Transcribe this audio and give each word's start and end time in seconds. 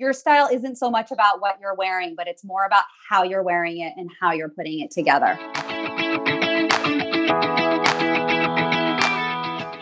your 0.00 0.14
style 0.14 0.48
isn't 0.50 0.76
so 0.76 0.90
much 0.90 1.10
about 1.10 1.42
what 1.42 1.58
you're 1.60 1.74
wearing, 1.74 2.14
but 2.16 2.26
it's 2.26 2.42
more 2.42 2.64
about 2.64 2.84
how 3.06 3.22
you're 3.22 3.42
wearing 3.42 3.80
it 3.80 3.92
and 3.98 4.10
how 4.18 4.32
you're 4.32 4.48
putting 4.48 4.80
it 4.80 4.90
together. 4.90 5.34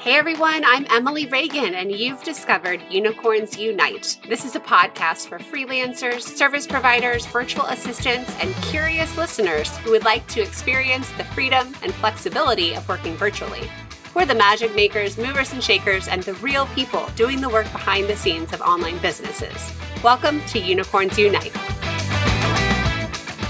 Hey 0.01 0.17
everyone, 0.17 0.65
I'm 0.65 0.87
Emily 0.91 1.27
Reagan, 1.27 1.75
and 1.75 1.93
you've 1.93 2.25
discovered 2.25 2.83
Unicorns 2.91 3.57
Unite. 3.57 4.19
This 4.29 4.45
is 4.45 4.57
a 4.57 4.61
podcast 4.61 5.29
for 5.29 5.39
freelancers, 5.39 6.23
service 6.23 6.67
providers, 6.67 7.25
virtual 7.27 7.67
assistants, 7.67 8.35
and 8.41 8.53
curious 8.57 9.17
listeners 9.17 9.77
who 9.79 9.93
would 9.93 10.05
like 10.05 10.27
to 10.29 10.43
experience 10.43 11.09
the 11.13 11.25
freedom 11.25 11.75
and 11.83 11.95
flexibility 11.95 12.75
of 12.75 12.89
working 12.89 13.15
virtually. 13.15 13.69
We're 14.15 14.25
the 14.25 14.35
magic 14.35 14.75
makers, 14.75 15.19
movers 15.19 15.53
and 15.53 15.63
shakers, 15.63 16.09
and 16.09 16.23
the 16.23 16.35
real 16.35 16.67
people 16.69 17.07
doing 17.15 17.41
the 17.41 17.49
work 17.49 17.71
behind 17.73 18.09
the 18.09 18.17
scenes 18.17 18.53
of 18.53 18.61
online 18.63 18.99
businesses. 18.99 19.73
Welcome 20.03 20.41
to 20.47 20.59
Unicorns 20.59 21.19
Unite. 21.19 21.55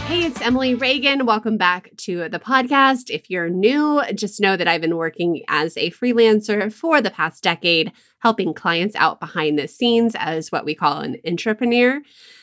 Hey, 0.09 0.25
it's 0.25 0.41
Emily 0.41 0.75
Reagan. 0.75 1.27
Welcome 1.27 1.59
back 1.59 1.91
to 1.99 2.29
the 2.29 2.41
podcast. 2.41 3.09
If 3.09 3.31
you're 3.31 3.49
new, 3.49 4.03
just 4.15 4.41
know 4.41 4.57
that 4.57 4.67
I've 4.67 4.81
been 4.81 4.97
working 4.97 5.45
as 5.49 5.77
a 5.77 5.91
freelancer 5.93 6.73
for 6.73 7.01
the 7.01 7.11
past 7.11 7.43
decade, 7.43 7.93
helping 8.19 8.53
clients 8.53 8.97
out 8.97 9.21
behind 9.21 9.59
the 9.59 9.69
scenes 9.69 10.17
as 10.19 10.51
what 10.51 10.65
we 10.65 10.75
call 10.75 11.01
an 11.01 11.19
entrepreneur, 11.27 12.01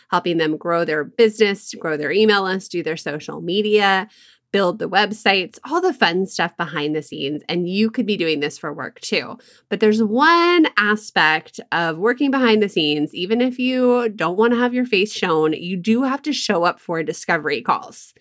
helping 0.10 0.38
them 0.38 0.56
grow 0.58 0.86
their 0.86 1.04
business, 1.04 1.74
grow 1.78 1.98
their 1.98 2.12
email 2.12 2.44
list, 2.44 2.72
do 2.72 2.82
their 2.82 2.98
social 2.98 3.42
media, 3.42 4.08
build 4.56 4.80
the 4.80 4.88
websites, 4.88 5.60
all 5.66 5.82
the 5.82 5.94
fun 5.94 6.26
stuff 6.26 6.56
behind 6.56 6.96
the 6.96 7.02
scenes. 7.02 7.42
And 7.50 7.68
you 7.68 7.92
could 7.92 8.06
be 8.06 8.16
doing 8.16 8.40
this 8.40 8.58
for 8.58 8.72
work 8.72 9.02
too. 9.02 9.38
But 9.68 9.82
there's 9.82 10.02
one 10.02 10.68
aspect 10.78 11.60
of 11.74 11.98
working 11.98 12.32
behind 12.32 12.64
the 12.64 12.70
scenes, 12.70 13.14
even 13.14 13.42
if 13.42 13.60
you 13.60 14.08
don't 14.16 14.38
want 14.38 14.54
to 14.54 14.60
have 14.60 14.74
your 14.74 14.86
face 14.86 15.12
shown, 15.12 15.52
you 15.52 15.76
do 15.76 16.04
have 16.04 16.22
to 16.22 16.32
show 16.32 16.64
up 16.64 16.80
for 16.80 17.04
discovery 17.04 17.62
calls. 17.62 18.14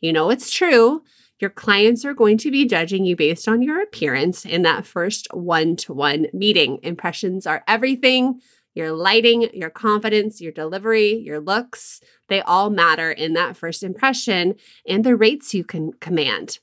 You 0.00 0.12
know, 0.12 0.28
it's 0.28 0.50
true. 0.50 1.04
Your 1.38 1.50
clients 1.50 2.04
are 2.04 2.14
going 2.14 2.38
to 2.38 2.50
be 2.50 2.66
judging 2.66 3.04
you 3.04 3.14
based 3.14 3.46
on 3.46 3.62
your 3.62 3.80
appearance 3.80 4.44
in 4.44 4.62
that 4.62 4.86
first 4.86 5.28
one 5.32 5.76
to 5.76 5.94
one 5.94 6.26
meeting. 6.32 6.80
Impressions 6.82 7.46
are 7.46 7.62
everything 7.68 8.40
your 8.76 8.92
lighting, 8.92 9.48
your 9.54 9.70
confidence, 9.70 10.40
your 10.40 10.52
delivery, 10.52 11.14
your 11.14 11.40
looks, 11.40 12.00
they 12.28 12.42
all 12.42 12.68
matter 12.68 13.10
in 13.10 13.32
that 13.32 13.56
first 13.56 13.82
impression 13.82 14.54
and 14.86 15.02
the 15.02 15.16
rates 15.16 15.54
you 15.54 15.64
can 15.64 15.92
command. 15.94 16.58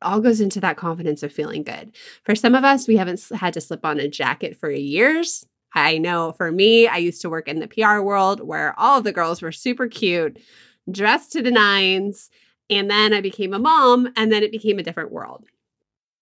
All 0.00 0.20
goes 0.20 0.40
into 0.40 0.60
that 0.60 0.78
confidence 0.78 1.22
of 1.22 1.32
feeling 1.32 1.62
good. 1.62 1.94
For 2.24 2.34
some 2.34 2.54
of 2.54 2.64
us, 2.64 2.88
we 2.88 2.96
haven't 2.96 3.22
had 3.34 3.52
to 3.54 3.60
slip 3.60 3.84
on 3.84 4.00
a 4.00 4.08
jacket 4.08 4.56
for 4.56 4.70
years. 4.70 5.44
I 5.74 5.98
know 5.98 6.32
for 6.32 6.50
me, 6.50 6.88
I 6.88 6.96
used 6.96 7.20
to 7.22 7.30
work 7.30 7.48
in 7.48 7.60
the 7.60 7.68
PR 7.68 8.00
world 8.00 8.40
where 8.40 8.78
all 8.78 8.98
of 8.98 9.04
the 9.04 9.12
girls 9.12 9.42
were 9.42 9.52
super 9.52 9.88
cute, 9.88 10.38
dressed 10.90 11.32
to 11.32 11.42
the 11.42 11.50
nines. 11.50 12.30
And 12.70 12.90
then 12.90 13.12
I 13.12 13.20
became 13.20 13.54
a 13.54 13.58
mom, 13.58 14.12
and 14.14 14.30
then 14.30 14.42
it 14.42 14.52
became 14.52 14.78
a 14.78 14.82
different 14.82 15.10
world. 15.10 15.46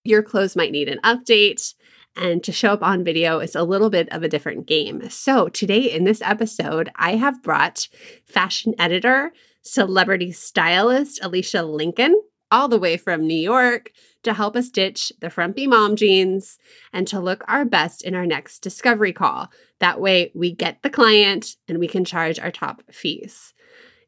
Your 0.03 0.23
clothes 0.23 0.55
might 0.55 0.71
need 0.71 0.87
an 0.87 0.99
update 1.03 1.73
and 2.17 2.43
to 2.43 2.51
show 2.51 2.73
up 2.73 2.83
on 2.83 3.03
video 3.03 3.39
is 3.39 3.55
a 3.55 3.63
little 3.63 3.89
bit 3.89 4.09
of 4.11 4.23
a 4.23 4.27
different 4.27 4.65
game. 4.65 5.09
So, 5.09 5.47
today 5.49 5.81
in 5.91 6.03
this 6.03 6.21
episode, 6.21 6.89
I 6.95 7.15
have 7.15 7.43
brought 7.43 7.87
fashion 8.25 8.73
editor, 8.79 9.31
celebrity 9.61 10.31
stylist 10.31 11.23
Alicia 11.23 11.63
Lincoln 11.63 12.19
all 12.51 12.67
the 12.67 12.79
way 12.79 12.97
from 12.97 13.27
New 13.27 13.37
York 13.37 13.91
to 14.23 14.33
help 14.33 14.55
us 14.55 14.69
ditch 14.69 15.11
the 15.19 15.29
frumpy 15.29 15.67
mom 15.67 15.95
jeans 15.95 16.57
and 16.93 17.07
to 17.07 17.19
look 17.19 17.43
our 17.47 17.65
best 17.65 18.03
in 18.03 18.15
our 18.15 18.25
next 18.25 18.59
discovery 18.59 19.13
call. 19.13 19.51
That 19.79 19.99
way, 19.99 20.31
we 20.33 20.53
get 20.53 20.81
the 20.81 20.89
client 20.89 21.55
and 21.67 21.79
we 21.79 21.87
can 21.87 22.05
charge 22.05 22.39
our 22.39 22.51
top 22.51 22.83
fees. 22.91 23.53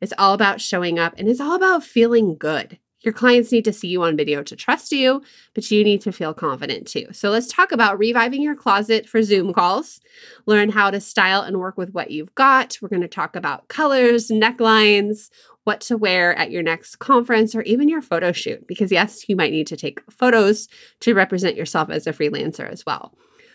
It's 0.01 0.13
all 0.17 0.33
about 0.33 0.61
showing 0.61 0.97
up 0.97 1.13
and 1.17 1.27
it's 1.27 1.41
all 1.41 1.55
about 1.55 1.83
feeling 1.83 2.37
good. 2.37 2.79
Your 3.01 3.13
clients 3.13 3.51
need 3.51 3.63
to 3.65 3.73
see 3.73 3.87
you 3.87 4.03
on 4.03 4.17
video 4.17 4.43
to 4.43 4.55
trust 4.55 4.91
you, 4.91 5.21
but 5.53 5.69
you 5.71 5.83
need 5.83 6.01
to 6.01 6.11
feel 6.11 6.33
confident 6.33 6.85
too. 6.87 7.07
So 7.13 7.29
let's 7.29 7.47
talk 7.47 7.71
about 7.71 7.97
reviving 7.97 8.41
your 8.41 8.55
closet 8.55 9.07
for 9.07 9.23
Zoom 9.23 9.53
calls. 9.53 10.01
Learn 10.45 10.69
how 10.69 10.91
to 10.91 10.99
style 10.99 11.41
and 11.41 11.59
work 11.59 11.77
with 11.77 11.91
what 11.91 12.11
you've 12.11 12.35
got. 12.35 12.77
We're 12.81 12.89
going 12.89 13.01
to 13.01 13.07
talk 13.07 13.35
about 13.37 13.69
colors, 13.69 14.27
necklines, 14.27 15.29
what 15.63 15.81
to 15.81 15.97
wear 15.97 16.37
at 16.37 16.51
your 16.51 16.63
next 16.63 16.97
conference 16.97 17.55
or 17.55 17.61
even 17.61 17.87
your 17.87 18.01
photo 18.01 18.31
shoot, 18.31 18.67
because 18.67 18.91
yes, 18.91 19.29
you 19.29 19.35
might 19.35 19.51
need 19.51 19.67
to 19.67 19.77
take 19.77 20.01
photos 20.11 20.67
to 21.01 21.13
represent 21.13 21.55
yourself 21.55 21.89
as 21.89 22.05
a 22.07 22.11
freelancer 22.11 22.69
as 22.69 22.85
well. 22.85 23.13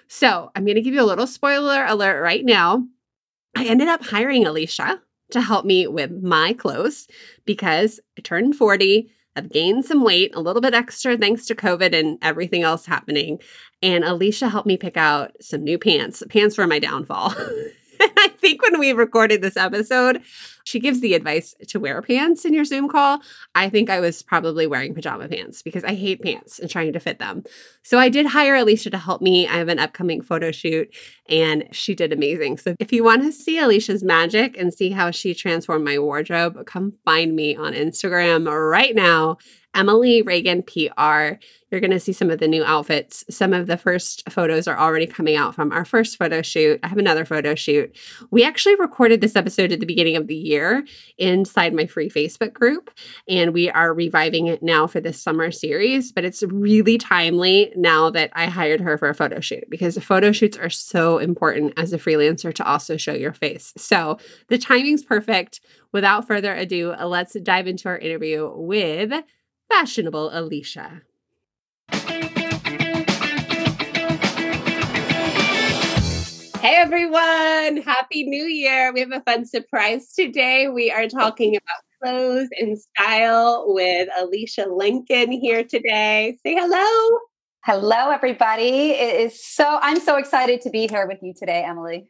So 0.08 0.50
I'm 0.54 0.64
going 0.64 0.76
to 0.76 0.82
give 0.82 0.94
you 0.94 1.02
a 1.02 1.04
little 1.04 1.26
spoiler 1.26 1.84
alert 1.84 2.22
right 2.22 2.44
now. 2.44 2.86
I 3.56 3.66
ended 3.66 3.88
up 3.88 4.04
hiring 4.04 4.46
Alicia 4.46 5.00
to 5.30 5.40
help 5.40 5.64
me 5.64 5.86
with 5.86 6.12
my 6.22 6.52
clothes 6.52 7.08
because 7.44 8.00
I 8.18 8.20
turned 8.20 8.56
40 8.56 9.10
I've 9.36 9.50
gained 9.50 9.84
some 9.84 10.04
weight, 10.04 10.34
a 10.34 10.40
little 10.40 10.62
bit 10.62 10.74
extra 10.74 11.16
thanks 11.16 11.46
to 11.46 11.54
COVID 11.54 11.94
and 11.98 12.18
everything 12.22 12.62
else 12.62 12.86
happening. 12.86 13.40
And 13.82 14.04
Alicia 14.04 14.48
helped 14.48 14.66
me 14.66 14.76
pick 14.76 14.96
out 14.96 15.32
some 15.40 15.64
new 15.64 15.78
pants. 15.78 16.22
Pants 16.28 16.56
were 16.56 16.66
my 16.66 16.78
downfall. 16.78 17.34
I 18.18 18.28
think 18.38 18.62
when 18.62 18.78
we 18.78 18.92
recorded 18.92 19.42
this 19.42 19.56
episode, 19.56 20.22
she 20.64 20.80
gives 20.80 21.00
the 21.00 21.14
advice 21.14 21.54
to 21.68 21.78
wear 21.78 22.00
pants 22.02 22.44
in 22.44 22.54
your 22.54 22.64
Zoom 22.64 22.88
call. 22.88 23.20
I 23.54 23.68
think 23.68 23.90
I 23.90 24.00
was 24.00 24.22
probably 24.22 24.66
wearing 24.66 24.94
pajama 24.94 25.28
pants 25.28 25.62
because 25.62 25.84
I 25.84 25.94
hate 25.94 26.22
pants 26.22 26.58
and 26.58 26.70
trying 26.70 26.92
to 26.92 27.00
fit 27.00 27.18
them. 27.18 27.44
So 27.82 27.98
I 27.98 28.08
did 28.08 28.26
hire 28.26 28.56
Alicia 28.56 28.90
to 28.90 28.98
help 28.98 29.20
me. 29.20 29.46
I 29.46 29.58
have 29.58 29.68
an 29.68 29.78
upcoming 29.78 30.22
photo 30.22 30.50
shoot 30.52 30.94
and 31.28 31.68
she 31.72 31.94
did 31.94 32.12
amazing. 32.12 32.58
So 32.58 32.74
if 32.78 32.92
you 32.92 33.04
want 33.04 33.22
to 33.22 33.32
see 33.32 33.58
Alicia's 33.58 34.02
magic 34.02 34.56
and 34.58 34.72
see 34.72 34.90
how 34.90 35.10
she 35.10 35.34
transformed 35.34 35.84
my 35.84 35.98
wardrobe, 35.98 36.64
come 36.66 36.94
find 37.04 37.36
me 37.36 37.56
on 37.56 37.72
Instagram 37.74 38.50
right 38.70 38.94
now 38.94 39.38
Emily 39.74 40.22
Reagan 40.22 40.62
PR. 40.62 41.38
You're 41.70 41.80
going 41.80 41.90
to 41.90 41.98
see 41.98 42.12
some 42.12 42.30
of 42.30 42.38
the 42.38 42.46
new 42.46 42.62
outfits. 42.62 43.24
Some 43.28 43.52
of 43.52 43.66
the 43.66 43.76
first 43.76 44.30
photos 44.30 44.68
are 44.68 44.78
already 44.78 45.06
coming 45.06 45.34
out 45.34 45.56
from 45.56 45.72
our 45.72 45.84
first 45.84 46.16
photo 46.16 46.40
shoot. 46.40 46.78
I 46.84 46.88
have 46.88 46.98
another 46.98 47.24
photo 47.24 47.56
shoot. 47.56 47.96
We 48.30 48.44
actually 48.44 48.76
recorded 48.76 49.20
this 49.20 49.34
episode 49.34 49.72
at 49.72 49.80
the 49.80 49.86
beginning 49.86 50.14
of 50.14 50.28
the 50.28 50.36
year 50.36 50.86
inside 51.18 51.74
my 51.74 51.86
free 51.86 52.08
Facebook 52.08 52.52
group, 52.52 52.90
and 53.28 53.52
we 53.52 53.70
are 53.70 53.92
reviving 53.92 54.46
it 54.46 54.62
now 54.62 54.86
for 54.86 55.00
this 55.00 55.20
summer 55.20 55.50
series. 55.50 56.12
But 56.12 56.24
it's 56.24 56.44
really 56.44 56.96
timely 56.96 57.72
now 57.74 58.08
that 58.10 58.30
I 58.34 58.46
hired 58.46 58.80
her 58.80 58.96
for 58.96 59.08
a 59.08 59.14
photo 59.14 59.40
shoot 59.40 59.64
because 59.68 59.98
photo 59.98 60.30
shoots 60.30 60.56
are 60.56 60.70
so 60.70 61.18
important 61.18 61.72
as 61.76 61.92
a 61.92 61.98
freelancer 61.98 62.54
to 62.54 62.64
also 62.64 62.96
show 62.96 63.14
your 63.14 63.32
face. 63.32 63.72
So 63.76 64.18
the 64.48 64.58
timing's 64.58 65.02
perfect. 65.02 65.60
Without 65.92 66.26
further 66.26 66.52
ado, 66.54 66.92
let's 67.04 67.34
dive 67.34 67.66
into 67.68 67.88
our 67.88 67.98
interview 67.98 68.50
with 68.52 69.12
fashionable 69.68 70.30
Alicia. 70.32 71.02
Hey 76.60 76.76
everyone, 76.76 77.82
happy 77.82 78.24
new 78.24 78.44
year. 78.44 78.90
We 78.92 79.00
have 79.00 79.12
a 79.12 79.20
fun 79.20 79.44
surprise 79.44 80.12
today. 80.14 80.68
We 80.68 80.90
are 80.90 81.08
talking 81.08 81.56
about 81.56 81.82
clothes 82.02 82.48
and 82.58 82.78
style 82.78 83.64
with 83.68 84.08
Alicia 84.18 84.66
Lincoln 84.70 85.30
here 85.30 85.62
today. 85.62 86.38
Say 86.42 86.54
hello. 86.54 87.18
Hello 87.64 88.10
everybody. 88.10 88.92
It 88.92 89.20
is 89.20 89.44
so 89.44 89.78
I'm 89.82 90.00
so 90.00 90.16
excited 90.16 90.62
to 90.62 90.70
be 90.70 90.86
here 90.86 91.06
with 91.06 91.18
you 91.22 91.34
today, 91.34 91.64
Emily. 91.64 92.06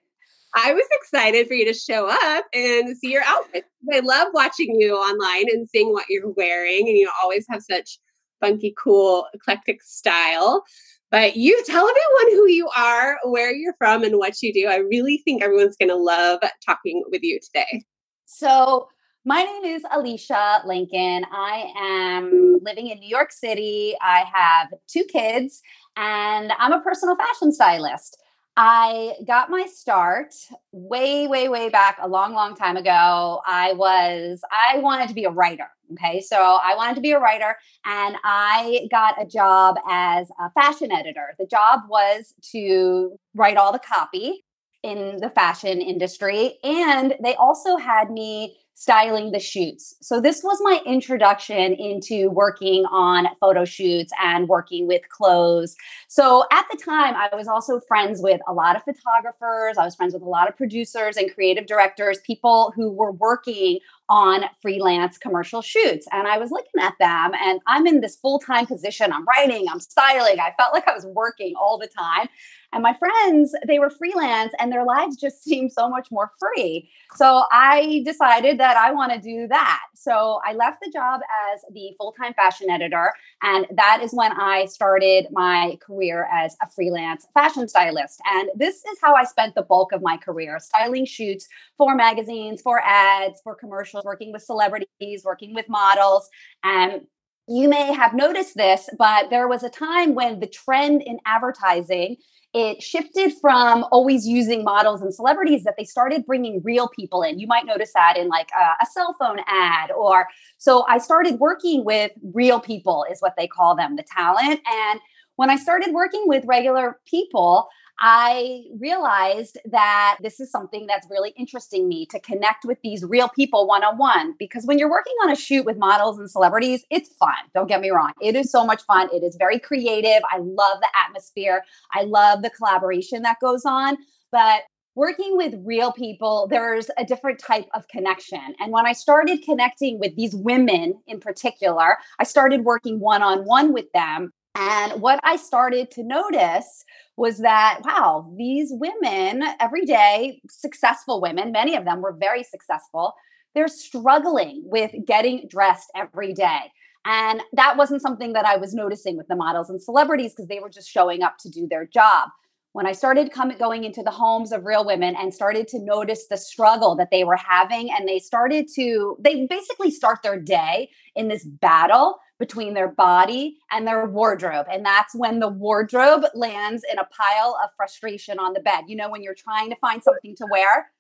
I 0.54 0.72
was 0.72 0.86
excited 0.92 1.48
for 1.48 1.54
you 1.54 1.64
to 1.64 1.74
show 1.74 2.08
up 2.08 2.44
and 2.54 2.96
see 2.96 3.10
your 3.10 3.24
outfit. 3.24 3.64
I 3.92 4.00
love 4.00 4.28
watching 4.32 4.80
you 4.80 4.94
online 4.94 5.46
and 5.52 5.68
seeing 5.68 5.92
what 5.92 6.06
you're 6.08 6.30
wearing, 6.30 6.88
and 6.88 6.96
you 6.96 7.10
always 7.22 7.44
have 7.50 7.62
such 7.62 7.98
funky, 8.40 8.74
cool, 8.82 9.26
eclectic 9.34 9.82
style. 9.82 10.62
But 11.10 11.36
you 11.36 11.62
tell 11.64 11.88
everyone 11.88 12.36
who 12.36 12.48
you 12.48 12.68
are, 12.76 13.18
where 13.24 13.52
you're 13.52 13.74
from, 13.78 14.04
and 14.04 14.16
what 14.16 14.42
you 14.42 14.52
do. 14.52 14.68
I 14.68 14.76
really 14.76 15.22
think 15.24 15.42
everyone's 15.42 15.76
going 15.76 15.90
to 15.90 15.96
love 15.96 16.40
talking 16.64 17.02
with 17.10 17.22
you 17.22 17.40
today. 17.40 17.82
So, 18.26 18.88
my 19.24 19.42
name 19.42 19.64
is 19.64 19.82
Alicia 19.90 20.62
Lincoln. 20.66 21.24
I 21.32 21.72
am 21.78 22.58
living 22.62 22.88
in 22.88 22.98
New 22.98 23.08
York 23.08 23.32
City. 23.32 23.94
I 24.02 24.24
have 24.32 24.68
two 24.86 25.04
kids, 25.04 25.62
and 25.96 26.52
I'm 26.58 26.72
a 26.72 26.80
personal 26.80 27.16
fashion 27.16 27.50
stylist. 27.50 28.18
I 28.56 29.14
got 29.26 29.50
my 29.50 29.66
start 29.66 30.34
way, 30.70 31.26
way, 31.26 31.48
way 31.48 31.68
back 31.70 31.98
a 32.00 32.08
long, 32.08 32.34
long 32.34 32.54
time 32.54 32.76
ago. 32.76 33.42
I 33.46 33.72
was, 33.72 34.40
I 34.52 34.78
wanted 34.78 35.08
to 35.08 35.14
be 35.14 35.24
a 35.24 35.30
writer. 35.30 35.66
Okay. 35.92 36.20
So 36.20 36.36
I 36.36 36.74
wanted 36.76 36.94
to 36.94 37.00
be 37.00 37.12
a 37.12 37.18
writer 37.18 37.56
and 37.84 38.16
I 38.24 38.88
got 38.90 39.20
a 39.20 39.26
job 39.26 39.76
as 39.88 40.28
a 40.40 40.50
fashion 40.52 40.90
editor. 40.92 41.34
The 41.38 41.46
job 41.46 41.80
was 41.88 42.32
to 42.52 43.18
write 43.34 43.56
all 43.56 43.72
the 43.72 43.80
copy 43.80 44.44
in 44.82 45.18
the 45.20 45.30
fashion 45.30 45.80
industry. 45.80 46.58
And 46.62 47.16
they 47.22 47.34
also 47.34 47.76
had 47.76 48.10
me 48.10 48.56
styling 48.76 49.30
the 49.30 49.38
shoots. 49.38 49.94
So 50.00 50.20
this 50.20 50.42
was 50.42 50.58
my 50.60 50.80
introduction 50.84 51.72
into 51.74 52.28
working 52.30 52.84
on 52.86 53.28
photo 53.40 53.64
shoots 53.64 54.12
and 54.20 54.48
working 54.48 54.88
with 54.88 55.08
clothes. 55.08 55.76
So 56.08 56.44
at 56.50 56.66
the 56.70 56.76
time, 56.76 57.14
I 57.14 57.34
was 57.34 57.46
also 57.46 57.80
friends 57.80 58.20
with 58.20 58.40
a 58.48 58.52
lot 58.52 58.74
of 58.74 58.82
photographers. 58.82 59.78
I 59.78 59.84
was 59.84 59.94
friends 59.94 60.12
with 60.12 60.22
a 60.22 60.28
lot 60.28 60.48
of 60.48 60.56
producers 60.56 61.16
and 61.16 61.32
creative 61.32 61.66
directors, 61.66 62.18
people 62.26 62.72
who 62.74 62.90
were 62.90 63.12
working 63.12 63.78
on 64.08 64.44
freelance 64.60 65.18
commercial 65.18 65.62
shoots. 65.62 66.06
And 66.12 66.26
I 66.26 66.36
was 66.38 66.50
looking 66.50 66.82
at 66.82 66.94
them 66.98 67.32
and 67.40 67.60
I'm 67.66 67.86
in 67.86 68.00
this 68.00 68.16
full-time 68.16 68.66
position. 68.66 69.12
I'm 69.12 69.24
writing, 69.24 69.66
I'm 69.70 69.80
styling. 69.80 70.40
I 70.40 70.52
felt 70.58 70.74
like 70.74 70.86
I 70.88 70.92
was 70.92 71.06
working 71.06 71.54
all 71.56 71.78
the 71.78 71.86
time. 71.86 72.28
And 72.74 72.82
my 72.82 72.92
friends, 72.92 73.54
they 73.66 73.78
were 73.78 73.88
freelance 73.88 74.52
and 74.58 74.70
their 74.70 74.84
lives 74.84 75.16
just 75.16 75.42
seemed 75.44 75.72
so 75.72 75.88
much 75.88 76.08
more 76.10 76.32
free. 76.38 76.90
So 77.14 77.44
I 77.52 78.02
decided 78.04 78.58
that 78.58 78.76
I 78.76 78.90
want 78.90 79.12
to 79.12 79.20
do 79.20 79.46
that. 79.48 79.80
So 79.94 80.40
I 80.44 80.52
left 80.52 80.82
the 80.82 80.90
job 80.90 81.20
as 81.52 81.60
the 81.72 81.94
full 81.96 82.12
time 82.12 82.34
fashion 82.34 82.68
editor. 82.68 83.12
And 83.42 83.66
that 83.76 84.00
is 84.02 84.12
when 84.12 84.32
I 84.32 84.66
started 84.66 85.28
my 85.30 85.78
career 85.80 86.28
as 86.32 86.56
a 86.62 86.68
freelance 86.68 87.26
fashion 87.32 87.68
stylist. 87.68 88.20
And 88.26 88.50
this 88.56 88.84
is 88.84 88.98
how 89.00 89.14
I 89.14 89.24
spent 89.24 89.54
the 89.54 89.62
bulk 89.62 89.92
of 89.92 90.02
my 90.02 90.16
career 90.16 90.58
styling 90.58 91.06
shoots 91.06 91.46
for 91.78 91.94
magazines, 91.94 92.60
for 92.60 92.80
ads, 92.84 93.40
for 93.42 93.54
commercials, 93.54 94.04
working 94.04 94.32
with 94.32 94.42
celebrities, 94.42 95.22
working 95.24 95.54
with 95.54 95.68
models. 95.68 96.28
And 96.64 97.02
you 97.46 97.68
may 97.68 97.92
have 97.92 98.14
noticed 98.14 98.56
this, 98.56 98.88
but 98.98 99.28
there 99.30 99.48
was 99.48 99.62
a 99.62 99.68
time 99.68 100.14
when 100.14 100.40
the 100.40 100.46
trend 100.46 101.02
in 101.02 101.18
advertising 101.26 102.16
it 102.54 102.80
shifted 102.80 103.32
from 103.40 103.84
always 103.90 104.28
using 104.28 104.62
models 104.62 105.02
and 105.02 105.12
celebrities 105.12 105.64
that 105.64 105.74
they 105.76 105.84
started 105.84 106.24
bringing 106.24 106.62
real 106.62 106.88
people 106.88 107.22
in. 107.22 107.40
You 107.40 107.48
might 107.48 107.66
notice 107.66 107.92
that 107.94 108.16
in 108.16 108.28
like 108.28 108.48
a, 108.56 108.84
a, 108.84 108.86
cell 108.86 109.14
phone 109.18 109.40
ad 109.48 109.90
or 109.90 110.28
so 110.56 110.84
I 110.88 110.98
started 110.98 111.40
working 111.40 111.84
with 111.84 112.12
real 112.32 112.60
people 112.60 113.04
is 113.10 113.20
what 113.20 113.34
they 113.36 113.48
call 113.48 113.74
them, 113.74 113.96
the 113.96 114.04
talent. 114.04 114.60
And 114.66 115.00
when 115.34 115.50
I 115.50 115.56
started 115.56 115.92
working 115.92 116.22
with 116.26 116.44
regular 116.46 117.00
people, 117.06 117.68
I 118.00 118.64
realized 118.78 119.58
that 119.66 120.18
this 120.20 120.40
is 120.40 120.50
something 120.50 120.86
that's 120.86 121.06
really 121.08 121.30
interesting 121.36 121.88
me 121.88 122.06
to 122.06 122.18
connect 122.20 122.64
with 122.64 122.78
these 122.82 123.04
real 123.04 123.28
people 123.28 123.66
one 123.66 123.84
on 123.84 123.96
one. 123.98 124.34
Because 124.38 124.66
when 124.66 124.78
you're 124.78 124.90
working 124.90 125.14
on 125.22 125.30
a 125.30 125.36
shoot 125.36 125.64
with 125.64 125.78
models 125.78 126.18
and 126.18 126.30
celebrities, 126.30 126.84
it's 126.90 127.10
fun. 127.14 127.34
Don't 127.54 127.68
get 127.68 127.80
me 127.80 127.90
wrong. 127.90 128.12
It 128.20 128.34
is 128.34 128.50
so 128.50 128.64
much 128.64 128.82
fun. 128.82 129.08
It 129.12 129.22
is 129.22 129.36
very 129.36 129.58
creative. 129.58 130.22
I 130.32 130.38
love 130.38 130.78
the 130.80 130.88
atmosphere, 131.06 131.62
I 131.92 132.02
love 132.02 132.42
the 132.42 132.50
collaboration 132.50 133.22
that 133.22 133.36
goes 133.40 133.64
on. 133.64 133.96
But 134.32 134.62
working 134.96 135.36
with 135.36 135.54
real 135.64 135.92
people, 135.92 136.46
there's 136.50 136.90
a 136.98 137.04
different 137.04 137.38
type 137.38 137.68
of 137.74 137.86
connection. 137.88 138.54
And 138.58 138.72
when 138.72 138.86
I 138.86 138.92
started 138.92 139.42
connecting 139.44 139.98
with 139.98 140.16
these 140.16 140.34
women 140.34 141.00
in 141.06 141.20
particular, 141.20 141.98
I 142.18 142.24
started 142.24 142.64
working 142.64 143.00
one 143.00 143.22
on 143.22 143.44
one 143.44 143.72
with 143.72 143.90
them. 143.92 144.32
And 144.54 145.00
what 145.02 145.18
I 145.24 145.36
started 145.36 145.90
to 145.92 146.04
notice 146.04 146.84
was 147.16 147.38
that, 147.38 147.80
wow, 147.84 148.32
these 148.36 148.68
women 148.72 149.42
every 149.60 149.84
day, 149.84 150.40
successful 150.48 151.20
women, 151.20 151.52
many 151.52 151.74
of 151.74 151.84
them 151.84 152.02
were 152.02 152.12
very 152.12 152.44
successful, 152.44 153.14
they're 153.54 153.68
struggling 153.68 154.62
with 154.64 154.92
getting 155.06 155.46
dressed 155.48 155.90
every 155.96 156.32
day. 156.32 156.72
And 157.04 157.42
that 157.52 157.76
wasn't 157.76 158.02
something 158.02 158.32
that 158.32 158.46
I 158.46 158.56
was 158.56 158.74
noticing 158.74 159.16
with 159.16 159.28
the 159.28 159.36
models 159.36 159.68
and 159.70 159.82
celebrities 159.82 160.32
because 160.32 160.48
they 160.48 160.60
were 160.60 160.70
just 160.70 160.88
showing 160.88 161.22
up 161.22 161.36
to 161.40 161.50
do 161.50 161.66
their 161.68 161.86
job. 161.86 162.30
When 162.72 162.86
I 162.86 162.92
started 162.92 163.30
coming 163.30 163.58
going 163.58 163.84
into 163.84 164.02
the 164.02 164.10
homes 164.10 164.50
of 164.50 164.64
real 164.64 164.84
women 164.84 165.14
and 165.16 165.32
started 165.32 165.68
to 165.68 165.78
notice 165.78 166.26
the 166.26 166.36
struggle 166.36 166.96
that 166.96 167.10
they 167.12 167.22
were 167.22 167.36
having, 167.36 167.90
and 167.92 168.08
they 168.08 168.18
started 168.18 168.66
to, 168.74 169.16
they 169.20 169.46
basically 169.46 169.92
start 169.92 170.20
their 170.22 170.40
day 170.40 170.90
in 171.14 171.28
this 171.28 171.44
battle 171.44 172.16
between 172.44 172.74
their 172.74 172.88
body 172.88 173.56
and 173.70 173.86
their 173.86 174.04
wardrobe. 174.04 174.66
And 174.70 174.84
that's 174.84 175.14
when 175.14 175.40
the 175.40 175.48
wardrobe 175.48 176.24
lands 176.34 176.84
in 176.90 176.98
a 176.98 177.06
pile 177.06 177.58
of 177.64 177.70
frustration 177.74 178.38
on 178.38 178.52
the 178.52 178.60
bed. 178.60 178.84
You 178.86 178.96
know, 178.96 179.08
when 179.08 179.22
you're 179.22 179.34
trying 179.34 179.70
to 179.70 179.76
find 179.76 180.02
something 180.02 180.36
to 180.36 180.46
wear 180.50 180.90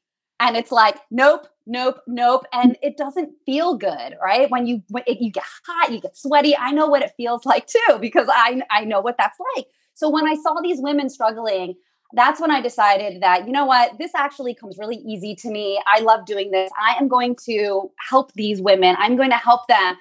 and 0.40 0.56
it's 0.56 0.72
like, 0.72 0.96
nope, 1.10 1.46
nope, 1.66 2.00
nope. 2.06 2.46
And 2.54 2.78
it 2.82 2.96
doesn't 2.96 3.34
feel 3.44 3.76
good, 3.76 4.16
right? 4.24 4.50
When 4.50 4.66
you, 4.66 4.82
when 4.88 5.04
it, 5.06 5.20
you 5.20 5.30
get 5.30 5.44
hot, 5.66 5.92
you 5.92 6.00
get 6.00 6.16
sweaty. 6.16 6.56
I 6.56 6.70
know 6.70 6.86
what 6.86 7.02
it 7.02 7.12
feels 7.18 7.44
like 7.44 7.66
too, 7.66 7.98
because 8.00 8.28
I, 8.32 8.62
I 8.70 8.84
know 8.84 9.02
what 9.02 9.16
that's 9.18 9.38
like. 9.54 9.66
So 9.92 10.08
when 10.08 10.26
I 10.26 10.36
saw 10.36 10.62
these 10.62 10.80
women 10.80 11.10
struggling, 11.10 11.74
that's 12.14 12.40
when 12.40 12.50
I 12.50 12.62
decided 12.62 13.22
that, 13.22 13.46
you 13.46 13.52
know 13.52 13.66
what, 13.66 13.98
this 13.98 14.12
actually 14.16 14.54
comes 14.54 14.78
really 14.78 14.96
easy 14.96 15.34
to 15.36 15.50
me. 15.50 15.78
I 15.86 16.00
love 16.00 16.24
doing 16.24 16.52
this. 16.52 16.70
I 16.80 16.94
am 16.94 17.08
going 17.08 17.36
to 17.44 17.90
help 18.08 18.32
these 18.32 18.62
women. 18.62 18.96
I'm 18.98 19.16
going 19.16 19.30
to 19.30 19.36
help 19.36 19.66
them 19.66 19.96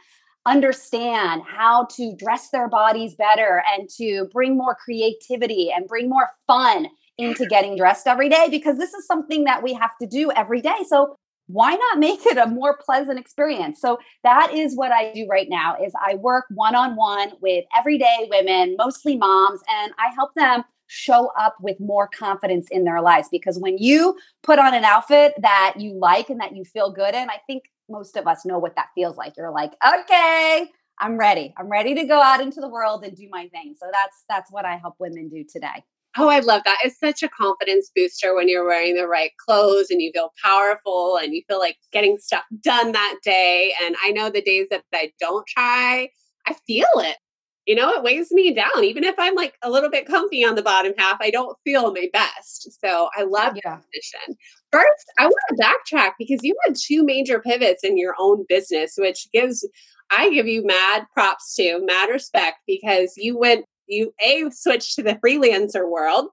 understand 0.46 1.44
how 1.46 1.86
to 1.86 2.16
dress 2.16 2.50
their 2.50 2.68
bodies 2.68 3.16
better 3.16 3.64
and 3.74 3.90
to 3.98 4.28
bring 4.32 4.58
more 4.58 4.76
creativity 4.76 5.72
and 5.72 5.88
bring 5.88 6.10
more 6.10 6.30
fun 6.48 6.88
into 7.18 7.46
getting 7.46 7.78
dressed 7.78 8.08
every 8.08 8.30
day 8.30 8.48
because 8.50 8.78
this 8.78 8.94
is 8.94 9.06
something 9.06 9.44
that 9.44 9.64
we 9.64 9.74
have 9.74 9.92
to 10.02 10.08
do 10.08 10.32
every 10.32 10.62
day. 10.62 10.84
So 10.88 11.16
why 11.48 11.76
not 11.76 12.00
make 12.00 12.26
it 12.26 12.38
a 12.38 12.48
more 12.48 12.78
pleasant 12.78 13.20
experience 13.20 13.80
so 13.82 14.00
that 14.24 14.54
is 14.54 14.76
what 14.76 14.92
i 14.92 15.12
do 15.14 15.28
right 15.30 15.48
now 15.50 15.76
is 15.76 15.92
i 16.06 16.16
work 16.16 16.46
one-on-one 16.52 17.32
with 17.42 17.66
everyday 17.78 18.28
women 18.30 18.76
mostly 18.78 19.18
moms 19.18 19.60
and 19.70 19.92
i 20.00 20.10
help 20.16 20.34
them 20.36 20.64
show 20.88 21.32
up 21.38 21.56
with 21.60 21.80
more 21.80 22.08
confidence 22.08 22.68
in 22.72 22.86
their 22.86 23.02
lives 23.02 23.28
because 23.30 23.60
when 23.60 23.78
you 23.78 24.16
put 24.42 24.58
on 24.58 24.74
an 24.74 24.86
outfit 24.86 25.34
that 25.42 25.74
you 25.78 25.94
like 26.00 26.30
and 26.30 26.40
that 26.40 26.56
you 26.56 26.64
feel 26.64 26.92
good 26.92 27.14
in 27.14 27.30
i 27.30 27.38
think 27.46 27.64
most 27.90 28.18
of 28.18 28.28
us 28.28 28.46
know 28.46 28.60
what 28.60 28.76
that 28.76 28.88
feels 28.96 29.18
like. 29.18 29.34
You're 29.38 29.52
like, 29.52 29.74
okay, 29.86 30.68
I'm 31.00 31.18
ready. 31.18 31.54
I'm 31.58 31.70
ready 31.70 31.96
to 31.96 32.04
go 32.06 32.22
out 32.22 32.42
into 32.42 32.62
the 32.62 32.70
world 32.70 33.04
and 33.04 33.16
do 33.16 33.28
my 33.32 33.48
thing. 33.48 33.76
So 33.80 33.88
that's 33.92 34.24
that's 34.30 34.52
what 34.52 34.66
I 34.66 34.78
help 34.78 34.96
women 35.00 35.30
do 35.30 35.44
today. 35.44 35.84
Oh, 36.16 36.30
I 36.30 36.40
love 36.40 36.62
that. 36.66 36.78
It's 36.84 37.00
such 37.00 37.24
a 37.24 37.30
confidence 37.30 37.92
booster 37.96 38.36
when 38.36 38.48
you're 38.48 38.68
wearing 38.68 38.96
the 38.96 39.08
right 39.08 39.32
clothes 39.44 39.90
and 39.90 40.00
you 40.00 40.12
feel 40.14 40.32
powerful 40.44 41.18
and 41.18 41.34
you 41.34 41.42
feel 41.48 41.58
like 41.58 41.78
getting 41.92 42.20
stuff 42.20 42.44
done 42.62 42.92
that 42.92 43.16
day. 43.24 43.74
And 43.84 43.96
I 44.04 44.12
know 44.12 44.30
the 44.30 44.44
days 44.44 44.68
that 44.70 44.84
I 44.94 45.12
don't 45.20 45.48
try, 45.48 46.10
I 46.46 46.54
feel 46.68 46.86
it 46.98 47.18
you 47.66 47.76
know, 47.76 47.92
it 47.92 48.04
weighs 48.04 48.32
me 48.32 48.54
down. 48.54 48.84
Even 48.84 49.04
if 49.04 49.16
I'm 49.18 49.36
like 49.36 49.56
a 49.62 49.70
little 49.70 49.90
bit 49.90 50.06
comfy 50.06 50.44
on 50.44 50.56
the 50.56 50.62
bottom 50.62 50.94
half, 50.98 51.18
I 51.22 51.30
don't 51.30 51.58
feel 51.64 51.94
my 51.94 52.10
best. 52.12 52.78
So 52.84 53.10
I 53.16 53.24
love 53.24 53.58
yeah. 53.64 53.78
position. 53.78 54.36
First, 54.74 55.06
I 55.20 55.26
want 55.26 55.36
to 55.50 55.64
backtrack 55.64 56.14
because 56.18 56.40
you 56.42 56.56
had 56.66 56.76
two 56.76 57.04
major 57.06 57.40
pivots 57.40 57.84
in 57.84 57.96
your 57.96 58.16
own 58.20 58.44
business, 58.50 58.96
which 58.98 59.28
gives 59.32 59.68
I 60.10 60.32
give 60.32 60.48
you 60.48 60.66
mad 60.66 61.06
props 61.14 61.56
to, 61.56 61.80
mad 61.86 62.10
respect 62.10 62.58
because 62.66 63.14
you 63.16 63.38
went 63.38 63.66
you 63.88 64.14
a 64.20 64.50
switched 64.50 64.96
to 64.96 65.04
the 65.04 65.20
freelancer 65.24 65.88
world, 65.88 66.30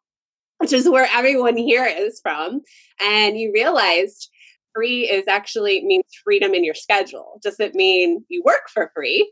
which 0.56 0.72
is 0.72 0.88
where 0.88 1.06
everyone 1.12 1.58
here 1.58 1.84
is 1.84 2.19
from, 2.22 2.62
and 2.98 3.38
you 3.38 3.52
realized 3.52 4.31
free 4.75 5.02
is 5.02 5.28
actually 5.28 5.84
means 5.84 6.04
freedom 6.25 6.54
in 6.54 6.64
your 6.64 6.75
schedule. 6.75 7.41
Does 7.43 7.60
it 7.60 7.74
mean 7.74 8.24
you 8.31 8.43
work 8.43 8.70
for 8.72 8.91
free? 8.94 9.31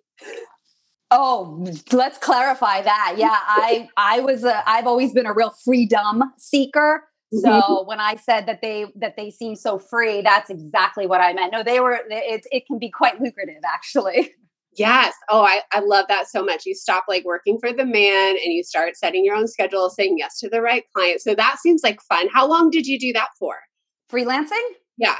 Oh, 1.11 1.67
let's 1.93 2.19
clarify 2.19 2.83
that. 2.83 3.15
Yeah, 3.17 3.39
I 3.47 3.89
I 3.97 4.21
was 4.21 4.45
a, 4.45 4.69
I've 4.69 4.87
always 4.87 5.15
been 5.15 5.25
a 5.25 5.33
real 5.33 5.55
freedom 5.65 6.25
seeker. 6.37 7.08
So 7.33 7.51
mm-hmm. 7.51 7.87
when 7.87 8.01
I 8.01 8.17
said 8.17 8.47
that 8.47 8.63
they 8.63 8.87
that 8.97 9.17
they 9.17 9.31
seem 9.31 9.55
so 9.55 9.79
free, 9.79 10.23
that's 10.23 10.49
exactly 10.49 11.07
what 11.07 11.21
I 11.21 11.33
meant. 11.35 11.53
No, 11.53 11.63
they 11.63 11.81
were 11.81 12.01
it 12.09 12.47
it 12.51 12.67
can 12.67 12.79
be 12.79 12.91
quite 12.91 13.21
lucrative 13.21 13.63
actually. 13.65 14.35
Yes. 14.77 15.13
Oh, 15.29 15.43
I, 15.43 15.63
I 15.73 15.81
love 15.81 16.05
that 16.09 16.29
so 16.29 16.45
much. 16.45 16.65
You 16.65 16.75
stop 16.75 17.05
like 17.09 17.25
working 17.25 17.59
for 17.59 17.73
the 17.73 17.85
man 17.85 18.37
and 18.37 18.53
you 18.53 18.63
start 18.63 18.97
setting 18.97 19.25
your 19.25 19.35
own 19.35 19.49
schedule, 19.49 19.91
saying 19.91 20.17
yes 20.19 20.39
to 20.39 20.49
the 20.49 20.63
right 20.63 20.85
client. 20.95 21.21
So 21.21 21.35
that 21.35 21.57
seems 21.59 21.83
like 21.83 22.01
fun. 22.03 22.29
How 22.33 22.47
long 22.47 22.71
did 22.71 22.87
you 22.87 22.97
do 22.97 23.13
that 23.15 23.31
for? 23.41 23.57
Freelancing? 24.13 24.53
Yeah. 24.97 25.19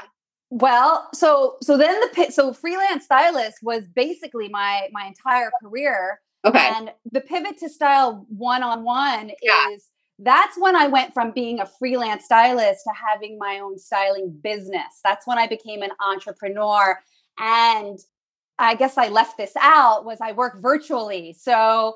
Well, 0.49 1.09
so 1.13 1.57
so 1.61 1.77
then 1.77 1.99
the 1.99 2.31
so 2.31 2.53
freelance 2.53 3.03
stylist 3.03 3.57
was 3.61 3.83
basically 3.93 4.47
my 4.47 4.87
my 4.93 5.05
entire 5.05 5.51
career. 5.61 6.21
Okay. 6.45 6.71
And 6.75 6.91
the 7.11 7.19
pivot 7.19 7.57
to 7.57 7.69
style 7.69 8.25
one 8.29 8.63
on 8.63 8.83
one 8.83 9.31
is 9.41 9.89
that's 10.21 10.57
when 10.57 10.75
I 10.75 10.87
went 10.87 11.13
from 11.13 11.31
being 11.31 11.59
a 11.59 11.65
freelance 11.65 12.25
stylist 12.25 12.83
to 12.83 12.91
having 12.93 13.37
my 13.37 13.59
own 13.59 13.77
styling 13.79 14.37
business. 14.43 14.99
That's 15.03 15.25
when 15.25 15.37
I 15.37 15.47
became 15.47 15.81
an 15.81 15.91
entrepreneur. 16.05 16.99
And 17.37 17.97
I 18.57 18.75
guess 18.75 18.97
I 18.97 19.07
left 19.07 19.37
this 19.37 19.53
out 19.59 20.03
was 20.05 20.19
I 20.21 20.33
work 20.33 20.61
virtually. 20.61 21.33
So 21.39 21.95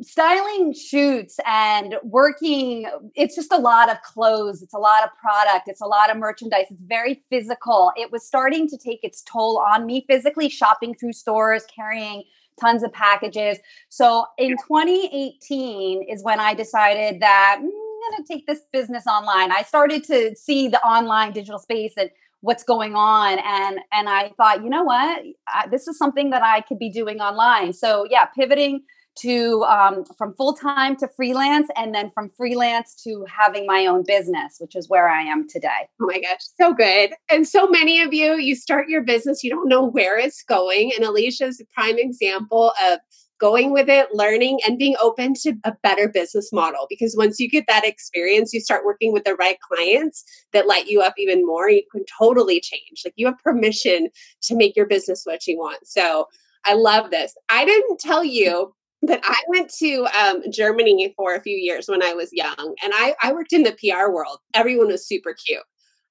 styling 0.00 0.72
shoots 0.74 1.38
and 1.46 1.96
working 2.02 2.86
it's 3.14 3.36
just 3.36 3.52
a 3.52 3.56
lot 3.56 3.88
of 3.88 4.02
clothes 4.02 4.60
it's 4.60 4.74
a 4.74 4.78
lot 4.78 5.04
of 5.04 5.10
product 5.16 5.68
it's 5.68 5.80
a 5.80 5.86
lot 5.86 6.10
of 6.10 6.16
merchandise 6.16 6.64
it's 6.68 6.82
very 6.82 7.22
physical 7.30 7.92
it 7.94 8.10
was 8.10 8.26
starting 8.26 8.66
to 8.66 8.76
take 8.76 8.98
its 9.04 9.22
toll 9.22 9.56
on 9.56 9.86
me 9.86 10.04
physically 10.08 10.48
shopping 10.48 10.94
through 10.94 11.12
stores 11.12 11.64
carrying 11.72 12.24
tons 12.60 12.82
of 12.82 12.92
packages. 12.92 13.58
So 13.88 14.26
in 14.38 14.50
2018 14.50 16.06
is 16.08 16.22
when 16.22 16.40
i 16.40 16.54
decided 16.54 17.20
that 17.20 17.58
mm, 17.60 17.66
I'm 17.66 18.12
going 18.12 18.24
to 18.24 18.32
take 18.32 18.46
this 18.46 18.60
business 18.72 19.06
online. 19.06 19.50
I 19.50 19.62
started 19.62 20.04
to 20.04 20.34
see 20.36 20.68
the 20.68 20.80
online 20.82 21.32
digital 21.32 21.58
space 21.58 21.94
and 21.96 22.10
what's 22.40 22.62
going 22.62 22.94
on 22.94 23.38
and 23.38 23.78
and 23.90 24.06
i 24.06 24.30
thought 24.36 24.62
you 24.62 24.68
know 24.68 24.84
what? 24.84 25.22
I, 25.48 25.66
this 25.68 25.88
is 25.88 25.96
something 25.96 26.30
that 26.30 26.42
i 26.42 26.60
could 26.60 26.78
be 26.78 26.90
doing 26.90 27.20
online. 27.20 27.72
So 27.72 28.06
yeah 28.10 28.26
pivoting 28.26 28.82
to 29.16 29.62
um, 29.64 30.04
from 30.18 30.34
full 30.34 30.54
time 30.54 30.96
to 30.96 31.08
freelance, 31.08 31.68
and 31.76 31.94
then 31.94 32.10
from 32.10 32.30
freelance 32.36 32.94
to 33.04 33.24
having 33.28 33.66
my 33.66 33.86
own 33.86 34.04
business, 34.06 34.56
which 34.58 34.74
is 34.76 34.88
where 34.88 35.08
I 35.08 35.22
am 35.22 35.48
today. 35.48 35.88
Oh 36.00 36.06
my 36.06 36.20
gosh, 36.20 36.40
so 36.60 36.72
good! 36.72 37.14
And 37.30 37.46
so 37.46 37.68
many 37.68 38.00
of 38.00 38.12
you, 38.12 38.36
you 38.36 38.54
start 38.56 38.88
your 38.88 39.02
business, 39.02 39.44
you 39.44 39.50
don't 39.50 39.68
know 39.68 39.84
where 39.84 40.18
it's 40.18 40.42
going, 40.42 40.92
and 40.94 41.04
Alicia's 41.04 41.60
a 41.60 41.64
prime 41.74 41.98
example 41.98 42.72
of 42.90 42.98
going 43.40 43.72
with 43.72 43.88
it, 43.88 44.08
learning, 44.14 44.60
and 44.66 44.78
being 44.78 44.96
open 45.02 45.34
to 45.34 45.54
a 45.64 45.74
better 45.82 46.08
business 46.08 46.52
model. 46.52 46.86
Because 46.88 47.14
once 47.16 47.40
you 47.40 47.48
get 47.48 47.64
that 47.68 47.84
experience, 47.84 48.52
you 48.52 48.60
start 48.60 48.84
working 48.84 49.12
with 49.12 49.24
the 49.24 49.34
right 49.34 49.58
clients 49.60 50.24
that 50.52 50.66
light 50.66 50.86
you 50.86 51.00
up 51.00 51.14
even 51.18 51.44
more. 51.44 51.68
You 51.68 51.82
can 51.90 52.04
totally 52.18 52.60
change. 52.60 53.02
Like 53.04 53.14
you 53.16 53.26
have 53.26 53.38
permission 53.42 54.08
to 54.42 54.56
make 54.56 54.76
your 54.76 54.86
business 54.86 55.22
what 55.24 55.46
you 55.46 55.58
want. 55.58 55.86
So 55.86 56.26
I 56.64 56.74
love 56.74 57.10
this. 57.10 57.34
I 57.50 57.64
didn't 57.64 58.00
tell 58.00 58.24
you 58.24 58.74
but 59.06 59.20
I 59.22 59.36
went 59.48 59.72
to 59.78 60.06
um, 60.18 60.42
Germany 60.50 61.12
for 61.16 61.34
a 61.34 61.40
few 61.40 61.56
years 61.56 61.86
when 61.88 62.02
I 62.02 62.14
was 62.14 62.30
young, 62.32 62.74
and 62.82 62.92
I, 62.94 63.14
I 63.22 63.32
worked 63.32 63.52
in 63.52 63.62
the 63.62 63.72
PR 63.72 64.10
world. 64.10 64.38
Everyone 64.54 64.88
was 64.88 65.06
super 65.06 65.34
cute, 65.34 65.62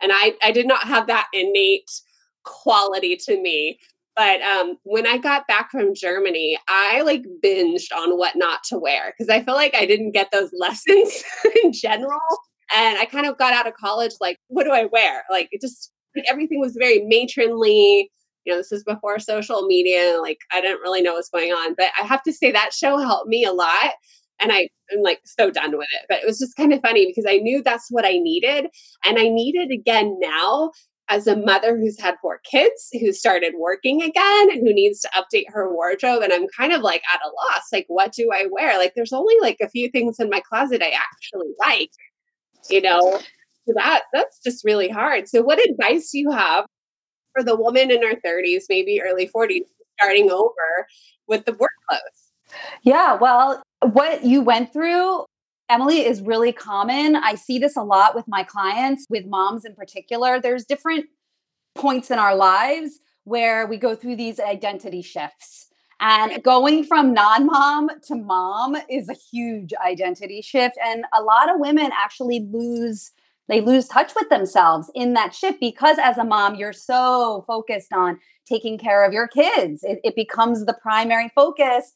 and 0.01 0.11
I 0.13 0.33
I 0.41 0.51
did 0.51 0.67
not 0.67 0.87
have 0.87 1.07
that 1.07 1.27
innate 1.33 1.89
quality 2.43 3.15
to 3.25 3.41
me. 3.41 3.79
But 4.15 4.41
um, 4.41 4.77
when 4.83 5.07
I 5.07 5.17
got 5.17 5.47
back 5.47 5.71
from 5.71 5.95
Germany, 5.95 6.57
I 6.67 7.01
like 7.01 7.23
binged 7.43 7.91
on 7.95 8.17
what 8.17 8.35
not 8.35 8.63
to 8.65 8.77
wear 8.77 9.11
because 9.11 9.29
I 9.29 9.43
feel 9.43 9.55
like 9.55 9.73
I 9.73 9.87
didn't 9.87 10.11
get 10.11 10.29
those 10.31 10.51
lessons 10.57 11.23
in 11.63 11.73
general. 11.73 12.19
And 12.75 12.97
I 12.97 13.05
kind 13.05 13.25
of 13.25 13.37
got 13.37 13.53
out 13.53 13.67
of 13.67 13.73
college 13.73 14.13
like, 14.21 14.37
what 14.47 14.65
do 14.65 14.71
I 14.71 14.85
wear? 14.85 15.23
Like, 15.31 15.49
it 15.51 15.61
just 15.61 15.91
everything 16.29 16.59
was 16.59 16.75
very 16.77 17.03
matronly 17.05 18.11
you 18.45 18.53
know, 18.53 18.57
this 18.57 18.71
is 18.71 18.83
before 18.83 19.19
social 19.19 19.65
media. 19.65 20.17
Like, 20.21 20.39
I 20.51 20.61
didn't 20.61 20.81
really 20.81 21.01
know 21.01 21.13
what's 21.13 21.29
going 21.29 21.51
on. 21.51 21.75
But 21.75 21.87
I 21.99 22.05
have 22.05 22.23
to 22.23 22.33
say 22.33 22.51
that 22.51 22.73
show 22.73 22.97
helped 22.97 23.27
me 23.27 23.43
a 23.43 23.53
lot. 23.53 23.93
And 24.41 24.51
I 24.51 24.69
am 24.91 25.01
like 25.01 25.21
so 25.25 25.51
done 25.51 25.77
with 25.77 25.87
it. 25.93 26.05
But 26.09 26.19
it 26.21 26.25
was 26.25 26.39
just 26.39 26.55
kind 26.55 26.73
of 26.73 26.81
funny 26.81 27.05
because 27.05 27.25
I 27.27 27.37
knew 27.37 27.61
that's 27.63 27.87
what 27.89 28.05
I 28.05 28.17
needed. 28.19 28.67
And 29.05 29.17
I 29.17 29.29
need 29.29 29.55
it 29.55 29.71
again 29.71 30.17
now 30.19 30.71
as 31.09 31.27
a 31.27 31.35
mother 31.35 31.77
who's 31.77 31.99
had 31.99 32.15
four 32.21 32.39
kids, 32.49 32.89
who 32.99 33.11
started 33.11 33.53
working 33.57 34.01
again, 34.01 34.51
and 34.51 34.61
who 34.61 34.73
needs 34.73 35.01
to 35.01 35.09
update 35.09 35.45
her 35.49 35.73
wardrobe. 35.73 36.23
And 36.23 36.33
I'm 36.33 36.47
kind 36.57 36.73
of 36.73 36.81
like 36.81 37.03
at 37.13 37.21
a 37.21 37.27
loss. 37.29 37.63
Like, 37.71 37.85
what 37.87 38.13
do 38.13 38.29
I 38.33 38.47
wear? 38.49 38.77
Like, 38.77 38.93
there's 38.95 39.13
only 39.13 39.35
like 39.41 39.57
a 39.61 39.69
few 39.69 39.89
things 39.89 40.17
in 40.19 40.29
my 40.29 40.41
closet 40.41 40.81
I 40.81 40.91
actually 40.91 41.51
like, 41.59 41.91
you 42.69 42.81
know? 42.81 43.19
That 43.65 44.01
that's 44.11 44.39
just 44.43 44.65
really 44.65 44.89
hard. 44.89 45.29
So 45.29 45.41
what 45.41 45.57
advice 45.57 46.09
do 46.11 46.19
you 46.19 46.31
have 46.31 46.65
for 47.33 47.43
the 47.43 47.55
woman 47.55 47.91
in 47.91 48.01
her 48.03 48.15
30s, 48.15 48.63
maybe 48.69 49.01
early 49.01 49.27
40s, 49.27 49.65
starting 49.99 50.31
over 50.31 50.87
with 51.27 51.45
the 51.45 51.53
work 51.53 51.71
clothes? 51.89 52.59
Yeah, 52.83 53.15
well, 53.15 53.63
what 53.81 54.23
you 54.23 54.41
went 54.41 54.71
through, 54.71 55.25
Emily, 55.69 56.05
is 56.05 56.21
really 56.21 56.51
common. 56.51 57.15
I 57.15 57.35
see 57.35 57.59
this 57.59 57.75
a 57.75 57.83
lot 57.83 58.15
with 58.15 58.27
my 58.27 58.43
clients, 58.43 59.05
with 59.09 59.25
moms 59.25 59.65
in 59.65 59.75
particular. 59.75 60.39
There's 60.39 60.65
different 60.65 61.05
points 61.75 62.11
in 62.11 62.19
our 62.19 62.35
lives 62.35 62.99
where 63.23 63.65
we 63.65 63.77
go 63.77 63.95
through 63.95 64.17
these 64.17 64.39
identity 64.39 65.01
shifts. 65.01 65.67
And 65.99 66.43
going 66.43 66.83
from 66.83 67.13
non 67.13 67.45
mom 67.45 67.89
to 68.07 68.15
mom 68.15 68.75
is 68.89 69.07
a 69.07 69.13
huge 69.13 69.73
identity 69.83 70.41
shift. 70.41 70.77
And 70.85 71.05
a 71.13 71.21
lot 71.21 71.49
of 71.49 71.59
women 71.59 71.91
actually 71.93 72.41
lose 72.51 73.11
they 73.49 73.61
lose 73.61 73.87
touch 73.87 74.13
with 74.15 74.29
themselves 74.29 74.89
in 74.95 75.13
that 75.13 75.35
shift 75.35 75.59
because 75.59 75.97
as 75.99 76.17
a 76.17 76.23
mom 76.23 76.55
you're 76.55 76.73
so 76.73 77.43
focused 77.47 77.93
on 77.93 78.19
taking 78.45 78.77
care 78.77 79.05
of 79.05 79.13
your 79.13 79.27
kids. 79.27 79.83
It, 79.83 79.99
it, 80.03 80.15
becomes 80.15 80.65
the 80.65 80.73
primary 80.73 81.31
focus. 81.33 81.93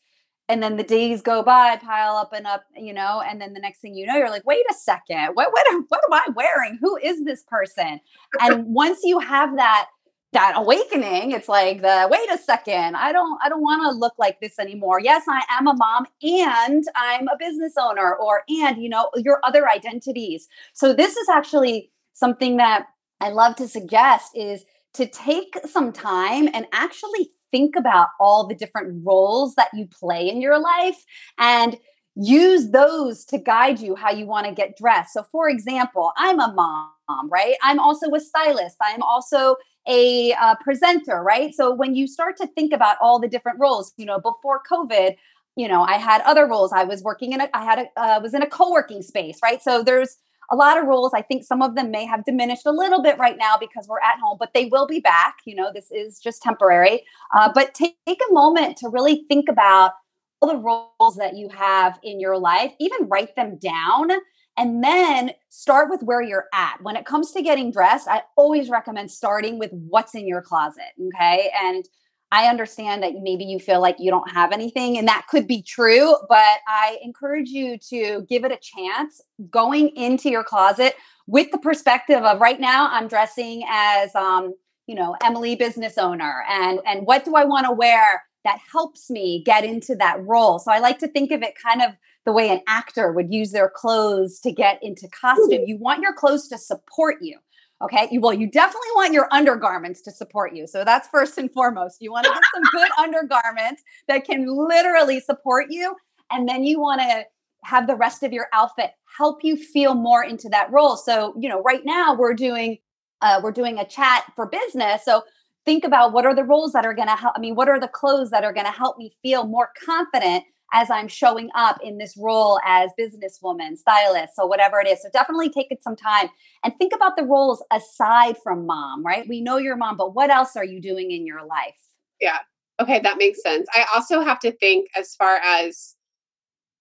And 0.50 0.64
then 0.64 0.78
the 0.78 0.84
days 0.84 1.22
go 1.22 1.44
by 1.44 1.76
pile 1.76 2.16
up 2.16 2.32
and 2.32 2.48
up 2.48 2.64
you 2.74 2.94
know 2.94 3.22
and 3.22 3.42
then 3.42 3.54
the 3.54 3.60
next 3.60 3.80
thing 3.82 3.96
you 3.96 4.06
know 4.06 4.16
you're 4.16 4.30
like 4.30 4.46
wait 4.46 4.64
a 4.70 4.74
second. 4.74 5.32
What 5.34 5.52
what, 5.52 5.66
what 5.90 6.02
am 6.08 6.14
i 6.14 6.26
wearing? 6.36 6.78
Who 6.82 6.96
is 6.98 7.26
this 7.26 7.44
person? 7.44 8.00
And 8.40 8.66
once 8.66 9.00
you 9.04 9.20
have 9.20 9.58
that 9.58 9.88
that 10.34 10.54
awakening 10.56 11.32
it's 11.32 11.48
like 11.48 11.82
the 11.82 12.08
wait 12.12 12.30
a 12.30 12.38
second 12.38 12.96
i 12.96 13.12
don't 13.12 13.40
i 13.44 13.50
don't 13.50 13.62
want 13.62 13.82
to 13.82 13.98
look 13.98 14.14
like 14.18 14.40
this 14.42 14.60
anymore. 14.60 15.00
Yes 15.00 15.24
i 15.28 15.42
am 15.50 15.68
a 15.68 15.74
mom 15.74 16.06
and 16.22 16.84
i'm 16.96 17.28
a 17.28 17.38
business 17.40 17.74
owner 17.80 18.16
or 18.16 18.44
and 18.50 18.82
you 18.82 18.90
know 18.90 19.10
your 19.16 19.40
other 19.44 19.70
identities. 19.70 20.48
So 20.74 20.94
this 20.94 21.16
is 21.16 21.30
actually 21.30 21.92
something 22.14 22.58
that 22.58 22.88
i 23.22 23.30
love 23.30 23.56
to 23.58 23.68
suggest 23.68 24.32
is 24.36 24.66
to 24.94 25.08
take 25.08 25.58
some 25.66 25.94
time 25.94 26.50
and 26.54 26.66
actually 26.74 27.32
think 27.52 27.76
about 27.76 28.10
all 28.20 28.46
the 28.46 28.56
different 28.56 29.06
roles 29.06 29.56
that 29.56 29.70
you 29.74 29.88
play 29.88 30.28
in 30.28 30.42
your 30.42 30.60
life 30.60 31.06
and 31.38 31.78
use 32.16 32.72
those 32.72 33.24
to 33.26 33.38
guide 33.38 33.80
you 33.80 33.96
how 33.96 34.12
you 34.12 34.26
want 34.26 34.48
to 34.48 34.52
get 34.52 34.76
dressed. 34.76 35.14
So 35.14 35.24
for 35.32 35.50
example 35.50 36.12
i'm 36.18 36.40
a 36.40 36.52
mom 36.54 36.90
right? 37.30 37.56
I'm 37.64 37.80
also 37.80 38.14
a 38.14 38.20
stylist. 38.20 38.78
I'm 38.82 39.02
also 39.02 39.56
a 39.88 40.34
uh, 40.34 40.56
presenter, 40.62 41.24
right? 41.24 41.54
So 41.54 41.74
when 41.74 41.96
you 41.96 42.08
start 42.08 42.38
to 42.38 42.48
think 42.48 42.74
about 42.74 42.98
all 43.02 43.20
the 43.20 43.28
different 43.28 43.60
roles, 43.60 43.94
you 43.98 44.06
know, 44.06 44.20
before 44.20 44.62
COVID, 44.70 45.16
you 45.56 45.68
know, 45.68 45.82
I 45.82 45.94
had 45.94 46.22
other 46.22 46.46
roles. 46.46 46.72
I 46.72 46.84
was 46.84 47.02
working 47.02 47.34
in 47.34 47.42
a, 47.42 47.50
I 47.54 47.64
had 47.64 47.80
a, 47.80 48.00
uh, 48.00 48.20
was 48.22 48.34
in 48.34 48.44
a 48.44 48.48
co-working 48.48 49.02
space, 49.02 49.40
right? 49.42 49.62
So 49.62 49.84
there's 49.84 50.18
a 50.52 50.56
lot 50.56 50.78
of 50.78 50.86
roles. 50.86 51.14
I 51.14 51.22
think 51.22 51.44
some 51.44 51.62
of 51.62 51.76
them 51.76 51.92
may 51.92 52.06
have 52.06 52.24
diminished 52.26 52.66
a 52.66 52.72
little 52.72 53.02
bit 53.02 53.18
right 53.18 53.38
now 53.38 53.58
because 53.60 53.88
we're 53.88 54.00
at 54.00 54.20
home, 54.20 54.38
but 54.40 54.54
they 54.54 54.66
will 54.66 54.88
be 54.88 55.00
back. 55.00 55.38
You 55.46 55.56
know, 55.56 55.72
this 55.74 55.92
is 55.92 56.20
just 56.20 56.42
temporary. 56.42 57.04
Uh, 57.36 57.52
but 57.54 57.74
take, 57.74 57.98
take 58.06 58.20
a 58.30 58.34
moment 58.34 58.78
to 58.78 58.90
really 58.90 59.26
think 59.28 59.50
about 59.50 59.94
all 60.42 60.50
the 60.50 60.58
roles 60.58 61.16
that 61.18 61.36
you 61.36 61.50
have 61.50 62.00
in 62.04 62.20
your 62.20 62.38
life, 62.38 62.72
even 62.80 63.08
write 63.08 63.36
them 63.36 63.58
down 63.58 64.10
and 64.58 64.84
then 64.84 65.32
start 65.50 65.90
with 65.90 66.02
where 66.02 66.22
you're 66.22 66.48
at. 66.54 66.78
When 66.82 66.96
it 66.96 67.06
comes 67.06 67.32
to 67.32 67.42
getting 67.42 67.72
dressed, 67.72 68.08
I 68.08 68.24
always 68.36 68.70
recommend 68.70 69.12
starting 69.12 69.60
with 69.60 69.72
what's 69.72 70.16
in 70.16 70.28
your 70.28 70.42
closet. 70.42 70.94
Okay. 71.16 71.52
And 71.64 71.86
I 72.32 72.48
understand 72.48 73.04
that 73.04 73.14
maybe 73.22 73.46
you 73.46 73.60
feel 73.60 73.80
like 73.80 73.96
you 74.00 74.12
don't 74.12 74.30
have 74.32 74.52
anything, 74.52 74.98
and 74.98 75.08
that 75.08 75.28
could 75.30 75.48
be 75.48 75.62
true, 75.62 76.14
but 76.28 76.58
I 76.68 76.98
encourage 77.02 77.50
you 77.50 77.78
to 77.90 78.26
give 78.28 78.44
it 78.44 78.52
a 78.52 78.60
chance 78.62 79.22
going 79.50 79.90
into 79.96 80.30
your 80.30 80.44
closet 80.44 80.96
with 81.28 81.52
the 81.52 81.58
perspective 81.58 82.24
of 82.24 82.42
right 82.42 82.60
now, 82.60 82.90
I'm 82.92 83.08
dressing 83.08 83.64
as, 83.70 84.14
um, 84.16 84.54
you 84.88 84.96
know, 84.96 85.16
Emily 85.24 85.56
business 85.56 85.98
owner, 85.98 86.44
and 86.50 86.80
and 86.86 87.06
what 87.06 87.24
do 87.24 87.36
I 87.36 87.46
want 87.46 87.66
to 87.66 87.74
wear 87.74 88.24
that 88.44 88.60
helps 88.72 89.10
me 89.10 89.44
get 89.46 89.64
into 89.64 89.96
that 89.96 90.22
role? 90.26 90.60
So 90.60 90.72
I 90.72 90.80
like 90.80 91.00
to 91.00 91.08
think 91.08 91.32
of 91.32 91.42
it 91.42 91.54
kind 91.62 91.82
of 91.82 91.92
the 92.28 92.34
way 92.34 92.50
an 92.50 92.60
actor 92.68 93.14
would 93.14 93.34
use 93.34 93.54
their 93.54 93.70
clothes 93.70 94.42
to 94.42 94.52
get 94.52 94.80
into 94.84 95.08
costume. 95.08 95.64
You 95.66 95.78
want 95.78 96.02
your 96.02 96.12
clothes 96.12 96.50
to 96.50 96.58
support 96.58 97.16
you. 97.22 97.38
Okay. 97.82 98.10
You, 98.12 98.20
well, 98.20 98.34
you 98.34 98.52
definitely 98.52 98.90
want 98.96 99.14
your 99.14 99.30
undergarments 99.32 100.02
to 100.02 100.12
support 100.12 100.54
you. 100.54 100.68
So 100.68 100.84
that's 100.84 101.08
first 101.08 101.38
and 101.38 101.50
foremost. 101.50 102.02
You 102.02 102.12
want 102.12 102.26
to 102.26 102.34
get 102.34 102.42
some 102.54 102.64
good 102.74 102.92
undergarments 103.00 103.82
that 104.10 104.26
can 104.26 104.46
literally 104.46 105.22
support 105.22 105.68
you. 105.70 105.96
And 106.30 106.50
then 106.50 106.66
you 106.66 106.82
want 106.82 107.00
to 107.00 107.24
have 107.64 107.88
the 107.88 107.96
rest 107.96 108.24
of 108.24 108.34
your 108.34 108.48
outfit 108.52 108.92
help 109.18 109.40
you 109.42 109.56
feel 109.56 109.94
more 109.94 110.22
into 110.22 110.50
that 110.50 110.70
role. 110.70 110.98
So, 110.98 111.34
you 111.40 111.48
know, 111.48 111.62
right 111.62 111.86
now 111.86 112.14
we're 112.14 112.34
doing 112.34 112.78
uh, 113.22 113.40
we're 113.42 113.54
doing 113.54 113.80
a 113.80 113.86
chat 113.88 114.26
for 114.36 114.48
business. 114.48 115.06
So 115.06 115.24
think 115.64 115.86
about 115.86 116.12
what 116.12 116.26
are 116.26 116.36
the 116.36 116.44
roles 116.44 116.74
that 116.74 116.86
are 116.86 116.94
going 116.94 117.08
to 117.08 117.16
help. 117.16 117.36
I 117.38 117.40
mean, 117.40 117.56
what 117.56 117.70
are 117.70 117.80
the 117.80 117.88
clothes 117.88 118.32
that 118.32 118.44
are 118.44 118.54
going 118.54 118.66
to 118.66 118.72
help 118.72 118.98
me 118.98 119.14
feel 119.24 119.48
more 119.48 119.70
confident 119.86 120.44
as 120.74 120.90
I'm 120.90 121.08
showing 121.08 121.50
up 121.56 121.78
in 121.84 121.98
this 121.98 122.16
role 122.18 122.60
as 122.66 122.92
businesswoman, 123.00 123.78
stylist, 123.78 124.36
so 124.36 124.46
whatever 124.46 124.80
it 124.80 124.88
is. 124.88 125.02
So 125.02 125.10
definitely 125.14 125.50
take 125.50 125.68
it 125.72 125.82
some 125.82 125.96
time 125.96 126.30
and 126.64 126.74
think 126.78 126.94
about 126.94 127.16
the 127.16 127.24
roles 127.24 127.64
aside 127.72 128.36
from 128.44 128.66
mom, 128.66 129.06
right? 129.06 129.28
We 129.28 129.42
know 129.42 129.58
your 129.58 129.78
mom, 129.78 129.98
but 129.98 130.14
what 130.14 130.30
else 130.30 130.56
are 130.56 130.66
you 130.66 130.82
doing 130.82 131.12
in 131.12 131.26
your 131.26 131.46
life? 131.46 131.78
Yeah. 132.20 132.40
Okay, 132.82 133.00
that 133.00 133.18
makes 133.18 133.42
sense. 133.42 133.68
I 133.74 133.86
also 133.96 134.22
have 134.22 134.40
to 134.42 134.52
think 134.52 134.88
as 134.96 135.16
far 135.16 135.38
as 135.38 135.96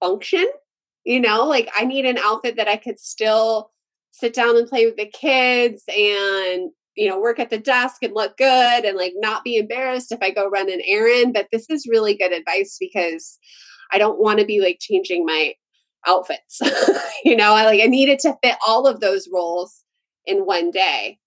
function, 0.01 0.47
you 1.05 1.21
know, 1.21 1.45
like 1.45 1.71
I 1.77 1.85
need 1.85 2.05
an 2.05 2.19
outfit 2.19 2.57
that 2.57 2.69
I 2.69 2.77
could 2.77 2.99
still 2.99 3.71
sit 4.11 4.35
down 4.35 4.57
and 4.57 4.69
play 4.69 4.87
with 4.87 4.97
the 4.97 5.07
kids 5.07 5.85
and 5.89 6.71
you 6.97 7.09
know 7.09 7.21
work 7.21 7.39
at 7.39 7.51
the 7.51 7.59
desk 7.59 8.03
and 8.03 8.15
look 8.15 8.37
good 8.39 8.85
and 8.85 8.97
like 8.97 9.13
not 9.17 9.45
be 9.45 9.57
embarrassed 9.57 10.11
if 10.11 10.19
i 10.23 10.31
go 10.31 10.49
run 10.49 10.73
an 10.73 10.81
errand 10.87 11.35
but 11.35 11.47
this 11.53 11.67
is 11.69 11.87
really 11.87 12.17
good 12.17 12.33
advice 12.33 12.79
because 12.81 13.39
I 13.93 13.99
don't 13.99 14.21
want 14.21 14.41
to 14.41 14.47
be 14.47 14.61
like 14.61 14.79
changing 14.81 15.25
my 15.25 15.55
outfits. 16.07 16.61
you 17.25 17.37
know, 17.37 17.55
I 17.55 17.65
like 17.65 17.81
I 17.83 17.87
needed 17.87 18.19
to 18.21 18.37
fit 18.43 18.57
all 18.67 18.87
of 18.87 19.01
those 19.01 19.29
roles 19.33 19.83
in 20.25 20.47
one 20.47 20.71
day. 20.71 21.19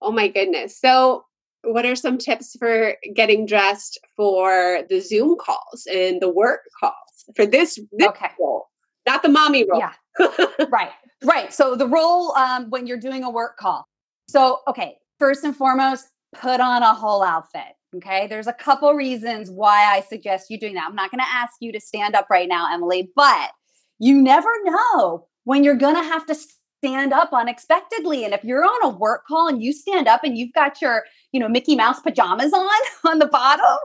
Oh 0.00 0.12
my 0.12 0.28
goodness. 0.28 0.78
So 0.78 1.24
what 1.64 1.86
are 1.86 1.94
some 1.94 2.18
tips 2.18 2.56
for 2.58 2.96
getting 3.14 3.46
dressed 3.46 3.98
for 4.16 4.80
the 4.88 5.00
Zoom 5.00 5.36
calls 5.38 5.86
and 5.90 6.20
the 6.20 6.28
work 6.28 6.62
calls 6.78 6.94
for 7.36 7.46
this, 7.46 7.78
this 7.92 8.08
okay. 8.08 8.30
role? 8.38 8.66
Not 9.06 9.22
the 9.22 9.28
mommy 9.28 9.66
role. 9.68 9.80
Yeah. 9.80 10.46
right, 10.70 10.90
right. 11.24 11.52
So 11.52 11.76
the 11.76 11.86
role 11.86 12.32
um, 12.36 12.70
when 12.70 12.86
you're 12.86 12.98
doing 12.98 13.24
a 13.24 13.30
work 13.30 13.56
call. 13.58 13.86
So, 14.28 14.60
okay, 14.68 14.98
first 15.18 15.44
and 15.44 15.56
foremost, 15.56 16.08
put 16.34 16.60
on 16.60 16.82
a 16.82 16.94
whole 16.94 17.22
outfit. 17.22 17.76
Okay, 17.94 18.26
there's 18.26 18.46
a 18.46 18.54
couple 18.54 18.92
reasons 18.94 19.50
why 19.50 19.84
I 19.84 20.00
suggest 20.00 20.48
you 20.48 20.58
doing 20.58 20.74
that. 20.74 20.86
I'm 20.88 20.94
not 20.94 21.10
going 21.10 21.20
to 21.20 21.28
ask 21.28 21.54
you 21.60 21.72
to 21.72 21.80
stand 21.80 22.14
up 22.14 22.28
right 22.30 22.48
now, 22.48 22.72
Emily, 22.72 23.10
but 23.14 23.50
you 23.98 24.20
never 24.20 24.48
know 24.64 25.26
when 25.44 25.62
you're 25.62 25.76
going 25.76 25.96
to 25.96 26.02
have 26.02 26.24
to 26.26 26.34
stand 26.34 27.12
up 27.12 27.30
unexpectedly. 27.32 28.24
And 28.24 28.32
if 28.32 28.44
you're 28.44 28.64
on 28.64 28.84
a 28.84 28.88
work 28.88 29.26
call 29.26 29.46
and 29.46 29.62
you 29.62 29.74
stand 29.74 30.08
up 30.08 30.24
and 30.24 30.38
you've 30.38 30.54
got 30.54 30.80
your, 30.80 31.04
you 31.32 31.40
know, 31.40 31.48
Mickey 31.48 31.76
Mouse 31.76 32.00
pajamas 32.00 32.52
on 32.54 32.66
on 33.04 33.18
the 33.18 33.26
bottom, 33.26 33.78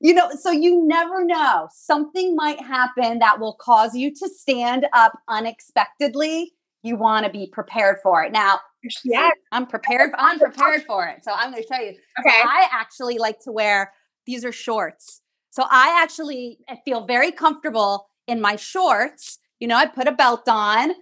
you 0.00 0.14
know, 0.14 0.30
so 0.40 0.52
you 0.52 0.86
never 0.86 1.24
know. 1.24 1.68
Something 1.72 2.36
might 2.36 2.60
happen 2.60 3.18
that 3.18 3.40
will 3.40 3.56
cause 3.60 3.94
you 3.94 4.14
to 4.14 4.28
stand 4.28 4.86
up 4.92 5.18
unexpectedly. 5.26 6.52
You 6.82 6.96
want 6.96 7.26
to 7.26 7.32
be 7.32 7.48
prepared 7.52 7.98
for 8.02 8.22
it. 8.22 8.32
Now, 8.32 8.60
yeah, 9.04 9.30
I'm 9.52 9.66
prepared. 9.66 10.12
I'm 10.16 10.38
prepared 10.38 10.84
for 10.84 11.06
it. 11.06 11.24
So 11.24 11.32
I'm 11.34 11.50
going 11.50 11.62
to 11.62 11.68
show 11.68 11.80
you. 11.80 11.90
Okay. 11.90 11.96
So 12.24 12.48
I 12.48 12.68
actually 12.72 13.18
like 13.18 13.40
to 13.40 13.52
wear 13.52 13.92
these 14.26 14.44
are 14.44 14.52
shorts. 14.52 15.20
So 15.50 15.64
I 15.68 16.00
actually 16.02 16.58
feel 16.84 17.04
very 17.04 17.32
comfortable 17.32 18.08
in 18.26 18.40
my 18.40 18.56
shorts. 18.56 19.38
You 19.58 19.66
know, 19.66 19.76
I 19.76 19.86
put 19.86 20.06
a 20.06 20.12
belt 20.12 20.48
on. 20.48 20.92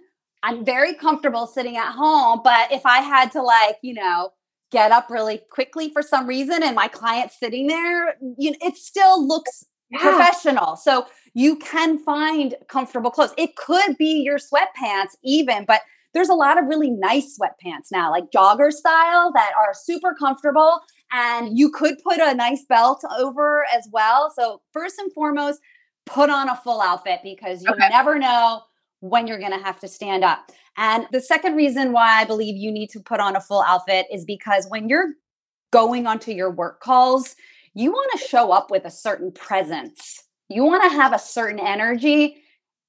I'm 0.43 0.63
very 0.65 0.93
comfortable 0.93 1.45
sitting 1.45 1.77
at 1.77 1.91
home, 1.91 2.41
but 2.43 2.71
if 2.71 2.85
I 2.85 2.99
had 2.99 3.31
to 3.33 3.41
like, 3.41 3.77
you 3.81 3.93
know, 3.93 4.31
get 4.71 4.91
up 4.91 5.09
really 5.09 5.41
quickly 5.51 5.89
for 5.91 6.01
some 6.01 6.27
reason 6.27 6.63
and 6.63 6.75
my 6.75 6.87
client's 6.87 7.39
sitting 7.39 7.67
there, 7.67 8.15
you 8.37 8.51
know, 8.51 8.57
it 8.61 8.77
still 8.77 9.25
looks 9.25 9.65
yeah. 9.89 9.99
professional. 9.99 10.75
So 10.75 11.05
you 11.37 11.55
can 11.57 11.99
find 11.99 12.55
comfortable 12.67 13.11
clothes. 13.11 13.35
It 13.37 13.55
could 13.57 13.95
be 13.99 14.23
your 14.23 14.39
sweatpants 14.39 15.11
even, 15.23 15.65
but 15.65 15.81
there's 16.15 16.29
a 16.29 16.33
lot 16.33 16.57
of 16.57 16.65
really 16.65 16.89
nice 16.89 17.37
sweatpants 17.37 17.91
now, 17.91 18.09
like 18.09 18.31
jogger 18.31 18.71
style 18.71 19.31
that 19.33 19.51
are 19.55 19.71
super 19.75 20.15
comfortable 20.15 20.81
and 21.11 21.55
you 21.55 21.69
could 21.69 21.99
put 22.03 22.17
a 22.19 22.33
nice 22.33 22.65
belt 22.67 23.03
over 23.19 23.67
as 23.71 23.87
well. 23.91 24.33
So 24.35 24.63
first 24.73 24.97
and 24.97 25.13
foremost, 25.13 25.59
put 26.07 26.31
on 26.31 26.49
a 26.49 26.55
full 26.55 26.81
outfit 26.81 27.19
because 27.21 27.61
you 27.61 27.69
okay. 27.69 27.87
never 27.89 28.17
know 28.17 28.63
when 29.01 29.27
you're 29.27 29.37
going 29.37 29.51
to 29.51 29.63
have 29.63 29.79
to 29.81 29.87
stand 29.87 30.23
up. 30.23 30.51
And 30.75 31.05
the 31.11 31.21
second 31.21 31.55
reason 31.55 31.91
why 31.91 32.19
I 32.19 32.25
believe 32.25 32.55
you 32.55 32.71
need 32.71 32.89
to 32.89 32.99
put 32.99 33.19
on 33.19 33.35
a 33.35 33.41
full 33.41 33.61
outfit 33.61 34.07
is 34.11 34.25
because 34.25 34.65
when 34.69 34.89
you're 34.89 35.13
going 35.71 36.07
onto 36.07 36.31
your 36.31 36.49
work 36.49 36.79
calls, 36.79 37.35
you 37.75 37.91
want 37.91 38.11
to 38.13 38.27
show 38.27 38.51
up 38.51 38.71
with 38.71 38.85
a 38.85 38.91
certain 38.91 39.31
presence. 39.31 40.23
You 40.49 40.63
want 40.63 40.83
to 40.83 40.89
have 40.89 41.13
a 41.13 41.19
certain 41.19 41.59
energy. 41.59 42.37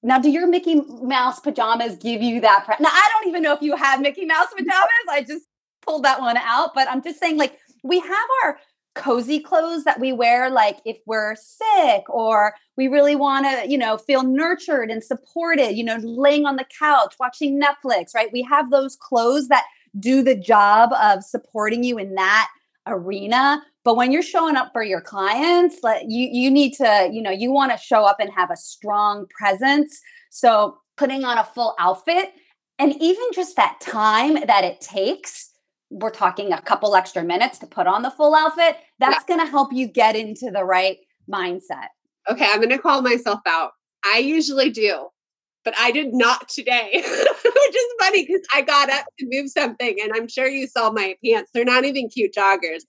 Now, 0.02 0.18
do 0.18 0.30
your 0.30 0.46
Mickey 0.46 0.80
Mouse 1.02 1.40
pajamas 1.40 1.96
give 1.96 2.22
you 2.22 2.40
that? 2.40 2.64
Pre- 2.64 2.76
now, 2.80 2.90
I 2.90 3.10
don't 3.12 3.28
even 3.28 3.42
know 3.42 3.52
if 3.52 3.62
you 3.62 3.74
have 3.76 4.00
Mickey 4.00 4.24
Mouse 4.24 4.48
pajamas. 4.56 5.08
I 5.10 5.22
just 5.22 5.46
pulled 5.82 6.04
that 6.04 6.20
one 6.20 6.36
out, 6.36 6.70
but 6.74 6.88
I'm 6.88 7.02
just 7.02 7.18
saying, 7.18 7.36
like, 7.36 7.58
we 7.82 7.98
have 7.98 8.28
our 8.44 8.58
cozy 8.94 9.38
clothes 9.38 9.84
that 9.84 10.00
we 10.00 10.12
wear 10.12 10.50
like 10.50 10.78
if 10.84 10.98
we're 11.06 11.36
sick 11.36 12.02
or 12.08 12.54
we 12.76 12.88
really 12.88 13.14
want 13.14 13.46
to 13.46 13.70
you 13.70 13.78
know 13.78 13.96
feel 13.96 14.24
nurtured 14.24 14.90
and 14.90 15.04
supported 15.04 15.72
you 15.76 15.84
know 15.84 15.98
laying 16.02 16.44
on 16.44 16.56
the 16.56 16.66
couch 16.76 17.14
watching 17.20 17.60
netflix 17.60 18.12
right 18.12 18.32
we 18.32 18.42
have 18.42 18.70
those 18.72 18.96
clothes 18.96 19.46
that 19.46 19.64
do 20.00 20.20
the 20.20 20.34
job 20.34 20.92
of 20.94 21.22
supporting 21.22 21.84
you 21.84 21.96
in 21.96 22.16
that 22.16 22.48
arena 22.88 23.62
but 23.88 23.96
when 23.96 24.12
you're 24.12 24.20
showing 24.20 24.54
up 24.54 24.70
for 24.70 24.82
your 24.82 25.00
clients 25.00 25.78
like 25.82 26.02
you 26.06 26.28
you 26.30 26.50
need 26.50 26.74
to 26.74 27.08
you 27.10 27.22
know 27.22 27.30
you 27.30 27.50
want 27.50 27.72
to 27.72 27.78
show 27.78 28.04
up 28.04 28.18
and 28.20 28.30
have 28.30 28.50
a 28.50 28.56
strong 28.56 29.24
presence 29.30 29.98
so 30.28 30.76
putting 30.98 31.24
on 31.24 31.38
a 31.38 31.44
full 31.44 31.74
outfit 31.78 32.34
and 32.78 32.94
even 33.00 33.24
just 33.32 33.56
that 33.56 33.80
time 33.80 34.34
that 34.46 34.62
it 34.62 34.78
takes 34.82 35.48
we're 35.88 36.10
talking 36.10 36.52
a 36.52 36.60
couple 36.60 36.94
extra 36.94 37.24
minutes 37.24 37.58
to 37.60 37.66
put 37.66 37.86
on 37.86 38.02
the 38.02 38.10
full 38.10 38.34
outfit, 38.34 38.76
that's 38.98 39.24
yeah. 39.26 39.36
going 39.36 39.46
to 39.46 39.50
help 39.50 39.72
you 39.72 39.86
get 39.86 40.16
into 40.16 40.50
the 40.50 40.62
right 40.62 40.98
mindset. 41.32 41.88
Okay, 42.30 42.46
I'm 42.46 42.58
going 42.58 42.68
to 42.68 42.78
call 42.78 43.00
myself 43.00 43.40
out. 43.46 43.70
I 44.04 44.18
usually 44.18 44.68
do, 44.68 45.06
but 45.64 45.74
I 45.78 45.90
did 45.90 46.12
not 46.12 46.48
today, 46.48 46.90
which 46.92 47.04
is 47.04 47.94
funny 47.98 48.26
because 48.26 48.46
I 48.54 48.60
got 48.60 48.90
up 48.90 49.06
to 49.18 49.26
move 49.30 49.48
something 49.48 49.96
and 50.02 50.12
I'm 50.14 50.28
sure 50.28 50.46
you 50.46 50.66
saw 50.66 50.90
my 50.90 51.16
pants. 51.24 51.50
They're 51.54 51.64
not 51.64 51.86
even 51.86 52.10
cute 52.10 52.34
joggers. 52.36 52.82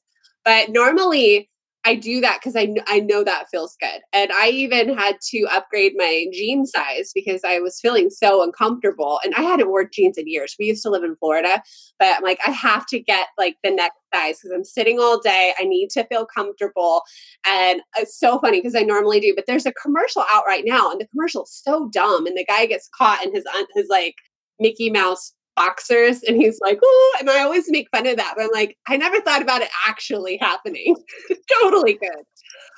But 0.46 0.69
normally 0.69 1.50
I 1.86 1.96
do 1.96 2.19
that 2.22 2.39
because 2.39 2.55
I, 2.55 2.75
I 2.88 3.00
know 3.00 3.24
that 3.24 3.50
feels 3.50 3.77
good. 3.79 4.01
And 4.12 4.31
I 4.34 4.50
even 4.50 4.98
had 4.98 5.16
to 5.29 5.48
upgrade 5.50 5.94
my 5.96 6.25
jean 6.33 6.66
size 6.66 7.11
because 7.16 7.42
I 7.46 7.59
was 7.59 7.79
feeling 7.79 8.09
so 8.09 8.44
uncomfortable. 8.44 9.20
And 9.24 9.33
I 9.35 9.42
hadn't 9.42 9.70
worn 9.70 9.90
jeans 9.94 10.18
in 10.18 10.27
years. 10.27 10.55
We 10.59 10.66
used 10.66 10.83
to 10.83 10.90
live 10.90 11.03
in 11.03 11.16
Florida, 11.16 11.64
but 11.98 12.09
I'm 12.09 12.24
like, 12.24 12.40
I 12.46 12.51
have 12.51 12.85
to 12.87 13.00
get 13.00 13.29
like 13.37 13.55
the 13.64 13.72
next 13.72 13.96
size 14.14 14.40
because 14.40 14.51
I'm 14.53 14.66
sitting 14.66 15.00
all 15.00 15.20
day. 15.20 15.53
I 15.57 15.64
need 15.64 15.90
to 15.92 16.05
feel 16.07 16.25
comfortable. 16.25 17.01
And 17.48 17.81
it's 17.98 18.20
so 18.20 18.40
funny 18.40 18.59
because 18.59 18.75
I 18.75 18.81
normally 18.81 19.22
do, 19.22 19.33
but 19.33 19.46
there's 19.48 19.66
a 19.66 19.74
commercial 19.74 20.24
out 20.33 20.44
right 20.46 20.66
now 20.66 20.92
and 20.92 21.00
the 21.00 21.07
commercial 21.07 21.44
is 21.44 21.61
so 21.64 21.90
dumb. 21.94 22.27
And 22.27 22.37
the 22.37 22.46
guy 22.46 22.66
gets 22.66 22.90
caught 22.94 23.25
in 23.25 23.33
his, 23.33 23.46
his 23.74 23.87
like 23.90 24.16
Mickey 24.59 24.90
Mouse 24.90 25.33
boxers 25.59 26.24
and 26.24 26.37
he's 26.37 26.57
like 26.61 26.79
oh 26.81 27.17
and 27.19 27.29
i 27.29 27.41
always 27.41 27.69
make 27.69 27.89
fun 27.91 28.07
of 28.07 28.15
that 28.15 28.33
but 28.37 28.45
i'm 28.45 28.51
like 28.53 28.77
i 28.87 28.95
never 28.95 29.19
thought 29.19 29.41
about 29.41 29.61
it 29.61 29.69
actually 29.87 30.37
happening. 30.37 30.95
Totally 31.61 31.93
good. 31.93 32.24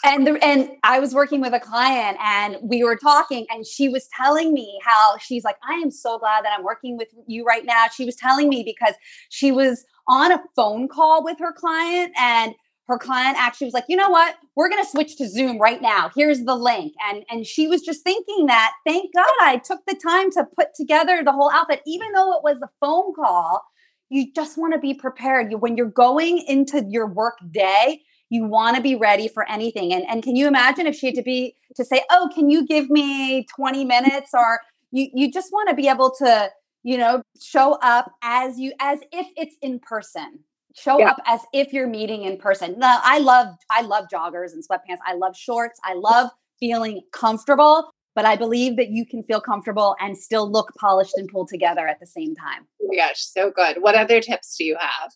And 0.04 0.26
the, 0.26 0.44
and 0.44 0.72
i 0.84 1.00
was 1.00 1.14
working 1.14 1.42
with 1.42 1.54
a 1.54 1.60
client 1.60 2.18
and 2.20 2.58
we 2.64 2.84
were 2.84 2.96
talking 2.96 3.46
and 3.52 3.66
she 3.68 3.88
was 3.88 4.08
telling 4.18 4.52
me 4.52 4.80
how 4.84 5.18
she's 5.20 5.44
like 5.44 5.58
i 5.70 5.74
am 5.74 5.92
so 5.92 6.18
glad 6.18 6.44
that 6.44 6.54
i'm 6.58 6.64
working 6.64 6.98
with 6.98 7.10
you 7.28 7.46
right 7.46 7.66
now. 7.66 7.86
She 7.94 8.06
was 8.06 8.16
telling 8.16 8.50
me 8.50 8.64
because 8.64 8.96
she 9.30 9.52
was 9.52 9.86
on 10.08 10.32
a 10.32 10.42
phone 10.56 10.88
call 10.88 11.24
with 11.24 11.38
her 11.40 11.54
client 11.54 12.14
and 12.18 12.56
her 12.92 12.98
client 12.98 13.38
actually 13.40 13.66
was 13.66 13.74
like, 13.74 13.86
you 13.88 13.96
know 13.96 14.10
what? 14.10 14.36
We're 14.58 14.70
going 14.70 14.84
to 14.84 14.90
switch 14.90 15.16
to 15.18 15.30
Zoom 15.30 15.58
right 15.58 15.82
now. 15.82 16.12
Here's 16.14 16.44
the 16.44 16.56
link. 16.56 16.94
And 17.10 17.24
and 17.30 17.46
she 17.46 17.66
was 17.68 17.82
just 17.82 18.04
thinking 18.04 18.48
that, 18.48 18.74
thank 18.86 19.14
God 19.16 19.32
I 19.42 19.62
took 19.64 19.80
the 19.88 19.96
time 19.96 20.30
to 20.32 20.46
put 20.58 20.70
together 20.76 21.24
the 21.24 21.32
whole 21.32 21.50
outfit, 21.52 21.82
even 21.88 22.12
though 22.12 22.34
it 22.34 22.44
was 22.44 22.62
a 22.62 22.70
phone 22.82 23.14
call. 23.14 23.64
You 24.10 24.28
just 24.34 24.58
want 24.58 24.74
to 24.74 24.80
be 24.80 24.94
prepared. 24.94 25.52
You, 25.52 25.58
when 25.58 25.78
you're 25.78 25.86
going 25.86 26.44
into 26.46 26.86
your 26.90 27.08
work 27.08 27.38
day, 27.50 28.02
you 28.30 28.44
want 28.44 28.76
to 28.76 28.82
be 28.82 28.94
ready 28.94 29.30
for 29.30 29.50
anything. 29.50 29.94
And, 29.94 30.04
and 30.10 30.22
can 30.22 30.36
you 30.36 30.48
imagine 30.48 30.86
if 30.86 30.96
she 30.96 31.06
had 31.06 31.16
to 31.16 31.22
be 31.22 31.56
to 31.78 31.86
say, 31.86 32.02
oh, 32.10 32.30
can 32.36 32.50
you 32.50 32.68
give 32.68 32.90
me 32.90 33.46
20 33.56 33.86
minutes? 33.86 34.32
Or 34.34 34.60
you 34.92 35.08
you 35.14 35.32
just 35.32 35.54
want 35.54 35.70
to 35.70 35.76
be 35.76 35.88
able 35.88 36.12
to, 36.20 36.50
you 36.84 36.98
know, 36.98 37.22
show 37.42 37.78
up 37.82 38.12
as 38.22 38.60
you 38.60 38.74
as 38.82 39.00
if 39.14 39.28
it's 39.38 39.56
in 39.62 39.80
person 39.80 40.44
show 40.76 41.00
yeah. 41.00 41.10
up 41.10 41.18
as 41.26 41.42
if 41.54 41.74
you're 41.74 41.88
meeting 41.88 42.24
in 42.24 42.38
person. 42.38 42.78
Now, 42.78 43.00
I 43.04 43.20
love 43.20 43.48
I 43.70 43.82
love 43.82 44.06
joggers 44.14 44.54
and 44.54 44.64
sweatpants. 44.68 45.00
I 45.06 45.16
love 45.16 45.36
shorts. 45.36 45.80
I 45.84 45.94
love 45.94 46.30
feeling 46.60 47.02
comfortable, 47.12 47.92
but 48.16 48.26
I 48.26 48.36
believe 48.36 48.78
that 48.78 48.90
you 48.90 49.06
can 49.06 49.24
feel 49.24 49.42
comfortable 49.42 49.96
and 50.00 50.18
still 50.18 50.50
look 50.50 50.72
polished 50.80 51.14
and 51.18 51.28
pulled 51.28 51.50
together 51.50 51.88
at 51.88 52.00
the 52.00 52.08
same 52.08 52.36
time. 52.36 52.68
Oh 52.82 52.88
my 52.90 52.96
gosh, 52.96 53.20
so 53.20 53.52
good. 53.52 53.78
What 53.82 53.96
other 53.96 54.22
tips 54.22 54.56
do 54.58 54.64
you 54.64 54.78
have? 54.80 55.12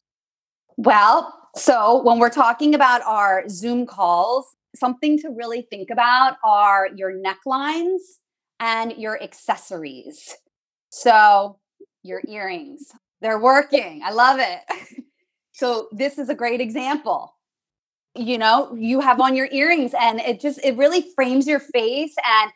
Well, 0.78 1.34
so 1.56 2.04
when 2.04 2.20
we're 2.20 2.30
talking 2.30 2.76
about 2.76 3.02
our 3.04 3.48
Zoom 3.48 3.86
calls, 3.86 4.46
something 4.76 5.18
to 5.20 5.30
really 5.30 5.62
think 5.70 5.90
about 5.90 6.38
are 6.44 6.90
your 6.96 7.14
necklines 7.14 8.00
and 8.60 8.94
your 8.98 9.22
accessories. 9.22 10.36
So, 10.90 11.60
your 12.04 12.22
earrings, 12.28 12.92
they're 13.22 13.40
working. 13.40 14.02
I 14.04 14.12
love 14.12 14.40
it. 14.40 14.60
So 15.56 15.88
this 15.94 16.20
is 16.20 16.28
a 16.28 16.36
great 16.36 16.60
example. 16.60 17.34
You 18.14 18.38
know, 18.38 18.76
you 18.76 19.00
have 19.00 19.22
on 19.22 19.36
your 19.36 19.48
earrings 19.52 19.94
and 20.00 20.20
it 20.20 20.42
just 20.42 20.60
it 20.64 20.76
really 20.78 21.06
frames 21.16 21.48
your 21.48 21.60
face 21.60 22.14
and 22.26 22.52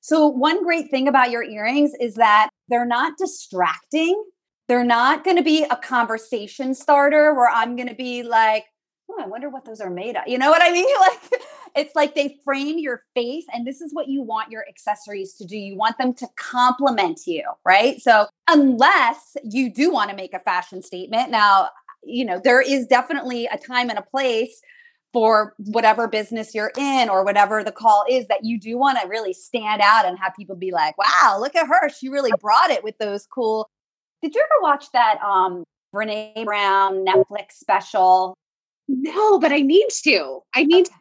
so 0.00 0.26
one 0.26 0.64
great 0.64 0.90
thing 0.90 1.06
about 1.08 1.30
your 1.30 1.44
earrings 1.44 1.92
is 2.00 2.14
that 2.14 2.48
they're 2.68 2.86
not 2.86 3.18
distracting. 3.18 4.24
They're 4.66 4.84
not 4.84 5.24
going 5.24 5.36
to 5.36 5.42
be 5.42 5.64
a 5.64 5.76
conversation 5.76 6.74
starter 6.74 7.34
where 7.34 7.50
I'm 7.50 7.76
going 7.76 7.88
to 7.88 7.94
be 7.94 8.22
like, 8.22 8.64
"Oh, 9.10 9.18
I 9.20 9.26
wonder 9.26 9.50
what 9.50 9.64
those 9.64 9.80
are 9.80 9.90
made 9.90 10.16
of." 10.16 10.22
You 10.26 10.38
know 10.38 10.50
what 10.50 10.62
I 10.62 10.72
mean? 10.72 10.86
Like 11.00 11.42
it's 11.76 11.94
like 11.94 12.14
they 12.14 12.36
frame 12.44 12.78
your 12.78 13.02
face 13.14 13.44
and 13.52 13.66
this 13.66 13.80
is 13.80 13.94
what 13.94 14.08
you 14.08 14.22
want 14.22 14.50
your 14.50 14.64
accessories 14.68 15.34
to 15.34 15.44
do. 15.44 15.56
You 15.56 15.76
want 15.76 15.98
them 15.98 16.14
to 16.14 16.26
complement 16.36 17.20
you, 17.26 17.44
right? 17.64 18.00
So, 18.00 18.26
unless 18.48 19.36
you 19.44 19.72
do 19.72 19.92
want 19.92 20.10
to 20.10 20.16
make 20.16 20.34
a 20.34 20.40
fashion 20.40 20.82
statement. 20.82 21.30
Now, 21.30 21.68
you 22.02 22.24
know, 22.24 22.40
there 22.42 22.60
is 22.60 22.86
definitely 22.86 23.46
a 23.46 23.58
time 23.58 23.90
and 23.90 23.98
a 23.98 24.02
place 24.02 24.60
for 25.12 25.54
whatever 25.58 26.06
business 26.06 26.54
you're 26.54 26.72
in 26.76 27.08
or 27.08 27.24
whatever 27.24 27.64
the 27.64 27.72
call 27.72 28.04
is 28.08 28.28
that 28.28 28.44
you 28.44 28.58
do 28.58 28.78
want 28.78 28.98
to 29.00 29.08
really 29.08 29.32
stand 29.32 29.80
out 29.82 30.06
and 30.06 30.18
have 30.18 30.32
people 30.38 30.54
be 30.54 30.70
like, 30.70 30.96
wow, 30.96 31.36
look 31.40 31.56
at 31.56 31.66
her. 31.66 31.88
She 31.88 32.08
really 32.08 32.30
brought 32.40 32.70
it 32.70 32.84
with 32.84 32.96
those 32.98 33.26
cool. 33.26 33.68
Did 34.22 34.34
you 34.34 34.40
ever 34.40 34.62
watch 34.62 34.86
that 34.92 35.18
um 35.20 35.64
Brene 35.94 36.44
Brown 36.44 37.04
Netflix 37.04 37.52
special? 37.54 38.36
No, 38.88 39.38
but 39.38 39.52
I 39.52 39.60
need 39.60 39.88
to. 40.04 40.40
I 40.54 40.64
need 40.64 40.86
to. 40.86 40.92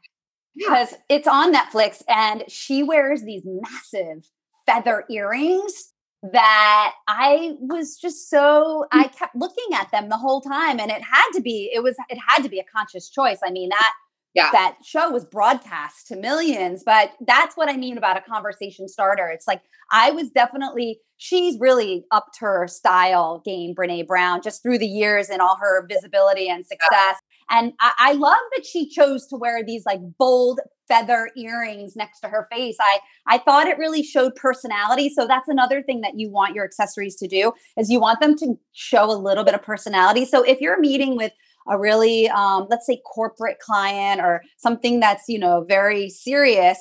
Because 0.56 0.96
it's 1.08 1.28
on 1.28 1.54
Netflix 1.54 2.02
and 2.10 2.44
she 2.48 2.84
wears 2.84 3.22
these 3.22 3.44
massive 3.46 4.28
feather 4.66 5.06
earrings 5.10 5.94
that 6.22 6.96
I 7.08 7.56
was 7.60 7.96
just 7.96 8.30
so 8.30 8.86
mm. 8.94 9.00
I 9.00 9.08
kept 9.08 9.36
looking 9.36 9.74
at 9.74 9.90
them 9.92 10.10
the 10.10 10.18
whole 10.18 10.42
time 10.42 10.80
and 10.80 10.92
it 10.92 11.02
had 11.02 11.30
to 11.34 11.42
be 11.42 11.72
it 11.74 11.82
was 11.82 11.96
it 12.10 12.18
had 12.28 12.44
to 12.44 12.50
be 12.50 12.60
a 12.60 12.64
conscious 12.64 13.10
choice. 13.10 13.40
I 13.44 13.52
mean 13.52 13.70
that 13.70 13.94
yeah. 14.34 14.50
that 14.52 14.78
show 14.84 15.10
was 15.10 15.26
broadcast 15.26 16.08
to 16.08 16.16
millions, 16.16 16.84
but 16.86 17.12
that's 17.26 17.56
what 17.56 17.70
I 17.70 17.78
mean 17.78 17.98
about 17.98 18.18
a 18.18 18.22
conversation 18.22 18.88
starter. 18.88 19.28
It's 19.28 19.48
like 19.48 19.62
I 19.92 20.12
was 20.12 20.30
definitely 20.30 21.00
she's 21.18 21.60
really 21.60 22.06
upped 22.12 22.38
her 22.40 22.68
style 22.68 23.42
game, 23.46 23.76
Brene 23.76 24.08
Brown, 24.08 24.42
just 24.42 24.64
through 24.64 24.78
the 24.78 24.88
years 24.88 25.30
and 25.30 25.42
all 25.42 25.58
her 25.58 25.86
visibility 25.88 26.48
and 26.48 26.66
success. 26.66 26.90
Yeah. 26.92 27.14
And 27.52 27.74
I, 27.80 27.92
I 27.98 28.14
love 28.14 28.40
that 28.56 28.66
she 28.66 28.90
chose 28.90 29.28
to 29.28 29.36
wear 29.36 29.64
these 29.64 29.86
like 29.86 30.00
bold 30.18 30.60
feather 30.88 31.30
earrings 31.38 31.96
next 31.96 32.20
to 32.22 32.30
her 32.30 32.48
face. 32.52 32.78
I 32.80 33.00
I 33.28 33.38
thought 33.40 33.68
it 33.68 33.78
really 33.78 34.04
showed 34.04 34.36
personality. 34.36 35.10
So 35.10 35.28
that's 35.28 35.48
another 35.48 35.82
thing 35.82 36.02
that 36.02 36.14
you 36.16 36.30
want 36.32 36.56
your 36.56 36.66
accessories 36.66 37.16
to 37.18 37.28
do 37.28 37.54
is 37.78 37.90
you 37.90 38.00
want 38.00 38.22
them 38.22 38.36
to 38.38 38.56
show 38.74 39.06
a 39.06 39.14
little 39.14 39.44
bit 39.44 39.54
of 39.54 39.62
personality. 39.62 40.26
So 40.26 40.44
if 40.44 40.62
you're 40.62 40.80
meeting 40.80 41.16
with 41.18 41.32
a 41.70 41.78
really 41.78 42.30
um, 42.30 42.68
let's 42.70 42.86
say 42.86 43.02
corporate 43.06 43.60
client 43.60 44.22
or 44.22 44.42
something 44.58 45.00
that's 45.00 45.24
you 45.28 45.40
know 45.40 45.64
very 45.68 46.10
serious 46.10 46.78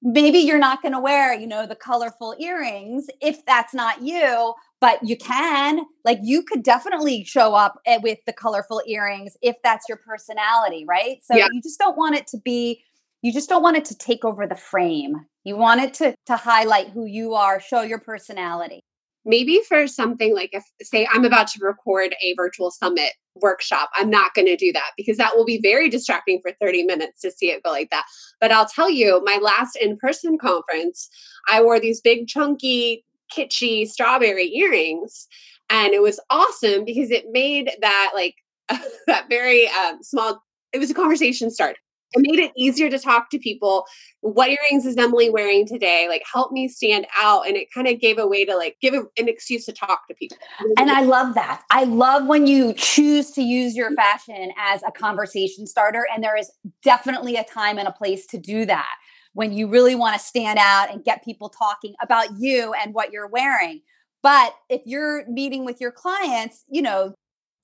maybe 0.00 0.38
you're 0.38 0.58
not 0.58 0.80
going 0.80 0.92
to 0.92 1.00
wear 1.00 1.34
you 1.34 1.46
know 1.46 1.66
the 1.66 1.74
colorful 1.74 2.34
earrings 2.38 3.06
if 3.20 3.44
that's 3.46 3.74
not 3.74 4.02
you 4.02 4.54
but 4.80 5.00
you 5.02 5.16
can. 5.16 5.80
Like 6.04 6.20
you 6.22 6.42
could 6.42 6.62
definitely 6.62 7.24
show 7.24 7.54
up 7.54 7.80
eh, 7.86 7.98
with 8.02 8.18
the 8.26 8.32
colorful 8.32 8.82
earrings 8.86 9.36
if 9.42 9.56
that's 9.62 9.86
your 9.88 9.98
personality 9.98 10.84
right? 10.88 11.18
So 11.22 11.36
yeah. 11.36 11.48
you 11.52 11.60
just 11.62 11.78
don't 11.78 11.96
want 11.96 12.16
it 12.16 12.26
to 12.28 12.38
be 12.38 12.82
you 13.22 13.32
just 13.32 13.48
don't 13.48 13.62
want 13.62 13.76
it 13.76 13.84
to 13.86 13.98
take 13.98 14.24
over 14.24 14.46
the 14.46 14.54
frame. 14.54 15.26
You 15.44 15.56
want 15.56 15.80
it 15.80 15.94
to 15.94 16.14
to 16.26 16.36
highlight 16.36 16.90
who 16.90 17.06
you 17.06 17.34
are 17.34 17.60
show 17.60 17.82
your 17.82 17.98
personality 17.98 18.82
maybe 19.24 19.60
for 19.68 19.86
something 19.86 20.34
like 20.34 20.50
if 20.52 20.64
say 20.82 21.08
i'm 21.12 21.24
about 21.24 21.46
to 21.46 21.58
record 21.64 22.14
a 22.22 22.34
virtual 22.36 22.70
summit 22.70 23.12
workshop 23.36 23.90
i'm 23.94 24.10
not 24.10 24.34
going 24.34 24.46
to 24.46 24.56
do 24.56 24.72
that 24.72 24.90
because 24.96 25.16
that 25.16 25.36
will 25.36 25.44
be 25.44 25.60
very 25.60 25.88
distracting 25.88 26.40
for 26.40 26.52
30 26.60 26.84
minutes 26.84 27.20
to 27.20 27.30
see 27.30 27.50
it 27.50 27.62
go 27.62 27.70
like 27.70 27.90
that. 27.90 28.04
But 28.40 28.52
i'll 28.52 28.66
tell 28.66 28.90
you 28.90 29.22
my 29.24 29.38
last 29.40 29.76
in-person 29.76 30.38
conference 30.38 31.08
i 31.50 31.62
wore 31.62 31.80
these 31.80 32.00
big 32.00 32.26
chunky 32.26 33.04
kitschy 33.34 33.86
strawberry 33.86 34.54
earrings 34.54 35.28
and 35.70 35.92
it 35.92 36.02
was 36.02 36.20
awesome 36.30 36.84
because 36.84 37.10
it 37.10 37.26
made 37.30 37.70
that 37.80 38.12
like 38.14 38.36
that 39.06 39.28
very 39.28 39.68
um, 39.68 40.02
small 40.02 40.42
it 40.72 40.78
was 40.78 40.90
a 40.90 40.94
conversation 40.94 41.50
starter 41.50 41.78
it 42.14 42.20
made 42.20 42.38
it 42.38 42.52
easier 42.56 42.88
to 42.90 42.98
talk 42.98 43.30
to 43.30 43.38
people. 43.38 43.84
What 44.20 44.48
earrings 44.48 44.86
is 44.86 44.96
Emily 44.96 45.30
wearing 45.30 45.66
today? 45.66 46.06
Like, 46.08 46.22
help 46.30 46.52
me 46.52 46.68
stand 46.68 47.06
out. 47.16 47.46
And 47.46 47.56
it 47.56 47.68
kind 47.72 47.86
of 47.86 48.00
gave 48.00 48.18
a 48.18 48.26
way 48.26 48.44
to 48.44 48.56
like 48.56 48.76
give 48.80 48.94
a, 48.94 49.02
an 49.18 49.28
excuse 49.28 49.66
to 49.66 49.72
talk 49.72 50.06
to 50.08 50.14
people. 50.14 50.38
And 50.78 50.90
I 50.90 51.02
love 51.02 51.34
that. 51.34 51.62
I 51.70 51.84
love 51.84 52.26
when 52.26 52.46
you 52.46 52.72
choose 52.74 53.30
to 53.32 53.42
use 53.42 53.76
your 53.76 53.92
fashion 53.92 54.52
as 54.58 54.82
a 54.82 54.92
conversation 54.92 55.66
starter. 55.66 56.06
And 56.12 56.24
there 56.24 56.36
is 56.36 56.50
definitely 56.82 57.36
a 57.36 57.44
time 57.44 57.78
and 57.78 57.88
a 57.88 57.92
place 57.92 58.26
to 58.28 58.38
do 58.38 58.64
that 58.66 58.94
when 59.34 59.52
you 59.52 59.68
really 59.68 59.94
want 59.94 60.18
to 60.18 60.26
stand 60.26 60.58
out 60.58 60.90
and 60.90 61.04
get 61.04 61.24
people 61.24 61.48
talking 61.48 61.94
about 62.02 62.26
you 62.38 62.72
and 62.82 62.94
what 62.94 63.12
you're 63.12 63.28
wearing. 63.28 63.80
But 64.22 64.54
if 64.68 64.82
you're 64.84 65.28
meeting 65.28 65.64
with 65.64 65.80
your 65.80 65.92
clients, 65.92 66.64
you 66.68 66.82
know, 66.82 67.14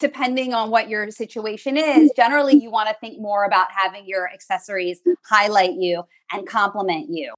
depending 0.00 0.54
on 0.54 0.70
what 0.70 0.88
your 0.88 1.10
situation 1.10 1.76
is, 1.76 2.10
generally 2.16 2.54
you 2.54 2.70
want 2.70 2.88
to 2.88 2.96
think 3.00 3.20
more 3.20 3.44
about 3.44 3.68
having 3.70 4.04
your 4.06 4.28
accessories 4.28 5.00
highlight 5.28 5.74
you 5.74 6.02
and 6.32 6.46
complement 6.46 7.06
you. 7.10 7.32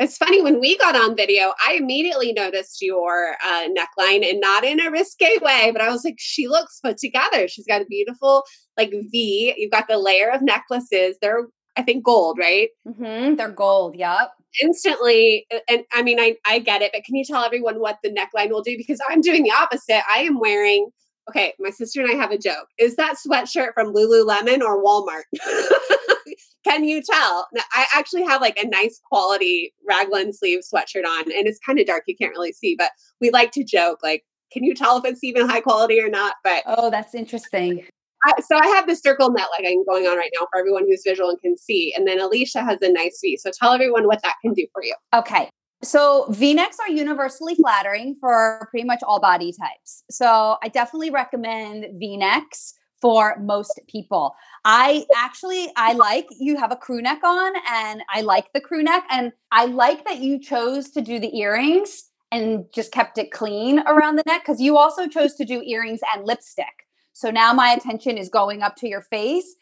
It's 0.00 0.16
funny 0.16 0.40
when 0.40 0.60
we 0.60 0.78
got 0.78 0.96
on 0.96 1.14
video, 1.14 1.52
I 1.66 1.74
immediately 1.74 2.32
noticed 2.32 2.80
your 2.80 3.36
uh, 3.44 3.68
neckline 3.68 4.28
and 4.28 4.40
not 4.40 4.64
in 4.64 4.80
a 4.80 4.90
risque 4.90 5.36
way, 5.42 5.70
but 5.72 5.82
I 5.82 5.90
was 5.90 6.04
like, 6.06 6.16
she 6.18 6.48
looks 6.48 6.80
put 6.82 6.96
together. 6.96 7.48
She's 7.48 7.66
got 7.66 7.82
a 7.82 7.84
beautiful 7.84 8.44
like 8.78 8.90
V. 8.90 9.54
You've 9.58 9.70
got 9.70 9.88
the 9.88 9.98
layer 9.98 10.30
of 10.30 10.40
necklaces. 10.40 11.16
They're, 11.20 11.48
I 11.76 11.82
think, 11.82 12.02
gold, 12.02 12.38
right? 12.38 12.70
Mm-hmm. 12.88 13.34
They're 13.34 13.50
gold. 13.50 13.94
Yep. 13.94 14.30
Instantly, 14.62 15.46
and 15.68 15.84
I 15.92 16.02
mean, 16.02 16.18
I 16.18 16.36
I 16.46 16.58
get 16.60 16.82
it, 16.82 16.90
but 16.92 17.04
can 17.04 17.14
you 17.14 17.24
tell 17.24 17.44
everyone 17.44 17.78
what 17.78 17.98
the 18.02 18.10
neckline 18.10 18.50
will 18.50 18.62
do? 18.62 18.76
Because 18.76 19.00
I'm 19.08 19.20
doing 19.20 19.44
the 19.44 19.52
opposite. 19.52 20.02
I 20.12 20.20
am 20.20 20.40
wearing 20.40 20.88
okay, 21.30 21.54
my 21.58 21.70
sister 21.70 22.00
and 22.00 22.10
I 22.10 22.14
have 22.14 22.32
a 22.32 22.38
joke. 22.38 22.68
Is 22.78 22.96
that 22.96 23.16
sweatshirt 23.24 23.72
from 23.74 23.94
Lululemon 23.94 24.60
or 24.60 24.82
Walmart? 24.82 25.22
Can 26.64 26.84
you 26.84 27.00
tell? 27.02 27.48
Now, 27.54 27.62
I 27.72 27.86
actually 27.94 28.24
have 28.24 28.40
like 28.40 28.58
a 28.58 28.68
nice 28.68 29.00
quality 29.08 29.72
raglan 29.88 30.32
sleeve 30.32 30.60
sweatshirt 30.60 31.06
on, 31.06 31.22
and 31.32 31.46
it's 31.46 31.58
kind 31.64 31.78
of 31.80 31.86
dark. 31.86 32.04
You 32.06 32.16
can't 32.16 32.32
really 32.32 32.52
see, 32.52 32.74
but 32.76 32.90
we 33.20 33.30
like 33.30 33.50
to 33.52 33.64
joke 33.64 34.00
like, 34.02 34.24
can 34.52 34.64
you 34.64 34.74
tell 34.74 34.98
if 34.98 35.04
it's 35.04 35.24
even 35.24 35.48
high 35.48 35.60
quality 35.60 36.00
or 36.00 36.10
not? 36.10 36.34
But 36.44 36.62
oh, 36.66 36.90
that's 36.90 37.14
interesting. 37.14 37.86
I, 38.26 38.32
so 38.42 38.58
I 38.58 38.66
have 38.66 38.86
the 38.86 38.96
circle 38.96 39.30
net 39.30 39.46
legging 39.56 39.84
going 39.88 40.06
on 40.06 40.18
right 40.18 40.30
now 40.38 40.46
for 40.52 40.58
everyone 40.58 40.84
who's 40.86 41.02
visual 41.06 41.30
and 41.30 41.40
can 41.40 41.56
see, 41.56 41.94
and 41.96 42.06
then 42.06 42.20
Alicia 42.20 42.62
has 42.62 42.78
a 42.82 42.92
nice 42.92 43.18
V. 43.22 43.38
So 43.38 43.50
tell 43.58 43.72
everyone 43.72 44.06
what 44.06 44.20
that 44.22 44.34
can 44.42 44.52
do 44.52 44.66
for 44.74 44.84
you. 44.84 44.94
Okay, 45.14 45.48
so 45.82 46.26
V-necks 46.30 46.78
are 46.78 46.90
universally 46.90 47.54
flattering 47.54 48.14
for 48.14 48.68
pretty 48.70 48.86
much 48.86 49.00
all 49.02 49.20
body 49.20 49.52
types. 49.52 50.04
So 50.10 50.56
I 50.62 50.68
definitely 50.68 51.10
recommend 51.10 51.98
V-necks 51.98 52.74
for 53.00 53.36
most 53.40 53.80
people. 53.88 54.34
I 54.64 55.06
actually 55.16 55.70
I 55.76 55.94
like 55.94 56.26
you 56.38 56.58
have 56.58 56.70
a 56.70 56.76
crew 56.76 57.00
neck 57.00 57.24
on 57.24 57.52
and 57.66 58.02
I 58.12 58.20
like 58.20 58.52
the 58.52 58.60
crew 58.60 58.82
neck 58.82 59.04
and 59.10 59.32
I 59.52 59.64
like 59.64 60.04
that 60.04 60.18
you 60.18 60.38
chose 60.38 60.90
to 60.90 61.00
do 61.00 61.18
the 61.18 61.34
earrings 61.38 62.10
and 62.30 62.66
just 62.74 62.92
kept 62.92 63.16
it 63.16 63.32
clean 63.32 63.80
around 63.80 64.16
the 64.16 64.22
neck 64.26 64.44
cuz 64.44 64.60
you 64.60 64.76
also 64.76 65.08
chose 65.08 65.34
to 65.36 65.46
do 65.46 65.62
earrings 65.62 66.00
and 66.14 66.26
lipstick. 66.26 66.86
So 67.14 67.30
now 67.30 67.54
my 67.54 67.72
attention 67.72 68.18
is 68.18 68.28
going 68.28 68.62
up 68.62 68.76
to 68.76 68.88
your 68.88 69.02
face 69.02 69.56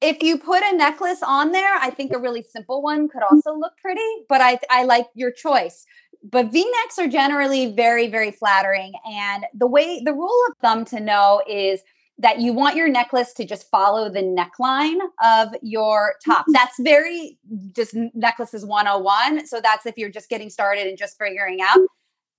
if 0.00 0.22
you 0.22 0.38
put 0.38 0.62
a 0.62 0.76
necklace 0.76 1.22
on 1.22 1.52
there, 1.52 1.74
I 1.76 1.90
think 1.90 2.12
a 2.12 2.18
really 2.18 2.42
simple 2.42 2.82
one 2.82 3.08
could 3.08 3.22
also 3.28 3.54
look 3.54 3.72
pretty, 3.78 4.00
but 4.28 4.40
I, 4.40 4.58
I 4.70 4.84
like 4.84 5.06
your 5.14 5.32
choice. 5.32 5.84
But 6.22 6.52
v 6.52 6.64
necks 6.82 6.98
are 6.98 7.08
generally 7.08 7.72
very, 7.72 8.08
very 8.08 8.30
flattering. 8.30 8.92
And 9.04 9.44
the 9.54 9.66
way, 9.66 10.00
the 10.04 10.12
rule 10.12 10.38
of 10.48 10.56
thumb 10.60 10.84
to 10.86 11.00
know 11.00 11.42
is 11.48 11.80
that 12.18 12.40
you 12.40 12.52
want 12.52 12.76
your 12.76 12.88
necklace 12.88 13.32
to 13.34 13.44
just 13.44 13.70
follow 13.70 14.10
the 14.10 14.22
neckline 14.22 14.98
of 15.24 15.54
your 15.62 16.14
top. 16.24 16.42
Mm-hmm. 16.42 16.52
That's 16.52 16.74
very 16.80 17.38
just 17.74 17.94
necklaces 18.14 18.64
101. 18.64 19.46
So 19.46 19.60
that's 19.60 19.86
if 19.86 19.96
you're 19.96 20.10
just 20.10 20.28
getting 20.28 20.50
started 20.50 20.86
and 20.86 20.98
just 20.98 21.16
figuring 21.18 21.60
out. 21.62 21.78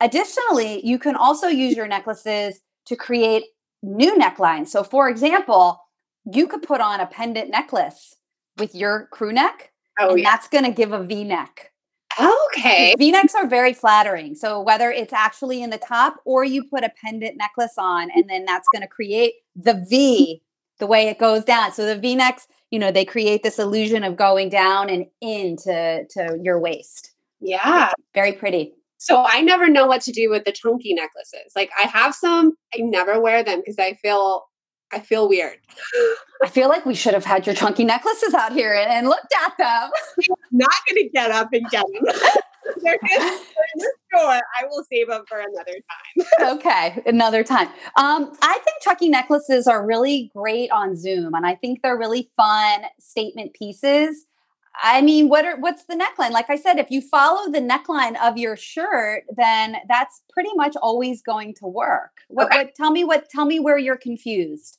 Additionally, 0.01 0.85
you 0.85 0.99
can 0.99 1.15
also 1.15 1.47
use 1.47 1.75
your 1.75 1.87
necklaces 1.87 2.59
to 2.85 2.95
create 2.95 3.43
new 3.81 4.17
necklines. 4.17 4.67
So, 4.67 4.83
for 4.83 5.09
example, 5.09 5.79
you 6.33 6.47
could 6.47 6.63
put 6.63 6.81
on 6.81 6.99
a 6.99 7.05
pendant 7.05 7.49
necklace 7.49 8.15
with 8.57 8.75
your 8.75 9.07
crew 9.11 9.31
neck, 9.31 9.71
oh, 9.99 10.11
and 10.11 10.19
yeah. 10.19 10.29
that's 10.29 10.47
going 10.47 10.65
to 10.65 10.71
give 10.71 10.91
a 10.91 11.03
V 11.03 11.23
neck. 11.23 11.71
Okay. 12.19 12.95
V 12.97 13.11
necks 13.11 13.35
are 13.35 13.47
very 13.47 13.73
flattering. 13.73 14.35
So 14.35 14.59
whether 14.59 14.91
it's 14.91 15.13
actually 15.13 15.61
in 15.61 15.69
the 15.69 15.77
top 15.77 16.15
or 16.25 16.43
you 16.43 16.63
put 16.63 16.83
a 16.83 16.91
pendant 17.01 17.37
necklace 17.37 17.75
on, 17.77 18.09
and 18.13 18.29
then 18.29 18.45
that's 18.45 18.67
going 18.73 18.81
to 18.81 18.87
create 18.87 19.35
the 19.55 19.85
V 19.89 20.41
the 20.79 20.87
way 20.87 21.07
it 21.07 21.19
goes 21.19 21.43
down. 21.43 21.71
So 21.71 21.85
the 21.85 21.97
V 21.97 22.15
necks, 22.15 22.47
you 22.71 22.79
know, 22.79 22.91
they 22.91 23.05
create 23.05 23.43
this 23.43 23.59
illusion 23.59 24.03
of 24.03 24.17
going 24.17 24.49
down 24.49 24.89
and 24.89 25.05
into 25.21 26.05
to 26.09 26.39
your 26.41 26.59
waist. 26.59 27.13
Yeah. 27.39 27.91
It's 27.97 28.07
very 28.13 28.33
pretty. 28.33 28.73
So 28.97 29.23
I 29.25 29.41
never 29.41 29.69
know 29.69 29.85
what 29.85 30.01
to 30.01 30.11
do 30.11 30.29
with 30.29 30.43
the 30.43 30.51
chunky 30.51 30.93
necklaces. 30.93 31.53
Like 31.55 31.69
I 31.77 31.83
have 31.83 32.13
some, 32.13 32.57
I 32.75 32.81
never 32.81 33.21
wear 33.21 33.43
them 33.43 33.59
because 33.59 33.79
I 33.79 33.93
feel 34.01 34.48
I 34.91 34.99
feel 34.99 35.29
weird. 35.29 35.57
I 36.43 36.49
feel 36.49 36.67
like 36.67 36.85
we 36.85 36.95
should 36.95 37.13
have 37.13 37.25
had 37.25 37.45
your 37.45 37.55
chunky 37.55 37.83
necklaces 37.83 38.33
out 38.33 38.53
here 38.53 38.73
and, 38.73 38.89
and 38.89 39.07
looked 39.07 39.33
at 39.45 39.57
them. 39.57 39.91
I'm 40.17 40.35
not 40.51 40.71
going 40.89 41.03
to 41.03 41.09
get 41.09 41.31
up 41.31 41.49
and 41.53 41.69
get 41.69 41.85
them. 41.93 42.03
They're 42.81 42.97
the. 43.01 43.39
I 44.15 44.41
will 44.69 44.83
save 44.91 45.07
them 45.07 45.23
for 45.27 45.39
another 45.39 45.73
time. 45.73 46.57
okay, 46.57 47.01
another 47.05 47.43
time. 47.43 47.67
Um, 47.97 48.31
I 48.41 48.59
think 48.63 48.81
chunky 48.81 49.09
necklaces 49.09 49.67
are 49.67 49.85
really 49.85 50.31
great 50.35 50.71
on 50.71 50.95
Zoom, 50.95 51.33
and 51.33 51.45
I 51.45 51.55
think 51.55 51.81
they're 51.81 51.97
really 51.97 52.29
fun 52.35 52.81
statement 52.99 53.53
pieces. 53.53 54.25
I 54.81 55.01
mean, 55.01 55.29
what 55.29 55.45
are 55.45 55.57
what's 55.59 55.85
the 55.85 55.95
neckline? 55.95 56.31
Like 56.31 56.49
I 56.49 56.55
said, 56.55 56.79
if 56.79 56.89
you 56.89 57.01
follow 57.01 57.51
the 57.51 57.59
neckline 57.59 58.15
of 58.21 58.37
your 58.37 58.55
shirt, 58.55 59.23
then 59.35 59.77
that's 59.87 60.21
pretty 60.31 60.51
much 60.55 60.75
always 60.81 61.21
going 61.21 61.53
to 61.55 61.67
work. 61.67 62.21
What, 62.27 62.47
okay. 62.47 62.63
what 62.65 62.75
tell 62.75 62.91
me 62.91 63.03
what 63.03 63.29
tell 63.29 63.45
me 63.45 63.59
where 63.59 63.77
you're 63.77 63.97
confused. 63.97 64.78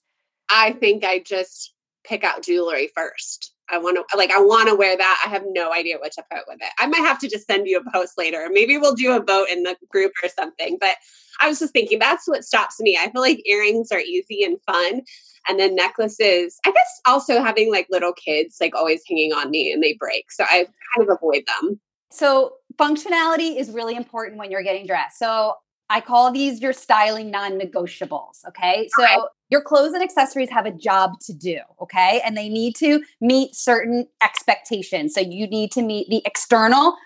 I 0.51 0.73
think 0.73 1.05
I 1.05 1.21
just 1.21 1.75
pick 2.05 2.25
out 2.25 2.43
jewelry 2.43 2.91
first. 2.95 3.55
I 3.69 3.79
want 3.79 3.97
to 3.97 4.17
like 4.17 4.33
I 4.33 4.41
want 4.41 4.69
to 4.69 4.75
wear 4.75 4.97
that. 4.97 5.23
I 5.25 5.29
have 5.29 5.45
no 5.47 5.73
idea 5.73 5.99
what 5.99 6.13
to 6.13 6.25
put 6.31 6.43
with 6.49 6.59
it. 6.61 6.73
I 6.79 6.87
might 6.87 7.07
have 7.07 7.19
to 7.21 7.29
just 7.29 7.47
send 7.47 7.69
you 7.69 7.79
a 7.79 7.91
post 7.93 8.15
later. 8.19 8.49
Maybe 8.51 8.77
we'll 8.77 8.95
do 8.95 9.13
a 9.13 9.23
vote 9.23 9.49
in 9.49 9.63
the 9.63 9.77
group 9.91 10.13
or 10.23 10.29
something. 10.29 10.77
But 10.81 10.97
I 11.41 11.49
was 11.49 11.61
just 11.61 11.73
thinking 11.73 11.99
that's 11.99 12.27
what 12.27 12.45
stops 12.45 12.81
me. 12.81 12.99
I 13.01 13.11
feel 13.11 13.23
like 13.23 13.47
earrings 13.47 13.93
are 13.93 14.01
easy 14.01 14.43
and 14.43 14.59
fun. 14.67 15.03
And 15.49 15.59
then 15.59 15.75
necklaces, 15.75 16.59
I 16.67 16.71
guess 16.71 17.01
also 17.07 17.43
having 17.43 17.71
like 17.71 17.87
little 17.91 18.13
kids 18.13 18.57
like 18.61 18.75
always 18.75 19.03
hanging 19.09 19.33
on 19.33 19.51
me 19.51 19.73
and 19.73 19.83
they 19.83 19.95
break. 19.95 20.31
So 20.31 20.45
I 20.45 20.67
kind 20.97 21.09
of 21.09 21.17
avoid 21.17 21.45
them. 21.47 21.81
So 22.13 22.55
functionality 22.77 23.57
is 23.57 23.71
really 23.71 23.95
important 23.95 24.39
when 24.39 24.51
you're 24.51 24.63
getting 24.63 24.87
dressed. 24.87 25.19
So 25.19 25.55
I 25.90 26.00
call 26.00 26.33
these 26.33 26.62
your 26.62 26.72
styling 26.72 27.31
non 27.31 27.59
negotiables. 27.59 28.46
Okay. 28.48 28.88
So 28.96 29.03
okay. 29.03 29.16
your 29.50 29.61
clothes 29.61 29.92
and 29.92 30.03
accessories 30.03 30.48
have 30.50 30.64
a 30.64 30.70
job 30.70 31.18
to 31.22 31.35
do. 31.35 31.59
Okay. 31.83 32.22
And 32.24 32.37
they 32.37 32.48
need 32.48 32.76
to 32.76 33.03
meet 33.20 33.55
certain 33.57 34.07
expectations. 34.22 35.12
So 35.14 35.20
you 35.20 35.48
need 35.48 35.72
to 35.72 35.83
meet 35.83 36.09
the 36.09 36.22
external 36.24 36.96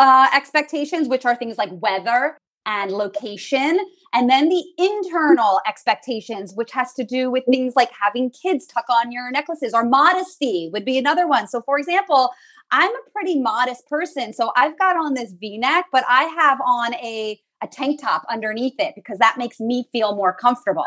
uh, 0.00 0.28
expectations, 0.34 1.08
which 1.08 1.24
are 1.24 1.36
things 1.36 1.56
like 1.56 1.70
weather 1.72 2.36
and 2.66 2.90
location. 2.90 3.78
And 4.12 4.28
then 4.28 4.48
the 4.48 4.64
internal 4.78 5.60
expectations, 5.66 6.54
which 6.54 6.72
has 6.72 6.92
to 6.94 7.04
do 7.04 7.30
with 7.30 7.44
things 7.48 7.74
like 7.76 7.90
having 8.00 8.30
kids 8.30 8.66
tuck 8.66 8.86
on 8.90 9.12
your 9.12 9.30
necklaces 9.30 9.74
or 9.74 9.84
modesty 9.84 10.70
would 10.72 10.84
be 10.84 10.98
another 10.98 11.28
one. 11.28 11.46
So, 11.46 11.62
for 11.62 11.78
example, 11.78 12.32
I'm 12.70 12.90
a 12.90 13.10
pretty 13.12 13.38
modest 13.38 13.86
person. 13.86 14.32
So 14.32 14.50
I've 14.56 14.78
got 14.78 14.96
on 14.96 15.14
this 15.14 15.32
v 15.32 15.58
neck, 15.58 15.86
but 15.92 16.04
I 16.08 16.24
have 16.24 16.58
on 16.64 16.94
a 16.94 17.38
a 17.62 17.66
tank 17.66 18.00
top 18.00 18.22
underneath 18.30 18.74
it 18.78 18.94
because 18.94 19.18
that 19.18 19.36
makes 19.38 19.60
me 19.60 19.88
feel 19.92 20.14
more 20.14 20.34
comfortable. 20.34 20.86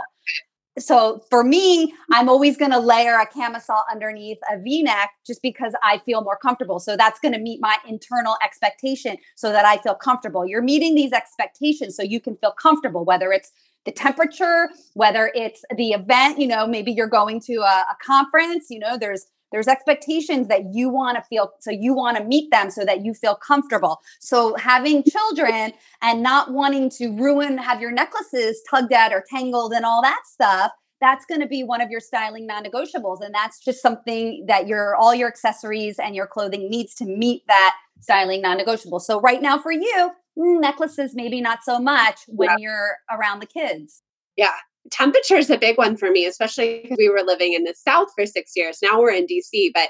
So 0.79 1.23
for 1.31 1.43
me, 1.43 1.93
I'm 2.11 2.29
always 2.29 2.55
going 2.55 2.71
to 2.71 2.79
layer 2.79 3.15
a 3.15 3.25
camisole 3.25 3.81
underneath 3.91 4.37
a 4.51 4.59
v-neck 4.59 5.09
just 5.25 5.41
because 5.41 5.73
I 5.81 5.97
feel 6.05 6.21
more 6.21 6.37
comfortable. 6.37 6.79
So 6.79 6.95
that's 6.95 7.19
going 7.19 7.33
to 7.33 7.39
meet 7.39 7.59
my 7.59 7.77
internal 7.87 8.37
expectation 8.43 9.17
so 9.35 9.51
that 9.51 9.65
I 9.65 9.77
feel 9.77 9.95
comfortable. 9.95 10.45
You're 10.45 10.61
meeting 10.61 10.93
these 10.93 11.13
expectations 11.13 11.95
so 11.95 12.03
you 12.03 12.21
can 12.21 12.37
feel 12.37 12.51
comfortable 12.51 13.05
whether 13.05 13.31
it's 13.31 13.51
the 13.85 13.91
temperature, 13.91 14.69
whether 14.93 15.31
it's 15.33 15.63
the 15.75 15.91
event, 15.91 16.39
you 16.39 16.47
know, 16.47 16.67
maybe 16.67 16.91
you're 16.91 17.07
going 17.07 17.39
to 17.39 17.55
a, 17.55 17.85
a 17.89 17.97
conference, 18.05 18.67
you 18.69 18.79
know, 18.79 18.97
there's 18.97 19.25
there's 19.51 19.67
expectations 19.67 20.47
that 20.47 20.73
you 20.73 20.89
want 20.89 21.17
to 21.17 21.23
feel 21.23 21.51
so 21.59 21.71
you 21.71 21.93
want 21.93 22.17
to 22.17 22.23
meet 22.23 22.51
them 22.51 22.69
so 22.69 22.83
that 22.85 23.05
you 23.05 23.13
feel 23.13 23.35
comfortable. 23.35 24.01
So 24.19 24.55
having 24.55 25.03
children 25.03 25.73
and 26.01 26.21
not 26.21 26.51
wanting 26.51 26.89
to 26.91 27.15
ruin 27.15 27.57
have 27.57 27.81
your 27.81 27.91
necklaces 27.91 28.61
tugged 28.69 28.93
at 28.93 29.13
or 29.13 29.23
tangled 29.29 29.73
and 29.73 29.85
all 29.85 30.01
that 30.01 30.21
stuff 30.25 30.71
that's 30.99 31.25
going 31.25 31.41
to 31.41 31.47
be 31.47 31.63
one 31.63 31.79
of 31.79 31.91
your 31.91 31.99
styling 31.99 32.47
non-negotiables 32.47 33.21
and 33.21 33.33
that's 33.33 33.63
just 33.63 33.81
something 33.81 34.43
that 34.47 34.67
your 34.67 34.95
all 34.95 35.13
your 35.13 35.27
accessories 35.27 35.99
and 35.99 36.15
your 36.15 36.25
clothing 36.25 36.69
needs 36.69 36.95
to 36.95 37.05
meet 37.05 37.43
that 37.47 37.75
styling 37.99 38.41
non-negotiable. 38.41 38.99
So 38.99 39.21
right 39.21 39.41
now 39.41 39.57
for 39.59 39.71
you 39.71 40.11
mm, 40.37 40.59
necklaces 40.59 41.13
maybe 41.15 41.39
not 41.39 41.59
so 41.63 41.79
much 41.79 42.21
when 42.27 42.49
yeah. 42.49 42.55
you're 42.59 42.97
around 43.11 43.41
the 43.41 43.45
kids. 43.45 44.01
Yeah 44.35 44.55
temperature 44.91 45.35
is 45.35 45.49
a 45.49 45.57
big 45.57 45.77
one 45.77 45.97
for 45.97 46.11
me, 46.11 46.25
especially 46.25 46.81
because 46.83 46.97
we 46.97 47.09
were 47.09 47.23
living 47.25 47.53
in 47.53 47.63
the 47.63 47.75
South 47.75 48.09
for 48.15 48.25
six 48.25 48.51
years. 48.55 48.79
Now 48.81 48.99
we're 48.99 49.11
in 49.11 49.25
DC, 49.25 49.71
but 49.73 49.89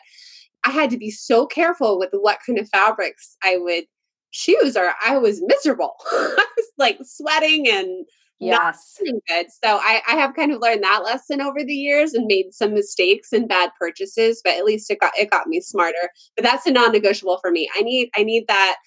I 0.65 0.71
had 0.71 0.89
to 0.91 0.97
be 0.97 1.12
so 1.12 1.45
careful 1.45 1.99
with 1.99 2.10
what 2.12 2.39
kind 2.45 2.60
of 2.60 2.69
fabrics 2.69 3.38
I 3.43 3.57
would 3.57 3.86
choose, 4.31 4.75
or 4.75 4.91
I 5.05 5.17
was 5.17 5.41
miserable. 5.45 5.93
I 6.12 6.45
was 6.57 6.65
like 6.77 6.97
sweating 7.03 7.67
and 7.69 8.05
yes. 8.39 8.97
not 9.01 9.15
good. 9.27 9.47
So 9.63 9.77
I, 9.81 10.01
I 10.07 10.15
have 10.15 10.36
kind 10.36 10.51
of 10.51 10.62
learned 10.62 10.83
that 10.83 11.03
lesson 11.03 11.41
over 11.41 11.63
the 11.63 11.73
years 11.73 12.13
and 12.13 12.25
made 12.27 12.53
some 12.53 12.73
mistakes 12.73 13.31
and 13.31 13.47
bad 13.47 13.71
purchases, 13.79 14.41
but 14.43 14.53
at 14.53 14.65
least 14.65 14.91
it 14.91 14.99
got 14.99 15.17
it 15.17 15.31
got 15.31 15.47
me 15.47 15.62
smarter. 15.62 16.10
But 16.36 16.43
that's 16.43 16.65
a 16.65 16.71
non-negotiable 16.71 17.39
for 17.39 17.51
me. 17.51 17.69
I 17.75 17.81
need 17.81 18.10
I 18.15 18.23
need 18.23 18.45
that 18.47 18.77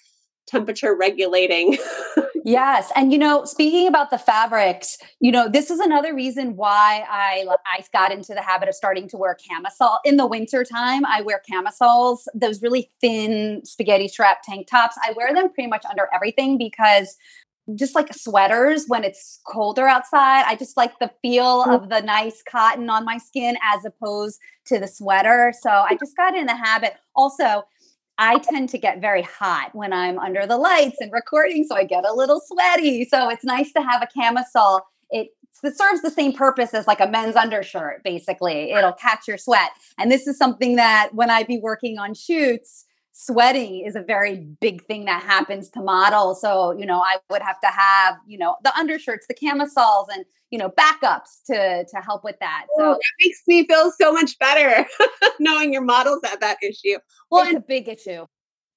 temperature 0.47 0.95
regulating 0.95 1.77
yes 2.43 2.91
and 2.95 3.11
you 3.11 3.17
know 3.17 3.45
speaking 3.45 3.87
about 3.87 4.09
the 4.09 4.17
fabrics 4.17 4.97
you 5.19 5.31
know 5.31 5.47
this 5.49 5.69
is 5.69 5.79
another 5.79 6.13
reason 6.13 6.55
why 6.55 7.05
i 7.09 7.45
i 7.65 7.83
got 7.93 8.11
into 8.11 8.33
the 8.33 8.41
habit 8.41 8.67
of 8.69 8.75
starting 8.75 9.07
to 9.07 9.17
wear 9.17 9.35
camisole 9.35 9.99
in 10.03 10.17
the 10.17 10.27
winter 10.27 10.63
time 10.63 11.05
i 11.05 11.21
wear 11.21 11.41
camisoles 11.49 12.27
those 12.33 12.61
really 12.61 12.91
thin 13.01 13.61
spaghetti 13.63 14.07
strap 14.07 14.41
tank 14.43 14.67
tops 14.67 14.95
i 15.03 15.11
wear 15.13 15.33
them 15.33 15.51
pretty 15.51 15.69
much 15.69 15.85
under 15.89 16.07
everything 16.13 16.57
because 16.57 17.17
just 17.75 17.95
like 17.95 18.13
sweaters 18.13 18.85
when 18.87 19.03
it's 19.03 19.39
colder 19.47 19.87
outside. 19.87 20.43
I 20.45 20.55
just 20.55 20.77
like 20.77 20.97
the 20.99 21.11
feel 21.21 21.63
mm. 21.63 21.75
of 21.75 21.89
the 21.89 22.01
nice 22.01 22.43
cotton 22.49 22.89
on 22.89 23.05
my 23.05 23.17
skin 23.17 23.57
as 23.61 23.85
opposed 23.85 24.39
to 24.67 24.79
the 24.79 24.87
sweater. 24.87 25.53
So 25.61 25.69
I 25.69 25.95
just 25.99 26.17
got 26.17 26.35
in 26.35 26.45
the 26.45 26.55
habit. 26.55 26.95
Also, 27.15 27.63
I 28.17 28.39
tend 28.39 28.69
to 28.69 28.77
get 28.77 29.01
very 29.01 29.23
hot 29.23 29.71
when 29.73 29.93
I'm 29.93 30.19
under 30.19 30.45
the 30.45 30.57
lights 30.57 30.97
and 30.99 31.11
recording, 31.11 31.63
so 31.63 31.75
I 31.75 31.83
get 31.85 32.05
a 32.05 32.13
little 32.13 32.41
sweaty. 32.45 33.05
So 33.05 33.29
it's 33.29 33.43
nice 33.43 33.71
to 33.73 33.81
have 33.81 34.03
a 34.03 34.07
camisole. 34.07 34.81
It, 35.09 35.29
it 35.63 35.77
serves 35.77 36.01
the 36.01 36.11
same 36.11 36.33
purpose 36.33 36.73
as 36.73 36.87
like 36.87 36.99
a 36.99 37.07
men's 37.07 37.35
undershirt, 37.35 38.03
basically. 38.03 38.71
It'll 38.71 38.93
catch 38.93 39.27
your 39.27 39.37
sweat. 39.37 39.71
And 39.97 40.11
this 40.11 40.27
is 40.27 40.37
something 40.37 40.75
that 40.75 41.09
when 41.13 41.29
I 41.29 41.43
be 41.43 41.59
working 41.59 41.97
on 41.97 42.13
shoots, 42.13 42.85
sweating 43.11 43.85
is 43.85 43.95
a 43.95 44.01
very 44.01 44.47
big 44.59 44.85
thing 44.85 45.05
that 45.05 45.23
happens 45.23 45.69
to 45.69 45.81
models. 45.81 46.41
So, 46.41 46.71
you 46.71 46.85
know, 46.85 46.99
I 46.99 47.17
would 47.29 47.41
have 47.41 47.59
to 47.61 47.67
have, 47.67 48.15
you 48.27 48.37
know, 48.37 48.55
the 48.63 48.75
undershirts, 48.77 49.27
the 49.27 49.33
camisoles, 49.33 50.07
and 50.11 50.25
you 50.49 50.57
know, 50.57 50.69
backups 50.69 51.41
to 51.47 51.85
to 51.85 52.01
help 52.01 52.23
with 52.23 52.37
that. 52.39 52.65
So 52.77 52.91
oh, 52.91 52.93
that 52.93 53.25
makes 53.25 53.41
me 53.47 53.65
feel 53.65 53.91
so 53.91 54.11
much 54.11 54.37
better 54.37 54.85
knowing 55.39 55.73
your 55.73 55.81
models 55.81 56.19
have 56.25 56.41
that 56.41 56.57
issue. 56.61 56.99
Well, 57.29 57.45
it's 57.45 57.55
a 57.55 57.61
big 57.61 57.87
issue. 57.87 58.25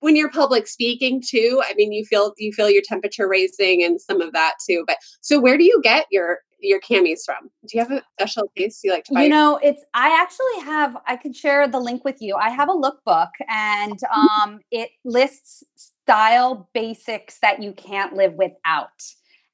When 0.01 0.17
you're 0.17 0.31
public 0.31 0.67
speaking 0.67 1.23
too, 1.27 1.63
I 1.65 1.75
mean, 1.75 1.93
you 1.93 2.05
feel 2.05 2.33
you 2.39 2.53
feel 2.53 2.71
your 2.71 2.83
temperature 2.87 3.29
raising 3.29 3.83
and 3.83 4.01
some 4.01 4.21
of 4.21 4.33
that 4.33 4.55
too. 4.69 4.85
But 4.87 4.99
so, 5.21 5.41
where 5.41 5.59
do 5.59 5.65
you 5.65 5.81
get 5.83 6.07
your 6.11 6.39
your 6.67 6.81
camis 6.81 7.25
from? 7.25 7.51
Do 7.67 7.79
you 7.79 7.81
have 7.81 7.91
a 7.91 8.03
special 8.19 8.51
place 8.57 8.81
you 8.83 8.93
like 8.93 9.05
to 9.05 9.15
buy? 9.15 9.23
You 9.25 9.29
know, 9.29 9.59
it's 9.63 9.83
I 9.95 10.21
actually 10.21 10.65
have. 10.65 10.97
I 11.07 11.17
could 11.17 11.37
share 11.37 11.69
the 11.69 11.81
link 11.81 12.05
with 12.05 12.21
you. 12.21 12.37
I 12.37 12.51
have 12.51 12.69
a 12.69 12.73
lookbook, 12.73 13.31
and 13.49 13.99
mm-hmm. 13.99 14.51
um, 14.51 14.61
it 14.71 14.91
lists 15.05 15.65
style 15.77 16.69
basics 16.75 17.39
that 17.41 17.63
you 17.63 17.73
can't 17.73 18.15
live 18.15 18.35
without. 18.35 19.03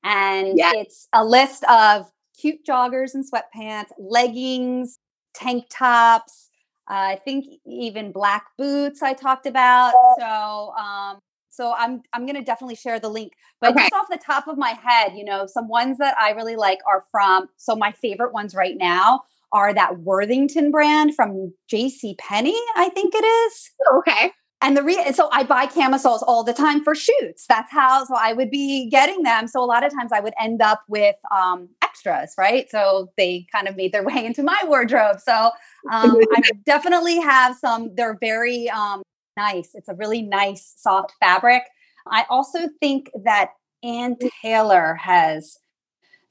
And 0.02 0.56
yes. 0.56 0.74
it's 0.76 1.08
a 1.12 1.24
list 1.24 1.64
of 1.64 2.10
cute 2.38 2.64
joggers 2.66 3.14
and 3.14 3.24
sweatpants, 3.24 3.88
leggings, 3.98 4.98
tank 5.34 5.66
tops. 5.70 6.48
Uh, 6.90 7.14
I 7.14 7.20
think 7.24 7.44
even 7.66 8.10
black 8.10 8.46
boots 8.58 9.02
I 9.02 9.12
talked 9.12 9.46
about. 9.46 9.92
So, 10.18 10.72
um, 10.72 11.18
so 11.50 11.74
I'm 11.76 12.02
I'm 12.12 12.26
gonna 12.26 12.44
definitely 12.44 12.76
share 12.76 12.98
the 12.98 13.08
link. 13.08 13.32
But 13.60 13.72
okay. 13.72 13.82
just 13.82 13.92
off 13.92 14.06
the 14.10 14.18
top 14.24 14.48
of 14.48 14.56
my 14.56 14.70
head, 14.70 15.12
you 15.14 15.24
know, 15.24 15.46
some 15.46 15.68
ones 15.68 15.98
that 15.98 16.16
I 16.18 16.30
really 16.30 16.56
like 16.56 16.78
are 16.86 17.04
from. 17.10 17.48
So 17.56 17.76
my 17.76 17.92
favorite 17.92 18.32
ones 18.32 18.54
right 18.54 18.76
now 18.76 19.22
are 19.52 19.74
that 19.74 20.00
Worthington 20.00 20.70
brand 20.70 21.14
from 21.14 21.52
J.C. 21.68 22.16
Penney. 22.18 22.56
I 22.76 22.88
think 22.90 23.14
it 23.14 23.24
is. 23.24 23.70
Okay. 23.98 24.32
And 24.62 24.76
the 24.76 24.82
re- 24.82 25.12
so 25.12 25.30
I 25.32 25.42
buy 25.42 25.66
camisoles 25.66 26.22
all 26.22 26.44
the 26.44 26.52
time 26.52 26.84
for 26.84 26.94
shoots. 26.94 27.46
That's 27.48 27.72
how 27.72 28.04
so 28.04 28.14
I 28.14 28.34
would 28.34 28.50
be 28.50 28.88
getting 28.90 29.22
them. 29.22 29.48
So 29.48 29.62
a 29.62 29.64
lot 29.64 29.84
of 29.84 29.92
times 29.92 30.12
I 30.12 30.20
would 30.20 30.34
end 30.38 30.60
up 30.60 30.82
with 30.86 31.16
um, 31.34 31.70
extras, 31.82 32.34
right? 32.36 32.70
So 32.70 33.10
they 33.16 33.46
kind 33.52 33.68
of 33.68 33.76
made 33.76 33.92
their 33.92 34.02
way 34.04 34.24
into 34.24 34.42
my 34.42 34.60
wardrobe. 34.64 35.20
So 35.20 35.50
um, 35.90 36.18
I 36.36 36.42
definitely 36.66 37.18
have 37.20 37.56
some. 37.56 37.94
They're 37.94 38.18
very 38.20 38.68
um, 38.68 39.02
nice. 39.36 39.70
It's 39.74 39.88
a 39.88 39.94
really 39.94 40.22
nice 40.22 40.74
soft 40.76 41.12
fabric. 41.20 41.62
I 42.10 42.24
also 42.28 42.68
think 42.80 43.10
that 43.24 43.50
Ann 43.82 44.16
mm. 44.16 44.30
Taylor 44.42 44.94
has 44.94 45.58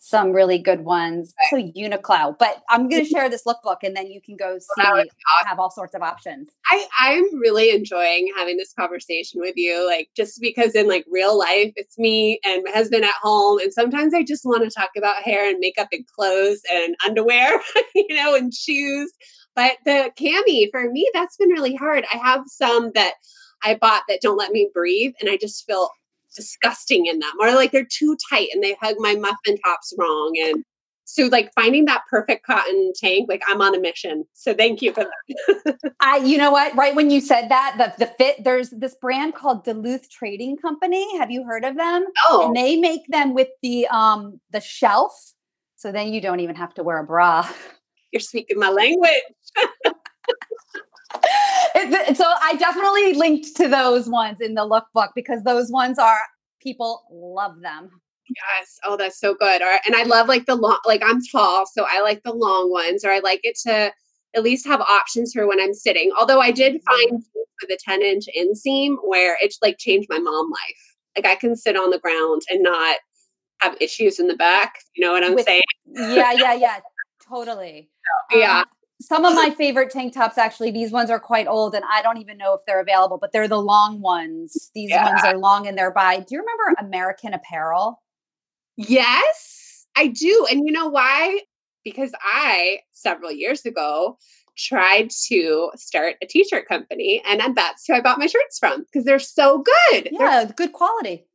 some 0.02 0.32
really 0.32 0.58
good 0.58 0.86
ones. 0.86 1.34
So 1.50 1.58
Uniqlo, 1.58 2.38
but 2.40 2.64
I'm 2.70 2.88
going 2.90 3.04
to 3.06 3.10
share 3.10 3.30
this 3.30 3.44
lookbook 3.46 3.78
and 3.84 3.96
then 3.96 4.08
you 4.08 4.22
can 4.22 4.38
go 4.38 4.58
see. 4.58 4.82
Wow, 4.82 5.04
have 5.46 5.60
all 5.60 5.70
sorts 5.70 5.94
of 5.94 6.02
options. 6.02 6.50
I 6.72 6.88
I'm 7.00 7.40
really 7.40 7.72
enjoying 7.72 8.32
having 8.36 8.58
this 8.58 8.74
conversation 8.74 9.42
with 9.42 9.56
you, 9.58 9.86
like 9.86 10.10
just 10.16 10.40
because 10.42 10.74
in 10.74 10.88
like 10.88 11.06
real 11.10 11.38
life, 11.38 11.74
it's 11.76 11.98
me 12.00 12.40
and 12.46 12.64
my 12.64 12.72
husband 12.72 13.04
at 13.04 13.14
home, 13.22 13.60
and 13.60 13.74
sometimes 13.74 14.14
I 14.14 14.24
just 14.24 14.46
want 14.46 14.64
to 14.64 14.70
talk 14.70 14.92
about 14.98 15.22
hair 15.24 15.48
and 15.48 15.60
makeup 15.60 15.90
and 15.92 16.08
clothes 16.08 16.62
and 16.72 16.96
underwear, 17.06 17.62
you 17.96 18.16
know, 18.16 18.36
and 18.36 18.54
shoes. 18.54 19.12
But 19.56 19.78
the 19.86 20.12
cami 20.18 20.70
for 20.72 20.90
me, 20.90 21.10
that's 21.14 21.38
been 21.38 21.50
really 21.50 21.76
hard. 21.76 22.06
I 22.14 22.18
have 22.18 22.44
some 22.48 22.92
that 22.96 23.16
I 23.64 23.76
bought 23.76 24.04
that 24.08 24.22
don't 24.22 24.38
let 24.38 24.52
me 24.52 24.70
breathe, 24.74 25.14
and 25.20 25.30
I 25.30 25.38
just 25.38 25.66
feel 25.66 25.90
disgusting 26.36 27.06
in 27.08 27.20
them. 27.20 27.32
Or 27.40 27.54
like 27.54 27.72
they're 27.72 27.88
too 27.90 28.16
tight 28.30 28.50
and 28.54 28.64
they 28.64 28.76
hug 28.82 28.96
my 29.00 29.16
muffin 29.16 29.58
tops 29.66 29.94
wrong 29.98 30.34
and 30.38 30.64
so 31.12 31.26
like 31.26 31.52
finding 31.56 31.86
that 31.86 32.04
perfect 32.08 32.46
cotton 32.46 32.94
tank 32.96 33.28
like 33.28 33.42
i'm 33.48 33.62
on 33.62 33.74
a 33.74 33.80
mission. 33.80 34.26
So 34.34 34.54
thank 34.54 34.80
you 34.82 34.94
for 34.94 35.06
that. 35.06 35.78
I 36.00 36.18
you 36.18 36.38
know 36.38 36.52
what? 36.52 36.76
Right 36.76 36.94
when 36.94 37.10
you 37.10 37.20
said 37.20 37.50
that 37.50 37.76
the, 37.80 38.06
the 38.06 38.12
fit 38.20 38.44
there's 38.44 38.70
this 38.70 38.96
brand 39.02 39.34
called 39.34 39.66
duluth 39.66 40.08
trading 40.12 40.58
company. 40.58 41.18
Have 41.18 41.32
you 41.32 41.44
heard 41.44 41.66
of 41.66 41.76
them? 41.78 42.06
Oh. 42.30 42.46
and 42.46 42.56
they 42.56 42.76
make 42.76 43.08
them 43.08 43.34
with 43.34 43.48
the 43.64 43.88
um 43.88 44.40
the 44.52 44.62
shelf 44.62 45.34
so 45.78 45.92
then 45.92 46.14
you 46.14 46.22
don't 46.22 46.42
even 46.42 46.56
have 46.56 46.76
to 46.76 46.84
wear 46.84 47.00
a 47.00 47.04
bra 47.04 47.50
you're 48.12 48.20
speaking 48.20 48.60
my 48.60 48.70
language 48.70 49.22
so 52.16 52.26
I 52.42 52.56
definitely 52.58 53.14
linked 53.14 53.56
to 53.58 53.68
those 53.68 54.08
ones 54.08 54.42
in 54.42 54.54
the 54.54 54.68
lookbook 54.68 55.10
because 55.16 55.44
those 55.44 55.72
ones 55.72 55.98
are 55.98 56.20
people 56.62 57.04
love 57.12 57.62
them. 57.62 57.90
Yes. 58.28 58.80
Oh, 58.86 58.96
that's 58.96 59.20
so 59.20 59.34
good. 59.34 59.62
Or, 59.62 59.80
and 59.86 59.96
I 59.96 60.04
love 60.04 60.28
like 60.28 60.46
the 60.46 60.56
long, 60.56 60.78
like 60.86 61.02
I'm 61.04 61.20
tall, 61.32 61.66
so 61.66 61.86
I 61.90 62.02
like 62.02 62.22
the 62.24 62.34
long 62.34 62.72
ones, 62.72 63.04
or 63.04 63.10
I 63.10 63.20
like 63.20 63.40
it 63.44 63.58
to 63.66 63.92
at 64.36 64.44
least 64.44 64.68
have 64.68 64.82
options 64.82 65.34
for 65.34 65.48
when 65.48 65.60
I'm 65.60 65.74
sitting. 65.74 66.12
Although 66.20 66.40
I 66.40 66.52
did 66.52 66.82
find 66.88 67.24
mm-hmm. 67.24 67.40
with 67.62 67.72
a 67.72 67.78
10 67.84 68.02
inch 68.04 68.26
inseam 68.38 68.98
where 69.04 69.38
it 69.42 69.56
like 69.62 69.78
changed 69.80 70.10
my 70.10 70.20
mom 70.20 70.52
life. 70.52 70.96
Like 71.18 71.26
I 71.26 71.36
can 71.36 71.56
sit 71.56 71.76
on 71.76 71.90
the 71.90 72.00
ground 72.00 72.44
and 72.50 72.62
not 72.62 72.98
have 73.62 73.76
issues 73.82 74.20
in 74.20 74.28
the 74.28 74.36
back. 74.36 74.76
You 74.96 75.06
know 75.06 75.14
what 75.14 75.24
I'm 75.24 75.34
With, 75.34 75.46
saying? 75.46 75.62
yeah, 75.88 76.32
yeah, 76.34 76.54
yeah. 76.54 76.80
Totally. 77.30 77.90
yeah. 78.32 78.60
Um, 78.60 78.66
some 79.02 79.24
of 79.24 79.34
my 79.34 79.50
favorite 79.52 79.90
tank 79.90 80.14
tops 80.14 80.38
actually 80.38 80.72
these 80.72 80.92
ones 80.92 81.10
are 81.10 81.20
quite 81.20 81.48
old 81.48 81.74
and 81.74 81.84
i 81.92 82.02
don't 82.02 82.18
even 82.18 82.38
know 82.38 82.54
if 82.54 82.62
they're 82.68 82.82
available 82.82 83.18
but 83.18 83.32
they're 83.32 83.48
the 83.48 83.62
long 83.62 84.02
ones 84.02 84.72
these 84.76 84.90
yeah. 84.90 85.06
ones 85.06 85.22
are 85.24 85.38
long 85.38 85.68
and 85.68 85.78
they're 85.78 85.92
by 85.92 86.18
do 86.18 86.36
you 86.36 86.40
remember 86.40 86.80
american 86.80 87.34
apparel 87.34 88.02
yes 88.76 89.86
i 89.96 90.08
do 90.08 90.46
and 90.52 90.66
you 90.66 90.72
know 90.72 90.88
why 90.88 91.40
because 91.84 92.12
i 92.22 92.80
several 92.92 93.32
years 93.32 93.66
ago 93.66 94.18
tried 94.58 95.10
to 95.10 95.72
start 95.76 96.16
a 96.22 96.26
t-shirt 96.26 96.68
company 96.68 97.22
and 97.26 97.56
that's 97.56 97.86
who 97.88 97.94
i 97.94 98.02
bought 98.02 98.20
my 98.20 98.28
shirts 98.28 98.60
from 98.60 98.84
because 98.84 99.06
they're 99.06 99.20
so 99.20 99.64
good 99.92 100.10
yeah 100.12 100.44
they're- 100.44 100.54
good 100.56 100.74
quality 100.74 101.26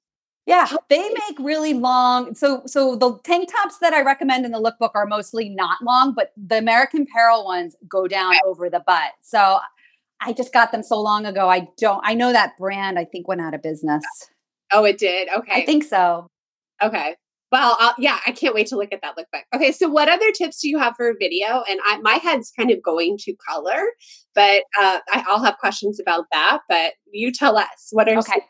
yeah, 0.46 0.68
they 0.90 1.00
make 1.00 1.38
really 1.38 1.72
long. 1.72 2.34
So 2.34 2.62
so 2.66 2.96
the 2.96 3.18
tank 3.24 3.50
tops 3.50 3.78
that 3.78 3.94
I 3.94 4.02
recommend 4.02 4.44
in 4.44 4.52
the 4.52 4.60
lookbook 4.60 4.90
are 4.94 5.06
mostly 5.06 5.48
not 5.48 5.82
long, 5.82 6.12
but 6.14 6.32
the 6.36 6.58
American 6.58 7.02
Apparel 7.02 7.44
ones 7.44 7.76
go 7.88 8.06
down 8.06 8.34
over 8.44 8.68
the 8.68 8.82
butt. 8.86 9.12
So 9.22 9.58
I 10.20 10.32
just 10.32 10.52
got 10.52 10.70
them 10.70 10.82
so 10.82 11.00
long 11.00 11.24
ago. 11.24 11.48
I 11.48 11.68
don't 11.78 12.02
I 12.04 12.14
know 12.14 12.32
that 12.32 12.58
brand 12.58 12.98
I 12.98 13.04
think 13.04 13.26
went 13.26 13.40
out 13.40 13.54
of 13.54 13.62
business. 13.62 14.04
Oh, 14.72 14.84
it 14.84 14.98
did. 14.98 15.28
Okay. 15.34 15.62
I 15.62 15.64
think 15.64 15.84
so. 15.84 16.26
Okay. 16.82 17.16
Well, 17.52 17.76
I'll, 17.78 17.94
yeah, 17.98 18.18
I 18.26 18.32
can't 18.32 18.54
wait 18.54 18.66
to 18.68 18.76
look 18.76 18.92
at 18.92 19.00
that 19.02 19.16
lookbook. 19.16 19.42
Okay, 19.54 19.70
so 19.70 19.88
what 19.88 20.08
other 20.08 20.32
tips 20.32 20.60
do 20.60 20.68
you 20.68 20.76
have 20.76 20.96
for 20.96 21.14
video? 21.20 21.62
And 21.68 21.78
I, 21.86 21.98
my 22.00 22.14
head's 22.14 22.50
kind 22.50 22.72
of 22.72 22.82
going 22.82 23.16
to 23.18 23.36
color, 23.48 23.80
but 24.34 24.64
uh, 24.80 24.98
I, 25.12 25.24
will 25.28 25.44
have 25.44 25.58
questions 25.58 26.00
about 26.00 26.24
that. 26.32 26.62
But 26.68 26.94
you 27.12 27.30
tell 27.30 27.56
us 27.56 27.90
what 27.92 28.08
are 28.08 28.18
okay. 28.18 28.42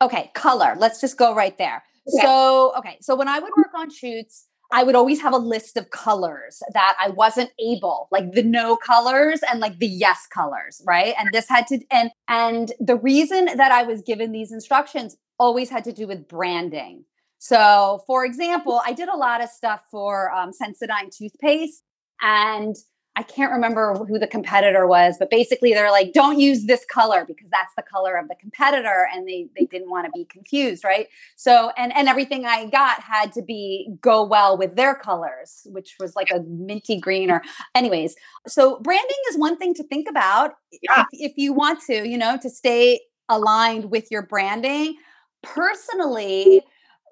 Okay, 0.00 0.30
color. 0.34 0.74
Let's 0.78 1.00
just 1.00 1.16
go 1.16 1.34
right 1.34 1.56
there. 1.58 1.82
Okay. 2.08 2.24
So, 2.24 2.72
okay, 2.78 2.98
so 3.00 3.14
when 3.14 3.28
I 3.28 3.38
would 3.38 3.52
work 3.56 3.72
on 3.74 3.90
shoots, 3.90 4.46
I 4.70 4.82
would 4.82 4.94
always 4.94 5.20
have 5.22 5.32
a 5.32 5.38
list 5.38 5.76
of 5.76 5.90
colors 5.90 6.62
that 6.74 6.94
I 7.00 7.08
wasn't 7.10 7.50
able, 7.58 8.08
like 8.10 8.32
the 8.32 8.42
no 8.42 8.76
colors 8.76 9.40
and 9.50 9.60
like 9.60 9.78
the 9.78 9.86
yes 9.86 10.26
colors, 10.26 10.82
right? 10.86 11.14
And 11.18 11.30
this 11.32 11.48
had 11.48 11.66
to 11.68 11.80
and 11.90 12.10
and 12.28 12.72
the 12.78 12.96
reason 12.96 13.46
that 13.56 13.72
I 13.72 13.82
was 13.84 14.02
given 14.02 14.30
these 14.32 14.52
instructions 14.52 15.16
always 15.38 15.70
had 15.70 15.84
to 15.84 15.92
do 15.92 16.06
with 16.06 16.28
branding. 16.28 17.04
So, 17.38 18.02
for 18.06 18.24
example, 18.24 18.82
I 18.84 18.92
did 18.92 19.08
a 19.08 19.16
lot 19.16 19.42
of 19.42 19.48
stuff 19.48 19.84
for 19.90 20.30
um, 20.32 20.50
Sensodyne 20.50 21.16
toothpaste, 21.16 21.82
and 22.20 22.76
I 23.18 23.24
can't 23.24 23.50
remember 23.50 23.94
who 23.94 24.16
the 24.16 24.28
competitor 24.28 24.86
was, 24.86 25.16
but 25.18 25.28
basically 25.28 25.74
they're 25.74 25.90
like, 25.90 26.12
don't 26.12 26.38
use 26.38 26.66
this 26.66 26.84
color 26.84 27.24
because 27.26 27.50
that's 27.50 27.72
the 27.76 27.82
color 27.82 28.16
of 28.16 28.28
the 28.28 28.36
competitor. 28.36 29.08
And 29.12 29.26
they 29.28 29.48
they 29.58 29.64
didn't 29.64 29.90
want 29.90 30.06
to 30.06 30.12
be 30.12 30.24
confused, 30.24 30.84
right? 30.84 31.08
So 31.34 31.72
and 31.76 31.94
and 31.96 32.08
everything 32.08 32.46
I 32.46 32.66
got 32.66 33.02
had 33.02 33.32
to 33.32 33.42
be 33.42 33.90
go 34.00 34.24
well 34.24 34.56
with 34.56 34.76
their 34.76 34.94
colors, 34.94 35.66
which 35.66 35.96
was 35.98 36.14
like 36.14 36.30
a 36.30 36.40
minty 36.42 37.00
green 37.00 37.28
or 37.28 37.42
anyways. 37.74 38.14
So 38.46 38.78
branding 38.78 39.16
is 39.30 39.36
one 39.36 39.56
thing 39.56 39.74
to 39.74 39.82
think 39.82 40.08
about 40.08 40.52
yeah. 40.82 41.04
if, 41.10 41.32
if 41.32 41.32
you 41.36 41.52
want 41.52 41.80
to, 41.88 42.08
you 42.08 42.18
know, 42.18 42.38
to 42.40 42.48
stay 42.48 43.00
aligned 43.28 43.90
with 43.90 44.12
your 44.12 44.22
branding. 44.22 44.96
Personally, 45.42 46.62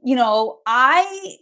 you 0.04 0.14
know, 0.14 0.60
I 0.66 1.36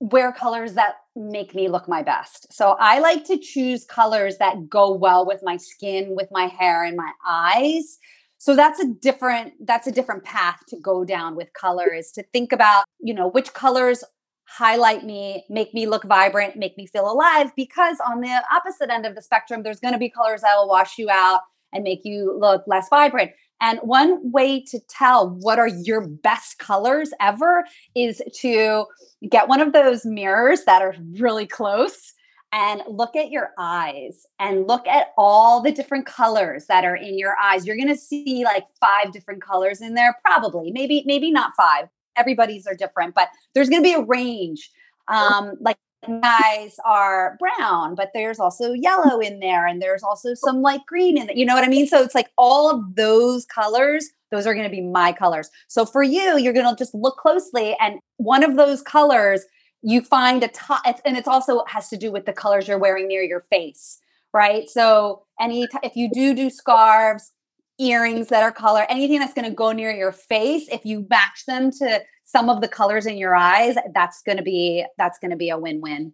wear 0.00 0.32
colors 0.32 0.74
that 0.74 0.96
make 1.18 1.54
me 1.54 1.68
look 1.68 1.88
my 1.88 2.02
best. 2.02 2.52
So 2.52 2.76
I 2.78 3.00
like 3.00 3.24
to 3.24 3.38
choose 3.38 3.84
colors 3.84 4.38
that 4.38 4.68
go 4.68 4.94
well 4.94 5.26
with 5.26 5.40
my 5.42 5.56
skin, 5.56 6.14
with 6.16 6.28
my 6.30 6.46
hair 6.46 6.84
and 6.84 6.96
my 6.96 7.10
eyes. 7.26 7.98
So 8.38 8.54
that's 8.54 8.78
a 8.78 8.86
different 8.86 9.54
that's 9.66 9.88
a 9.88 9.92
different 9.92 10.22
path 10.22 10.60
to 10.68 10.76
go 10.80 11.04
down 11.04 11.34
with 11.34 11.52
color 11.54 11.92
is 11.92 12.12
to 12.12 12.22
think 12.32 12.52
about, 12.52 12.84
you 13.00 13.12
know, 13.12 13.28
which 13.28 13.52
colors 13.52 14.04
highlight 14.46 15.04
me, 15.04 15.44
make 15.50 15.74
me 15.74 15.86
look 15.86 16.04
vibrant, 16.04 16.56
make 16.56 16.78
me 16.78 16.86
feel 16.86 17.10
alive 17.10 17.50
because 17.56 17.98
on 18.06 18.20
the 18.20 18.42
opposite 18.52 18.90
end 18.90 19.04
of 19.04 19.14
the 19.14 19.22
spectrum 19.22 19.62
there's 19.62 19.80
going 19.80 19.92
to 19.92 19.98
be 19.98 20.08
colors 20.08 20.42
that 20.42 20.56
will 20.56 20.68
wash 20.68 20.98
you 20.98 21.10
out 21.10 21.40
and 21.72 21.84
make 21.84 22.00
you 22.04 22.34
look 22.38 22.62
less 22.66 22.88
vibrant. 22.88 23.32
And 23.60 23.80
one 23.80 24.30
way 24.30 24.60
to 24.64 24.78
tell 24.88 25.30
what 25.30 25.58
are 25.58 25.68
your 25.68 26.06
best 26.06 26.58
colors 26.58 27.10
ever 27.20 27.64
is 27.94 28.22
to 28.40 28.86
get 29.28 29.48
one 29.48 29.60
of 29.60 29.72
those 29.72 30.04
mirrors 30.04 30.64
that 30.64 30.82
are 30.82 30.94
really 31.18 31.46
close 31.46 32.14
and 32.52 32.82
look 32.88 33.14
at 33.14 33.30
your 33.30 33.50
eyes 33.58 34.26
and 34.38 34.66
look 34.66 34.86
at 34.86 35.08
all 35.18 35.60
the 35.60 35.72
different 35.72 36.06
colors 36.06 36.66
that 36.66 36.84
are 36.84 36.96
in 36.96 37.18
your 37.18 37.34
eyes. 37.42 37.66
You're 37.66 37.76
going 37.76 37.88
to 37.88 37.96
see 37.96 38.44
like 38.44 38.64
five 38.80 39.12
different 39.12 39.42
colors 39.42 39.80
in 39.80 39.94
there, 39.94 40.16
probably. 40.24 40.70
Maybe 40.70 41.02
maybe 41.04 41.30
not 41.30 41.52
five. 41.56 41.88
Everybody's 42.16 42.66
are 42.66 42.74
different, 42.74 43.14
but 43.14 43.28
there's 43.54 43.68
going 43.68 43.82
to 43.82 43.88
be 43.88 43.94
a 43.94 44.02
range. 44.02 44.70
Um, 45.08 45.54
like 45.60 45.76
eyes 46.22 46.76
are 46.84 47.36
brown, 47.38 47.94
but 47.94 48.10
there's 48.14 48.38
also 48.38 48.72
mm. 48.72 48.82
yellow 48.82 49.18
in 49.20 49.40
there, 49.40 49.66
and 49.66 49.82
there's 49.82 50.02
also 50.02 50.30
oh. 50.30 50.34
some 50.34 50.62
light 50.62 50.80
green 50.86 51.18
in 51.18 51.26
there. 51.26 51.36
You 51.36 51.44
know 51.44 51.54
what 51.54 51.64
I 51.64 51.68
mean? 51.68 51.86
So 51.86 52.02
it's 52.02 52.14
like 52.14 52.30
all 52.36 52.70
of 52.70 52.94
those 52.94 53.44
colors, 53.46 54.08
those 54.30 54.46
are 54.46 54.54
going 54.54 54.68
to 54.68 54.70
be 54.70 54.80
my 54.80 55.12
colors. 55.12 55.50
So 55.68 55.84
for 55.84 56.02
you, 56.02 56.38
you're 56.38 56.52
going 56.52 56.68
to 56.68 56.78
just 56.78 56.94
look 56.94 57.16
closely, 57.16 57.76
and 57.80 57.98
one 58.16 58.44
of 58.44 58.56
those 58.56 58.82
colors, 58.82 59.44
you 59.82 60.02
find 60.02 60.42
a 60.42 60.48
top, 60.48 60.82
and 61.04 61.16
it's 61.16 61.28
also 61.28 61.64
has 61.66 61.88
to 61.88 61.96
do 61.96 62.12
with 62.12 62.26
the 62.26 62.32
colors 62.32 62.68
you're 62.68 62.78
wearing 62.78 63.08
near 63.08 63.22
your 63.22 63.40
face, 63.50 63.98
right? 64.32 64.68
So 64.68 65.24
any 65.40 65.66
t- 65.66 65.78
if 65.82 65.96
you 65.96 66.10
do 66.12 66.34
do 66.34 66.50
scarves, 66.50 67.32
earrings 67.78 68.28
that 68.28 68.42
are 68.42 68.52
color, 68.52 68.86
anything 68.88 69.20
that's 69.20 69.34
going 69.34 69.48
to 69.48 69.54
go 69.54 69.72
near 69.72 69.90
your 69.90 70.12
face, 70.12 70.68
if 70.70 70.84
you 70.84 71.06
match 71.08 71.44
them 71.46 71.70
to 71.70 72.02
some 72.24 72.48
of 72.48 72.60
the 72.60 72.68
colors 72.68 73.06
in 73.06 73.16
your 73.16 73.34
eyes, 73.34 73.76
that's 73.94 74.22
going 74.22 74.38
to 74.38 74.42
be 74.42 74.84
that's 74.98 75.18
going 75.18 75.30
to 75.30 75.36
be 75.36 75.50
a 75.50 75.58
win-win. 75.58 76.12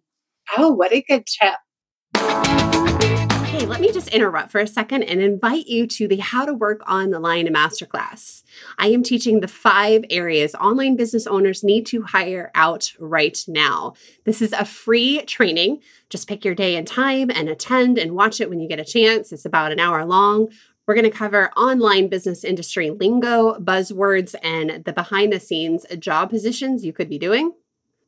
Oh, 0.56 0.70
what 0.70 0.92
a 0.92 1.02
good 1.02 1.26
tip. 1.26 1.54
Hey, 3.46 3.66
let 3.66 3.80
me 3.80 3.92
just 3.92 4.08
interrupt 4.08 4.50
for 4.50 4.60
a 4.60 4.66
second 4.66 5.04
and 5.04 5.22
invite 5.22 5.66
you 5.66 5.86
to 5.86 6.08
the 6.08 6.16
How 6.16 6.44
to 6.44 6.52
Work 6.52 6.82
on 6.86 7.10
the 7.10 7.20
Line 7.20 7.46
Masterclass. 7.46 8.42
I 8.78 8.88
am 8.88 9.04
teaching 9.04 9.40
the 9.40 9.48
five 9.48 10.04
areas 10.10 10.56
online 10.56 10.96
business 10.96 11.26
owners 11.26 11.62
need 11.62 11.86
to 11.86 12.02
hire 12.02 12.50
out 12.56 12.92
right 12.98 13.42
now. 13.46 13.94
This 14.24 14.42
is 14.42 14.52
a 14.52 14.64
free 14.64 15.22
training. 15.22 15.80
Just 16.10 16.28
pick 16.28 16.44
your 16.44 16.56
day 16.56 16.74
and 16.74 16.86
time 16.86 17.30
and 17.30 17.48
attend 17.48 17.96
and 17.96 18.16
watch 18.16 18.40
it 18.40 18.50
when 18.50 18.58
you 18.58 18.68
get 18.68 18.80
a 18.80 18.84
chance. 18.84 19.32
It's 19.32 19.44
about 19.44 19.70
an 19.70 19.78
hour 19.78 20.04
long. 20.04 20.48
We're 20.86 20.94
going 20.94 21.04
to 21.04 21.10
cover 21.10 21.50
online 21.52 22.08
business 22.08 22.44
industry 22.44 22.90
lingo, 22.90 23.58
buzzwords, 23.58 24.34
and 24.42 24.84
the 24.84 24.92
behind 24.92 25.32
the 25.32 25.40
scenes 25.40 25.86
job 25.98 26.28
positions 26.30 26.84
you 26.84 26.92
could 26.92 27.08
be 27.08 27.18
doing. 27.18 27.52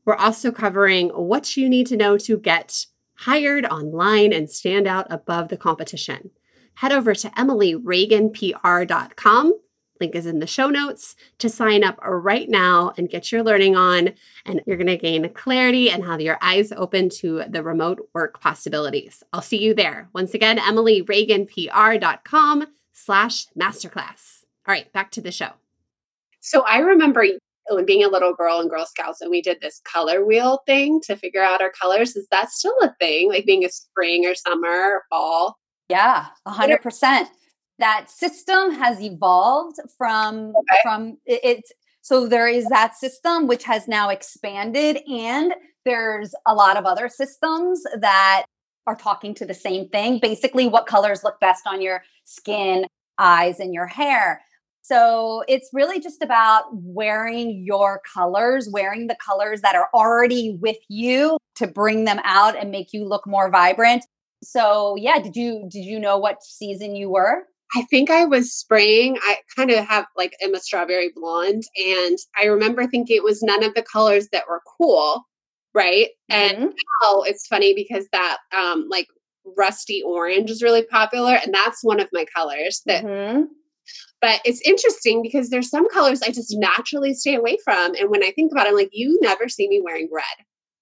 We're 0.05 0.17
also 0.17 0.53
covering 0.53 1.09
what 1.09 1.57
you 1.57 1.71
need 1.71 1.89
to 1.89 1.97
know 1.97 2.17
to 2.19 2.39
get 2.39 2.87
hired 3.21 3.65
online 3.67 4.33
and 4.33 4.49
stand 4.51 4.87
out 4.87 5.09
above 5.11 5.49
the 5.49 5.57
competition. 5.57 6.31
Head 6.75 6.93
over 6.93 7.15
to 7.15 7.31
emilyreaganpr.com. 7.31 9.53
Link 10.01 10.15
is 10.15 10.27
in 10.27 10.39
the 10.39 10.47
show 10.47 10.69
notes 10.69 11.17
to 11.39 11.49
sign 11.49 11.85
up 11.85 11.99
right 12.03 12.49
now 12.49 12.93
and 12.97 13.09
get 13.09 13.33
your 13.33 13.43
learning 13.43 13.77
on. 13.77 14.13
And 14.45 14.63
you're 14.67 14.77
going 14.77 14.87
to 14.87 14.97
gain 14.97 15.29
clarity 15.35 15.91
and 15.91 16.05
have 16.05 16.21
your 16.21 16.39
eyes 16.41 16.73
open 16.73 17.09
to 17.11 17.45
the 17.49 17.63
remote 17.63 18.09
work 18.13 18.41
possibilities. 18.41 19.23
I'll 19.33 19.43
see 19.43 19.63
you 19.63 19.75
there. 19.75 20.09
Once 20.13 20.35
again, 20.35 20.59
emilyreaganpr.com 20.59 22.67
slash 22.93 23.47
masterclass. 23.59 24.45
All 24.67 24.73
right, 24.73 24.93
back 24.93 25.11
to 25.13 25.21
the 25.21 25.33
show. 25.33 25.51
So 26.41 26.63
I 26.63 26.79
remember 26.79 27.25
being 27.85 28.05
a 28.05 28.09
little 28.09 28.33
girl 28.33 28.61
in 28.61 28.69
Girl 28.69 28.87
Scouts 28.87 29.21
and 29.21 29.31
we 29.31 29.43
did 29.43 29.61
this 29.61 29.81
color 29.85 30.25
wheel 30.25 30.63
thing 30.67 31.01
to 31.03 31.17
figure 31.17 31.43
out 31.43 31.61
our 31.61 31.73
colors. 31.73 32.15
Is 32.15 32.29
that 32.31 32.51
still 32.51 32.77
a 32.81 32.95
thing? 33.01 33.29
Like 33.29 33.45
being 33.45 33.65
a 33.65 33.69
spring 33.69 34.25
or 34.25 34.35
summer 34.35 34.69
or 34.69 35.03
fall? 35.11 35.59
Yeah, 35.89 36.27
a 36.45 36.51
hundred 36.51 36.83
percent. 36.83 37.29
That 37.79 38.11
system 38.11 38.73
has 38.73 39.01
evolved 39.01 39.79
from 39.99 40.55
okay. 40.57 40.79
from 40.83 41.19
it's 41.27 41.73
so 42.01 42.27
there 42.27 42.49
is 42.49 42.67
that 42.69 42.95
system 42.95 43.47
which 43.49 43.65
has 43.65 43.89
now 43.89 44.11
expanded 44.11 44.99
and 45.09 45.55
there's 45.85 46.35
a 46.47 46.55
lot 46.55 46.77
of 46.77 46.85
other 46.85 47.09
systems 47.09 47.83
that 48.01 48.45
are 48.87 48.97
talking 48.97 49.35
to 49.35 49.45
the 49.45 49.55
same 49.55 49.89
thing. 49.89 50.19
Basically, 50.21 50.69
what 50.69 50.87
colors 50.87 51.25
look 51.25 51.41
best 51.41 51.67
on 51.67 51.83
your 51.83 52.03
skin, 52.25 52.87
eyes, 53.19 53.59
and 53.61 53.75
your 53.75 53.87
hair. 53.87 54.43
So 54.83 55.43
it's 55.49 55.69
really 55.73 55.99
just 55.99 56.23
about 56.23 56.67
wearing 56.73 57.65
your 57.65 58.01
colors, 58.15 58.69
wearing 58.71 59.09
the 59.09 59.17
colors 59.17 59.61
that 59.63 59.75
are 59.75 59.89
already 59.93 60.57
with 60.61 60.77
you 60.89 61.39
to 61.57 61.67
bring 61.67 62.05
them 62.05 62.21
out 62.23 62.57
and 62.57 62.71
make 62.71 62.93
you 62.93 63.05
look 63.05 63.27
more 63.27 63.51
vibrant. 63.51 64.05
So 64.45 64.95
yeah, 64.97 65.19
did 65.19 65.35
you 65.35 65.67
did 65.69 65.85
you 65.85 65.99
know 65.99 66.19
what 66.19 66.45
season 66.45 66.95
you 66.95 67.11
were? 67.11 67.47
I 67.75 67.83
think 67.91 68.11
I 68.11 68.25
was 68.25 68.53
spraying. 68.53 69.19
I 69.23 69.39
kind 69.57 69.71
of 69.71 69.85
have 69.87 70.07
like 70.17 70.35
I'm 70.43 70.55
a 70.55 70.61
strawberry 70.61 71.11
blonde, 71.15 71.65
and 71.77 72.19
I 72.37 72.45
remember 72.45 72.87
thinking 72.87 73.17
it 73.17 73.25
was 73.25 73.43
none 73.43 73.65
of 73.65 73.75
the 73.75 73.83
colors 73.83 74.29
that 74.33 74.45
were 74.49 74.63
cool, 74.79 75.25
right? 75.75 76.09
Mm-hmm. 76.31 76.63
And 76.63 76.75
now 77.03 77.23
it's 77.23 77.47
funny 77.47 77.75
because 77.75 78.07
that 78.13 78.39
um 78.57 78.87
like 78.89 79.09
rusty 79.57 80.03
orange 80.05 80.51
is 80.51 80.63
really 80.63 80.85
popular, 80.85 81.35
and 81.35 81.53
that's 81.53 81.83
one 81.83 82.01
of 82.01 82.09
my 82.13 82.25
colors 82.35 82.83
that 82.87 83.05
mm-hmm. 83.05 83.43
But 84.21 84.41
it's 84.45 84.61
interesting 84.63 85.23
because 85.23 85.51
there's 85.51 85.69
some 85.69 85.89
colors 85.91 86.23
I 86.23 86.29
just 86.29 86.57
naturally 86.59 87.15
stay 87.15 87.35
away 87.35 87.59
from. 87.63 87.95
And 87.97 88.11
when 88.11 88.25
I 88.25 88.31
think 88.31 88.51
about 88.51 88.67
it, 88.67 88.71
I'm 88.71 88.75
like, 88.75 88.91
you 88.93 89.19
never 89.21 89.49
see 89.49 89.69
me 89.69 89.83
wearing 89.85 90.09
red. 90.13 90.25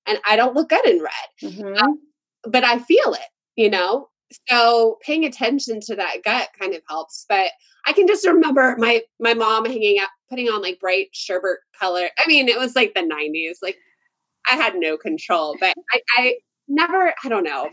And 0.06 0.18
I 0.26 0.36
don't 0.36 0.54
look 0.54 0.68
good 0.68 0.86
in 0.86 1.02
red. 1.02 1.12
Mm-hmm. 1.42 1.76
Um, 1.76 1.98
but 2.44 2.64
I 2.64 2.78
feel 2.78 3.12
it, 3.14 3.28
you 3.56 3.70
know? 3.70 4.08
So 4.48 4.98
paying 5.02 5.24
attention 5.24 5.80
to 5.82 5.96
that 5.96 6.18
gut 6.24 6.48
kind 6.60 6.74
of 6.74 6.82
helps. 6.88 7.26
But 7.28 7.50
I 7.86 7.92
can 7.92 8.06
just 8.06 8.26
remember 8.26 8.76
my 8.78 9.02
my 9.20 9.34
mom 9.34 9.64
hanging 9.66 9.98
out, 9.98 10.08
putting 10.28 10.48
on 10.48 10.62
like 10.62 10.80
bright 10.80 11.08
sherbet 11.12 11.58
color. 11.78 12.08
I 12.18 12.26
mean, 12.26 12.48
it 12.48 12.58
was 12.58 12.74
like 12.74 12.94
the 12.94 13.02
90s. 13.02 13.56
Like 13.62 13.76
I 14.50 14.56
had 14.56 14.74
no 14.76 14.96
control, 14.96 15.56
but 15.60 15.74
I, 15.92 16.00
I 16.16 16.34
never, 16.68 17.14
I 17.24 17.28
don't 17.28 17.44
know. 17.44 17.70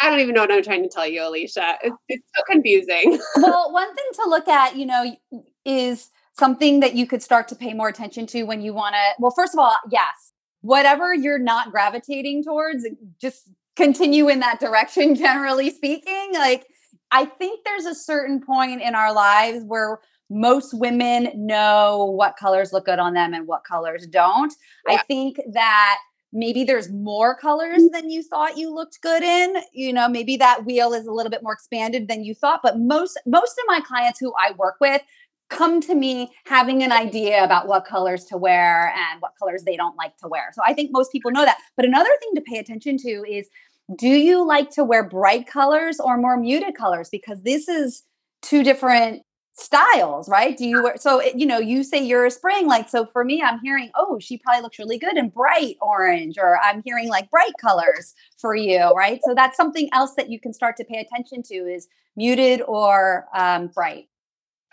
I 0.00 0.10
don't 0.10 0.20
even 0.20 0.34
know 0.34 0.42
what 0.42 0.52
I'm 0.52 0.62
trying 0.62 0.84
to 0.84 0.88
tell 0.88 1.06
you, 1.06 1.26
Alicia. 1.26 1.76
It's, 1.82 1.96
it's 2.08 2.24
so 2.36 2.42
confusing. 2.48 3.18
well, 3.36 3.72
one 3.72 3.94
thing 3.94 4.06
to 4.14 4.24
look 4.28 4.46
at, 4.46 4.76
you 4.76 4.86
know, 4.86 5.16
is 5.64 6.10
something 6.38 6.80
that 6.80 6.94
you 6.94 7.06
could 7.06 7.22
start 7.22 7.48
to 7.48 7.56
pay 7.56 7.74
more 7.74 7.88
attention 7.88 8.26
to 8.28 8.44
when 8.44 8.60
you 8.60 8.72
want 8.72 8.94
to. 8.94 9.02
Well, 9.18 9.32
first 9.34 9.54
of 9.54 9.58
all, 9.58 9.74
yes, 9.90 10.32
whatever 10.60 11.12
you're 11.12 11.38
not 11.38 11.72
gravitating 11.72 12.44
towards, 12.44 12.86
just 13.20 13.50
continue 13.78 14.28
in 14.28 14.40
that 14.40 14.60
direction, 14.60 15.14
generally 15.26 15.70
speaking. 15.70 16.32
Like, 16.34 16.66
I 17.10 17.24
think 17.24 17.64
there's 17.64 17.86
a 17.86 17.94
certain 17.94 18.40
point 18.40 18.82
in 18.82 18.94
our 18.94 19.14
lives 19.14 19.64
where 19.64 20.00
most 20.28 20.74
women 20.74 21.30
know 21.34 22.12
what 22.14 22.36
colors 22.36 22.70
look 22.72 22.84
good 22.84 22.98
on 22.98 23.14
them 23.14 23.32
and 23.32 23.46
what 23.46 23.64
colors 23.64 24.06
don't. 24.06 24.52
Yeah. 24.86 24.96
I 24.96 25.02
think 25.04 25.40
that 25.54 25.98
maybe 26.32 26.64
there's 26.64 26.90
more 26.90 27.34
colors 27.34 27.82
mm. 27.82 27.92
than 27.92 28.10
you 28.10 28.22
thought 28.22 28.58
you 28.58 28.74
looked 28.74 29.00
good 29.00 29.22
in 29.22 29.56
you 29.72 29.94
know 29.94 30.06
maybe 30.06 30.36
that 30.36 30.66
wheel 30.66 30.92
is 30.92 31.06
a 31.06 31.10
little 31.10 31.30
bit 31.30 31.42
more 31.42 31.54
expanded 31.54 32.06
than 32.06 32.22
you 32.22 32.34
thought 32.34 32.60
but 32.62 32.78
most 32.78 33.18
most 33.24 33.58
of 33.58 33.64
my 33.66 33.80
clients 33.80 34.20
who 34.20 34.30
i 34.38 34.52
work 34.58 34.74
with 34.78 35.00
come 35.48 35.80
to 35.80 35.94
me 35.94 36.30
having 36.44 36.82
an 36.82 36.92
idea 36.92 37.42
about 37.42 37.66
what 37.66 37.86
colors 37.86 38.24
to 38.24 38.36
wear 38.36 38.92
and 38.94 39.22
what 39.22 39.32
colors 39.38 39.62
they 39.64 39.74
don't 39.74 39.96
like 39.96 40.14
to 40.18 40.28
wear 40.28 40.50
so 40.52 40.60
i 40.66 40.74
think 40.74 40.90
most 40.92 41.10
people 41.10 41.30
know 41.30 41.46
that 41.46 41.58
but 41.76 41.86
another 41.86 42.10
thing 42.20 42.34
to 42.34 42.42
pay 42.42 42.58
attention 42.58 42.98
to 42.98 43.24
is 43.26 43.48
do 43.96 44.08
you 44.08 44.46
like 44.46 44.70
to 44.70 44.84
wear 44.84 45.08
bright 45.08 45.46
colors 45.46 45.98
or 46.00 46.18
more 46.18 46.36
muted 46.36 46.74
colors 46.76 47.08
because 47.08 47.42
this 47.42 47.68
is 47.68 48.02
two 48.42 48.62
different 48.62 49.22
styles, 49.54 50.28
right? 50.28 50.56
Do 50.56 50.66
you 50.66 50.82
wear 50.82 50.96
so 50.98 51.22
you 51.22 51.46
know, 51.46 51.58
you 51.58 51.82
say 51.82 52.02
you're 52.02 52.26
a 52.26 52.30
spring 52.30 52.66
like 52.66 52.88
so 52.88 53.06
for 53.06 53.24
me 53.24 53.42
I'm 53.42 53.58
hearing, 53.60 53.90
"Oh, 53.96 54.18
she 54.20 54.38
probably 54.38 54.62
looks 54.62 54.78
really 54.78 54.98
good 54.98 55.16
in 55.16 55.30
bright 55.30 55.76
orange," 55.80 56.36
or 56.38 56.58
I'm 56.62 56.82
hearing 56.84 57.08
like 57.08 57.30
bright 57.30 57.52
colors 57.60 58.14
for 58.38 58.54
you, 58.54 58.92
right? 58.96 59.20
So 59.24 59.34
that's 59.34 59.56
something 59.56 59.88
else 59.92 60.14
that 60.16 60.30
you 60.30 60.38
can 60.40 60.52
start 60.52 60.76
to 60.76 60.84
pay 60.84 60.98
attention 60.98 61.42
to 61.44 61.54
is 61.54 61.88
muted 62.16 62.62
or 62.62 63.26
um, 63.34 63.68
bright. 63.68 64.08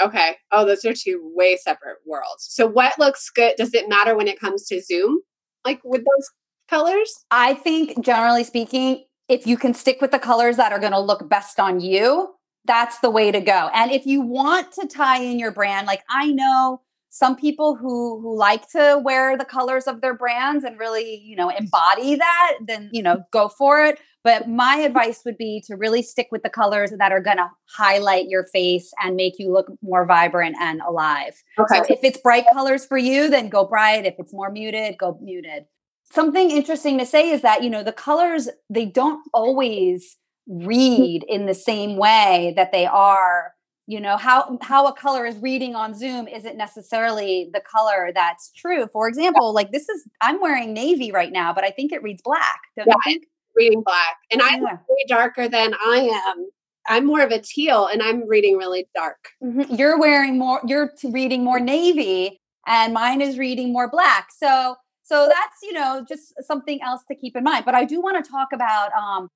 Okay. 0.02 0.36
Oh, 0.52 0.66
those 0.66 0.84
are 0.86 0.94
two 0.94 1.32
way 1.36 1.58
separate 1.58 1.98
worlds. 2.06 2.48
So 2.50 2.68
what 2.68 3.00
looks 3.00 3.30
good? 3.30 3.56
Does 3.58 3.74
it 3.74 3.88
matter 3.90 4.16
when 4.16 4.28
it 4.28 4.40
comes 4.40 4.68
to 4.68 4.82
Zoom? 4.82 5.22
Like 5.64 5.80
with 5.84 6.02
those 6.02 6.30
colors? 6.70 7.26
I 7.32 7.54
think 7.54 8.04
generally 8.04 8.44
speaking, 8.44 9.06
if 9.28 9.48
you 9.48 9.58
can 9.58 9.74
stick 9.74 10.02
with 10.02 10.12
the 10.12 10.20
colors 10.20 10.58
that 10.58 10.72
are 10.72 10.80
going 10.80 10.92
to 10.92 11.00
look 11.00 11.30
best 11.30 11.60
on 11.60 11.80
you, 11.80 12.36
that's 12.66 13.00
the 13.00 13.10
way 13.10 13.32
to 13.32 13.42
go. 13.42 13.70
And 13.74 13.92
if 13.92 14.06
you 14.06 14.22
want 14.22 14.72
to 14.74 14.88
tie 14.88 15.22
in 15.22 15.40
your 15.40 15.52
brand, 15.52 15.88
like 15.88 16.04
I 16.10 16.32
know 16.32 16.82
some 17.10 17.36
people 17.36 17.76
who 17.76 18.20
who 18.20 18.38
like 18.38 18.70
to 18.72 19.00
wear 19.04 19.38
the 19.38 19.46
colors 19.46 19.88
of 19.88 20.02
their 20.02 20.14
brands 20.14 20.64
and 20.64 20.80
really, 20.80 21.22
you 21.24 21.36
know, 21.36 21.50
embody 21.50 22.16
that, 22.16 22.58
then, 22.60 22.90
you 22.92 23.02
know, 23.02 23.24
go 23.32 23.48
for 23.48 23.86
it. 23.86 24.00
But 24.24 24.50
my 24.50 24.78
advice 24.78 25.22
would 25.24 25.38
be 25.38 25.64
to 25.68 25.76
really 25.76 26.02
stick 26.02 26.30
with 26.32 26.42
the 26.42 26.50
colors 26.50 26.92
that 26.98 27.12
are 27.12 27.22
going 27.22 27.38
to 27.38 27.50
highlight 27.70 28.28
your 28.28 28.46
face 28.48 28.92
and 29.02 29.16
make 29.16 29.36
you 29.38 29.54
look 29.54 29.72
more 29.84 30.06
vibrant 30.06 30.56
and 30.60 30.82
alive. 30.82 31.42
Okay. 31.60 31.78
So 31.78 31.86
if 31.88 32.00
it's 32.04 32.18
bright 32.18 32.46
colors 32.52 32.86
for 32.86 32.98
you, 32.98 33.30
then 33.30 33.50
go 33.50 33.64
bright. 33.64 34.06
If 34.06 34.16
it's 34.18 34.34
more 34.34 34.50
muted, 34.50 34.98
go 34.98 35.18
muted. 35.22 35.66
Something 36.12 36.52
interesting 36.52 36.98
to 37.00 37.06
say 37.06 37.32
is 37.32 37.42
that, 37.42 37.64
you 37.64 37.70
know, 37.70 37.84
the 37.84 37.92
colors, 37.92 38.48
they 38.70 38.86
don't 38.86 39.22
always 39.34 40.18
read 40.48 41.24
in 41.28 41.46
the 41.46 41.54
same 41.54 41.98
way 41.98 42.54
that 42.56 42.72
they 42.72 42.86
are 42.86 43.54
you 43.88 44.00
know 44.00 44.18
how 44.18 44.58
how 44.62 44.88
a 44.88 44.94
color 44.94 45.26
is 45.26 45.38
reading 45.38 45.76
on 45.76 45.98
zoom 45.98 46.28
isn't 46.28 46.58
necessarily 46.58 47.50
the 47.54 47.62
color 47.62 48.12
that's 48.14 48.52
true. 48.56 48.88
For 48.94 49.08
example 49.08 49.54
like 49.54 49.72
this 49.72 49.90
is 49.90 50.08
i'm 50.22 50.40
wearing 50.40 50.74
navy 50.74 51.12
right 51.12 51.32
now 51.32 51.54
but 51.54 51.64
i 51.64 51.72
think 51.72 51.92
it 51.92 52.04
reads 52.04 52.22
black 52.24 52.60
don't 52.78 52.88
yeah, 52.88 52.94
you 52.94 53.14
think? 53.14 53.28
reading 53.56 53.82
black 53.84 54.18
and 54.32 54.42
i'm 54.42 54.62
way 54.64 55.06
darker 55.08 55.48
than 55.48 55.74
i 55.84 56.10
am. 56.28 56.50
I'm 56.88 57.06
more 57.08 57.22
of 57.22 57.32
a 57.32 57.40
teal 57.40 57.88
and 57.88 58.04
i'm 58.04 58.28
reading 58.28 58.58
really 58.58 58.88
dark. 58.96 59.30
Mm-hmm. 59.44 59.76
you're 59.76 60.00
wearing 60.00 60.38
more 60.38 60.62
you're 60.68 60.94
reading 61.04 61.44
more 61.44 61.60
navy 61.60 62.40
and 62.68 62.94
mine 62.94 63.22
is 63.22 63.38
reading 63.38 63.72
more 63.72 63.90
black. 63.90 64.30
So 64.36 64.76
so 65.06 65.30
that's 65.30 65.62
you 65.64 65.72
know 65.72 66.06
just 66.08 66.34
something 66.46 66.82
else 66.82 67.02
to 67.08 67.16
keep 67.16 67.36
in 67.36 67.44
mind 67.44 67.64
but 67.64 67.76
i 67.76 67.86
do 67.86 68.02
want 68.02 68.24
to 68.24 68.30
talk 68.30 68.50
about 68.52 68.92
um 68.94 69.30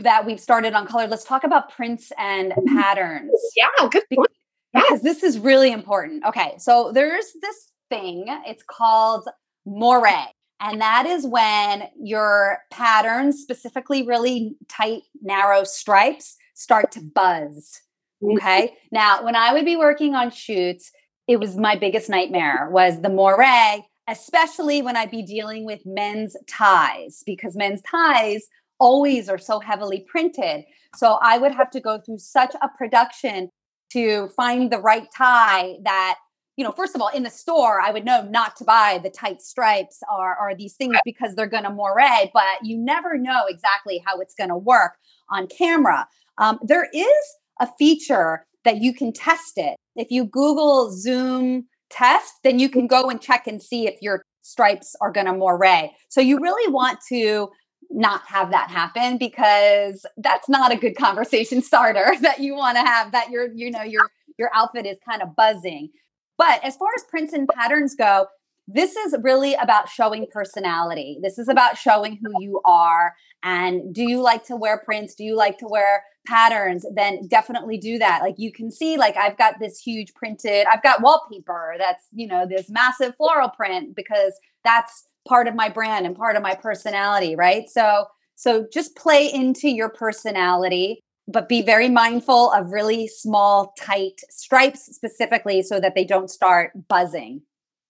that 0.00 0.26
we've 0.26 0.40
started 0.40 0.74
on 0.74 0.86
color, 0.86 1.06
let's 1.06 1.24
talk 1.24 1.44
about 1.44 1.70
prints 1.70 2.12
and 2.18 2.52
mm-hmm. 2.52 2.76
patterns. 2.76 3.30
Yeah, 3.56 3.68
good 3.90 4.04
point. 4.12 4.30
Because 4.72 5.02
this 5.02 5.22
is 5.22 5.38
really 5.38 5.72
important. 5.72 6.24
Okay, 6.24 6.54
so 6.58 6.92
there's 6.92 7.32
this 7.42 7.72
thing, 7.88 8.26
it's 8.46 8.62
called 8.62 9.28
moire. 9.66 10.28
And 10.60 10.80
that 10.80 11.06
is 11.06 11.26
when 11.26 11.88
your 12.00 12.58
patterns, 12.70 13.40
specifically 13.40 14.06
really 14.06 14.56
tight, 14.68 15.02
narrow 15.22 15.64
stripes, 15.64 16.36
start 16.54 16.92
to 16.92 17.00
buzz. 17.00 17.80
Mm-hmm. 18.22 18.36
Okay. 18.36 18.74
now, 18.92 19.24
when 19.24 19.34
I 19.34 19.52
would 19.52 19.64
be 19.64 19.76
working 19.76 20.14
on 20.14 20.30
shoots, 20.30 20.92
it 21.26 21.40
was 21.40 21.56
my 21.56 21.76
biggest 21.76 22.08
nightmare 22.08 22.68
was 22.70 23.00
the 23.00 23.08
moire, 23.08 23.82
especially 24.08 24.82
when 24.82 24.96
I'd 24.96 25.10
be 25.10 25.22
dealing 25.22 25.64
with 25.64 25.80
men's 25.84 26.36
ties, 26.48 27.22
because 27.26 27.56
men's 27.56 27.82
ties 27.82 28.46
always 28.78 29.28
are 29.28 29.38
so 29.38 29.60
heavily 29.60 30.04
printed. 30.08 30.64
So 30.96 31.18
I 31.22 31.38
would 31.38 31.52
have 31.52 31.70
to 31.70 31.80
go 31.80 32.00
through 32.00 32.18
such 32.18 32.54
a 32.60 32.68
production 32.76 33.50
to 33.92 34.28
find 34.28 34.70
the 34.70 34.78
right 34.78 35.06
tie 35.16 35.76
that 35.84 36.16
you 36.56 36.64
know, 36.64 36.72
first 36.72 36.94
of 36.94 37.00
all, 37.00 37.08
in 37.08 37.22
the 37.22 37.30
store, 37.30 37.80
I 37.80 37.90
would 37.90 38.04
know 38.04 38.22
not 38.28 38.54
to 38.56 38.64
buy 38.64 39.00
the 39.02 39.08
tight 39.08 39.40
stripes 39.40 40.02
or, 40.12 40.36
or 40.38 40.54
these 40.54 40.74
things 40.74 40.94
because 41.06 41.34
they're 41.34 41.46
going 41.46 41.64
to 41.64 41.70
moire, 41.70 42.28
but 42.34 42.44
you 42.62 42.76
never 42.76 43.16
know 43.16 43.44
exactly 43.48 44.02
how 44.04 44.20
it's 44.20 44.34
going 44.34 44.50
to 44.50 44.58
work 44.58 44.92
on 45.30 45.46
camera. 45.46 46.06
Um, 46.36 46.58
there 46.62 46.86
is 46.92 47.36
a 47.60 47.68
feature 47.78 48.44
that 48.64 48.82
you 48.82 48.92
can 48.92 49.10
test 49.10 49.54
it. 49.56 49.76
If 49.96 50.10
you 50.10 50.26
Google 50.26 50.92
Zoom 50.92 51.66
test, 51.90 52.34
then 52.44 52.58
you 52.58 52.68
can 52.68 52.86
go 52.86 53.10
and 53.10 53.20
check 53.20 53.46
and 53.46 53.62
see 53.62 53.86
if 53.86 54.00
your 54.00 54.22
stripes 54.42 54.96
are 55.00 55.12
going 55.12 55.26
to 55.26 55.32
moire. 55.32 55.90
So 56.08 56.20
you 56.20 56.38
really 56.40 56.72
want 56.72 57.00
to 57.08 57.50
not 57.90 58.22
have 58.26 58.50
that 58.52 58.70
happen 58.70 59.18
because 59.18 60.06
that's 60.16 60.48
not 60.48 60.72
a 60.72 60.76
good 60.76 60.96
conversation 60.96 61.60
starter 61.70 62.12
that 62.20 62.40
you 62.40 62.54
want 62.54 62.76
to 62.76 62.82
have 62.84 63.12
that 63.12 63.30
your 63.30 63.48
you 63.52 63.70
know 63.70 63.82
your 63.82 64.08
your 64.38 64.50
outfit 64.54 64.86
is 64.86 64.96
kind 65.08 65.22
of 65.22 65.34
buzzing 65.34 65.90
but 66.38 66.62
as 66.64 66.76
far 66.76 66.88
as 66.96 67.02
prints 67.10 67.32
and 67.32 67.48
patterns 67.48 67.94
go 67.96 68.26
this 68.72 68.96
is 68.96 69.14
really 69.22 69.54
about 69.54 69.88
showing 69.88 70.26
personality 70.32 71.18
this 71.22 71.38
is 71.38 71.48
about 71.48 71.76
showing 71.76 72.18
who 72.22 72.42
you 72.42 72.60
are 72.64 73.14
and 73.42 73.94
do 73.94 74.02
you 74.02 74.20
like 74.20 74.44
to 74.44 74.56
wear 74.56 74.78
prints 74.84 75.14
do 75.14 75.24
you 75.24 75.36
like 75.36 75.58
to 75.58 75.66
wear 75.66 76.04
patterns 76.26 76.84
then 76.94 77.26
definitely 77.28 77.78
do 77.78 77.98
that 77.98 78.20
like 78.22 78.34
you 78.38 78.52
can 78.52 78.70
see 78.70 78.96
like 78.96 79.16
i've 79.16 79.38
got 79.38 79.54
this 79.58 79.80
huge 79.80 80.12
printed 80.14 80.66
i've 80.70 80.82
got 80.82 81.00
wallpaper 81.00 81.74
that's 81.78 82.04
you 82.12 82.26
know 82.26 82.46
this 82.46 82.68
massive 82.68 83.14
floral 83.16 83.48
print 83.48 83.96
because 83.96 84.34
that's 84.64 85.06
part 85.26 85.48
of 85.48 85.54
my 85.54 85.68
brand 85.68 86.06
and 86.06 86.16
part 86.16 86.36
of 86.36 86.42
my 86.42 86.54
personality, 86.54 87.36
right? 87.36 87.68
So 87.68 88.06
so 88.36 88.66
just 88.72 88.96
play 88.96 89.30
into 89.30 89.68
your 89.68 89.90
personality, 89.90 91.02
but 91.28 91.46
be 91.46 91.60
very 91.60 91.90
mindful 91.90 92.50
of 92.52 92.72
really 92.72 93.06
small, 93.06 93.74
tight 93.78 94.20
stripes 94.30 94.86
specifically 94.96 95.62
so 95.62 95.78
that 95.78 95.94
they 95.94 96.04
don't 96.04 96.30
start 96.30 96.72
buzzing. 96.88 97.42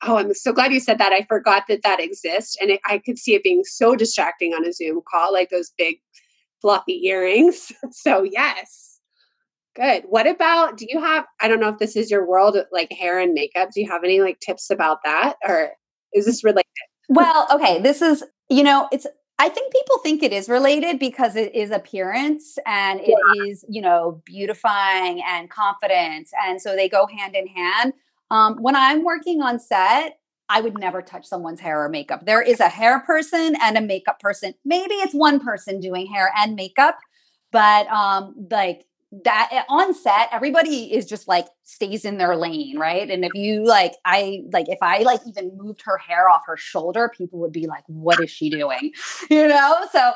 Oh, 0.02 0.16
I'm 0.16 0.32
so 0.34 0.52
glad 0.52 0.72
you 0.72 0.80
said 0.80 0.98
that. 0.98 1.12
I 1.12 1.24
forgot 1.28 1.64
that 1.68 1.82
that 1.82 2.00
exists. 2.00 2.56
And 2.60 2.70
it, 2.70 2.80
I 2.86 2.98
could 2.98 3.18
see 3.18 3.34
it 3.34 3.42
being 3.42 3.64
so 3.64 3.94
distracting 3.94 4.54
on 4.54 4.64
a 4.64 4.72
Zoom 4.72 5.02
call, 5.10 5.32
like 5.32 5.50
those 5.50 5.72
big 5.76 5.96
fluffy 6.62 7.06
earrings. 7.06 7.70
so, 7.90 8.22
yes. 8.22 9.00
Good. 9.76 10.04
What 10.08 10.26
about, 10.26 10.76
do 10.76 10.86
you 10.88 11.00
have, 11.00 11.26
I 11.40 11.48
don't 11.48 11.60
know 11.60 11.68
if 11.68 11.78
this 11.78 11.96
is 11.96 12.10
your 12.10 12.26
world, 12.26 12.56
like 12.72 12.90
hair 12.92 13.18
and 13.18 13.34
makeup. 13.34 13.70
Do 13.72 13.80
you 13.80 13.90
have 13.90 14.02
any 14.02 14.20
like 14.20 14.40
tips 14.40 14.70
about 14.70 14.98
that? 15.04 15.36
Or 15.46 15.72
is 16.12 16.26
this 16.26 16.42
related? 16.42 16.64
well, 17.10 17.46
okay, 17.52 17.80
this 17.82 18.00
is, 18.00 18.24
you 18.48 18.62
know, 18.62 18.88
it's 18.92 19.06
I 19.40 19.48
think 19.48 19.72
people 19.72 19.96
think 20.02 20.22
it 20.22 20.34
is 20.34 20.50
related 20.50 20.98
because 20.98 21.34
it 21.34 21.54
is 21.54 21.70
appearance 21.70 22.58
and 22.66 23.00
it 23.00 23.08
yeah. 23.08 23.44
is, 23.46 23.64
you 23.70 23.80
know, 23.80 24.20
beautifying 24.26 25.22
and 25.26 25.48
confidence. 25.48 26.30
And 26.44 26.60
so 26.60 26.76
they 26.76 26.90
go 26.90 27.06
hand 27.06 27.34
in 27.34 27.46
hand. 27.46 27.94
Um, 28.30 28.56
when 28.60 28.76
I'm 28.76 29.04
working 29.04 29.42
on 29.42 29.58
set, 29.58 30.18
I 30.48 30.60
would 30.60 30.78
never 30.78 31.00
touch 31.00 31.26
someone's 31.26 31.60
hair 31.60 31.84
or 31.84 31.88
makeup. 31.88 32.26
There 32.26 32.42
is 32.42 32.60
a 32.60 32.68
hair 32.68 33.00
person 33.00 33.56
and 33.62 33.78
a 33.78 33.80
makeup 33.80 34.18
person. 34.18 34.54
Maybe 34.64 34.94
it's 34.94 35.14
one 35.14 35.40
person 35.40 35.80
doing 35.80 36.06
hair 36.06 36.32
and 36.36 36.56
makeup, 36.56 36.98
but 37.52 37.86
um, 37.88 38.34
like 38.50 38.84
that 39.24 39.48
eh, 39.50 39.62
on 39.68 39.92
set 39.92 40.28
everybody 40.30 40.92
is 40.92 41.04
just 41.04 41.26
like 41.26 41.46
stays 41.64 42.04
in 42.04 42.16
their 42.16 42.36
lane 42.36 42.78
right 42.78 43.10
and 43.10 43.24
if 43.24 43.34
you 43.34 43.64
like 43.66 43.94
i 44.04 44.42
like 44.52 44.68
if 44.68 44.78
i 44.82 44.98
like 44.98 45.20
even 45.26 45.50
moved 45.56 45.82
her 45.84 45.98
hair 45.98 46.30
off 46.30 46.42
her 46.46 46.56
shoulder 46.56 47.10
people 47.16 47.40
would 47.40 47.50
be 47.50 47.66
like 47.66 47.82
what 47.88 48.22
is 48.22 48.30
she 48.30 48.48
doing 48.48 48.92
you 49.30 49.48
know 49.48 49.84
so 49.90 50.12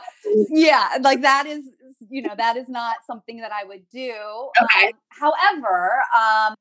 yeah 0.48 0.90
like 1.00 1.22
that 1.22 1.44
is 1.44 1.64
you 2.08 2.22
know 2.22 2.34
that 2.36 2.56
is 2.56 2.68
not 2.68 2.98
something 3.04 3.38
that 3.38 3.50
i 3.50 3.64
would 3.64 3.82
do 3.90 4.12
okay. 4.62 4.86
Um, 4.86 4.92
however 5.08 5.90
um 6.16 6.54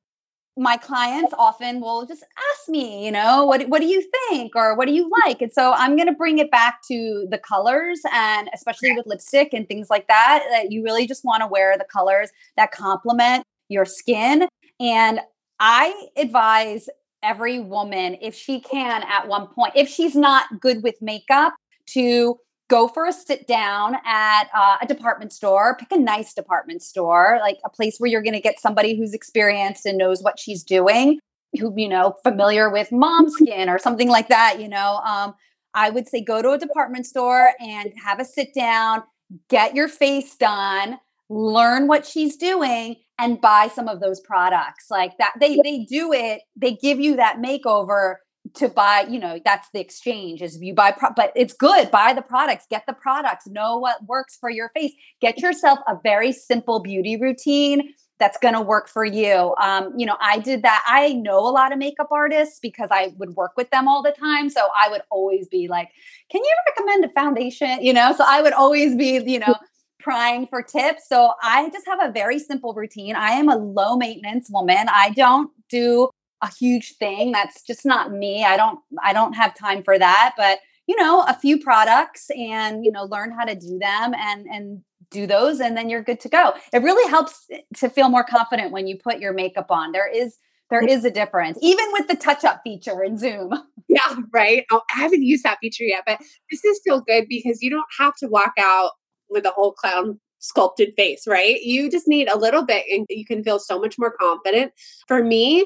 my 0.55 0.77
clients 0.77 1.33
often 1.37 1.81
will 1.81 2.05
just 2.05 2.23
ask 2.23 2.69
me, 2.69 3.05
you 3.05 3.11
know, 3.11 3.45
what 3.45 3.67
what 3.69 3.81
do 3.81 3.87
you 3.87 4.07
think? 4.29 4.55
or 4.55 4.75
what 4.75 4.87
do 4.87 4.93
you 4.93 5.09
like? 5.25 5.41
And 5.41 5.51
so 5.51 5.73
I'm 5.73 5.95
going 5.95 6.07
to 6.07 6.13
bring 6.13 6.37
it 6.37 6.51
back 6.51 6.81
to 6.87 7.25
the 7.29 7.37
colors 7.37 8.01
and 8.11 8.49
especially 8.53 8.91
with 8.93 9.05
lipstick 9.07 9.53
and 9.53 9.67
things 9.67 9.89
like 9.89 10.07
that 10.07 10.43
that 10.51 10.71
you 10.71 10.83
really 10.83 11.07
just 11.07 11.23
want 11.25 11.41
to 11.41 11.47
wear 11.47 11.77
the 11.77 11.85
colors 11.91 12.29
that 12.57 12.71
complement 12.71 13.43
your 13.69 13.85
skin. 13.85 14.47
And 14.79 15.21
I 15.59 16.07
advise 16.17 16.87
every 17.23 17.59
woman 17.59 18.17
if 18.21 18.35
she 18.35 18.59
can 18.59 19.01
at 19.03 19.27
one 19.27 19.47
point 19.47 19.73
if 19.75 19.87
she's 19.87 20.15
not 20.15 20.59
good 20.59 20.83
with 20.83 21.01
makeup 21.01 21.53
to 21.85 22.37
go 22.73 22.87
for 22.87 23.05
a 23.05 23.13
sit 23.13 23.45
down 23.45 23.95
at 24.03 24.45
uh, 24.51 24.77
a 24.81 24.87
department 24.87 25.31
store, 25.31 25.77
pick 25.77 25.91
a 25.91 25.97
nice 25.97 26.33
department 26.33 26.81
store, 26.81 27.37
like 27.39 27.59
a 27.63 27.69
place 27.69 27.99
where 27.99 28.09
you're 28.09 28.23
going 28.23 28.33
to 28.33 28.41
get 28.41 28.59
somebody 28.59 28.97
who's 28.97 29.13
experienced 29.13 29.85
and 29.85 29.95
knows 29.95 30.23
what 30.23 30.39
she's 30.39 30.63
doing, 30.63 31.19
who, 31.59 31.71
you 31.77 31.87
know, 31.87 32.15
familiar 32.23 32.71
with 32.71 32.91
mom 32.91 33.29
skin 33.29 33.69
or 33.69 33.77
something 33.77 34.09
like 34.09 34.27
that, 34.29 34.59
you 34.59 34.67
know. 34.67 34.99
Um, 35.05 35.35
I 35.75 35.91
would 35.91 36.07
say 36.07 36.23
go 36.23 36.41
to 36.41 36.49
a 36.49 36.57
department 36.57 37.05
store 37.05 37.51
and 37.59 37.93
have 38.03 38.19
a 38.19 38.25
sit 38.25 38.55
down, 38.55 39.03
get 39.49 39.75
your 39.75 39.87
face 39.87 40.35
done, 40.35 40.97
learn 41.29 41.87
what 41.87 42.07
she's 42.07 42.35
doing 42.37 42.95
and 43.19 43.39
buy 43.39 43.69
some 43.71 43.87
of 43.87 43.99
those 43.99 44.19
products 44.19 44.87
like 44.89 45.15
that 45.19 45.33
they 45.39 45.59
they 45.63 45.85
do 45.85 46.11
it 46.11 46.41
they 46.55 46.73
give 46.73 46.99
you 46.99 47.15
that 47.15 47.37
makeover 47.37 48.15
to 48.55 48.67
buy 48.67 49.05
you 49.09 49.19
know 49.19 49.39
that's 49.45 49.69
the 49.73 49.79
exchange 49.79 50.41
is 50.41 50.61
you 50.61 50.73
buy 50.73 50.91
pro- 50.91 51.13
but 51.15 51.31
it's 51.35 51.53
good 51.53 51.89
buy 51.91 52.13
the 52.13 52.21
products 52.21 52.65
get 52.69 52.85
the 52.85 52.93
products 52.93 53.47
know 53.47 53.77
what 53.77 54.05
works 54.05 54.37
for 54.39 54.49
your 54.49 54.69
face. 54.69 54.91
Get 55.21 55.39
yourself 55.39 55.79
a 55.87 55.95
very 56.03 56.31
simple 56.31 56.81
beauty 56.81 57.15
routine 57.17 57.93
that's 58.19 58.37
going 58.37 58.53
to 58.53 58.61
work 58.61 58.87
for 58.87 59.05
you. 59.05 59.55
Um, 59.59 59.93
you 59.97 60.05
know 60.05 60.17
i 60.21 60.39
did 60.39 60.61
that 60.63 60.83
i 60.87 61.13
know 61.13 61.39
a 61.39 61.51
lot 61.51 61.71
of 61.71 61.79
makeup 61.79 62.09
artists 62.11 62.59
because 62.59 62.89
i 62.91 63.13
would 63.17 63.35
work 63.35 63.53
with 63.55 63.69
them 63.71 63.87
all 63.87 64.03
the 64.03 64.11
time 64.11 64.49
so 64.49 64.61
i 64.77 64.89
would 64.89 65.01
always 65.09 65.47
be 65.47 65.67
like 65.67 65.89
can 66.29 66.41
you 66.43 66.55
recommend 66.69 67.05
a 67.05 67.09
foundation? 67.09 67.81
You 67.81 67.93
know 67.93 68.13
so 68.15 68.25
i 68.27 68.41
would 68.41 68.53
always 68.53 68.95
be 68.95 69.23
you 69.25 69.39
know 69.39 69.55
prying 69.99 70.47
for 70.47 70.61
tips. 70.61 71.07
So 71.07 71.31
i 71.41 71.69
just 71.69 71.87
have 71.87 71.99
a 72.03 72.11
very 72.11 72.39
simple 72.39 72.73
routine. 72.73 73.15
I 73.15 73.29
am 73.31 73.47
a 73.47 73.55
low 73.55 73.95
maintenance 73.95 74.49
woman. 74.51 74.87
I 74.89 75.11
don't 75.11 75.49
do 75.69 76.09
a 76.43 76.49
huge 76.59 76.97
thing. 76.97 77.31
That's 77.31 77.63
just 77.63 77.85
not 77.85 78.11
me. 78.11 78.43
I 78.43 78.57
don't 78.57 78.79
I 79.03 79.13
don't 79.13 79.33
have 79.33 79.55
time 79.55 79.81
for 79.81 79.97
that, 79.97 80.33
but 80.37 80.59
you 80.85 80.95
know, 80.97 81.23
a 81.23 81.33
few 81.33 81.57
products 81.59 82.29
and 82.37 82.85
you 82.85 82.91
know, 82.91 83.05
learn 83.05 83.31
how 83.31 83.45
to 83.45 83.55
do 83.55 83.79
them 83.79 84.13
and 84.13 84.45
and 84.47 84.81
do 85.09 85.25
those 85.25 85.59
and 85.59 85.77
then 85.77 85.89
you're 85.89 86.03
good 86.03 86.19
to 86.19 86.29
go. 86.29 86.53
It 86.73 86.79
really 86.81 87.09
helps 87.09 87.45
eh, 87.51 87.61
to 87.77 87.89
feel 87.89 88.09
more 88.09 88.23
confident 88.23 88.71
when 88.71 88.87
you 88.87 88.97
put 88.97 89.19
your 89.19 89.33
makeup 89.33 89.67
on. 89.69 89.91
There 89.91 90.09
is 90.09 90.37
there 90.69 90.85
is 90.85 91.05
a 91.05 91.11
difference, 91.11 91.57
even 91.61 91.85
with 91.93 92.07
the 92.07 92.15
touch 92.15 92.43
up 92.43 92.61
feature 92.63 93.03
in 93.03 93.17
Zoom. 93.17 93.51
Yeah, 93.89 94.15
right. 94.33 94.65
Oh, 94.71 94.81
I 94.95 95.01
haven't 95.01 95.21
used 95.21 95.43
that 95.43 95.59
feature 95.61 95.83
yet, 95.83 96.01
but 96.07 96.17
this 96.49 96.65
is 96.65 96.77
still 96.79 97.01
good 97.01 97.25
because 97.29 97.61
you 97.61 97.69
don't 97.69 97.85
have 97.99 98.15
to 98.15 98.27
walk 98.27 98.53
out 98.57 98.91
with 99.29 99.45
a 99.45 99.51
whole 99.51 99.71
clown 99.73 100.19
sculpted 100.39 100.93
face, 100.97 101.25
right? 101.25 101.61
You 101.61 101.89
just 101.89 102.07
need 102.07 102.27
a 102.27 102.37
little 102.37 102.65
bit 102.65 102.85
and 102.91 103.05
you 103.09 103.25
can 103.25 103.43
feel 103.43 103.59
so 103.59 103.79
much 103.79 103.97
more 103.97 104.13
confident. 104.19 104.73
For 105.07 105.23
me, 105.23 105.65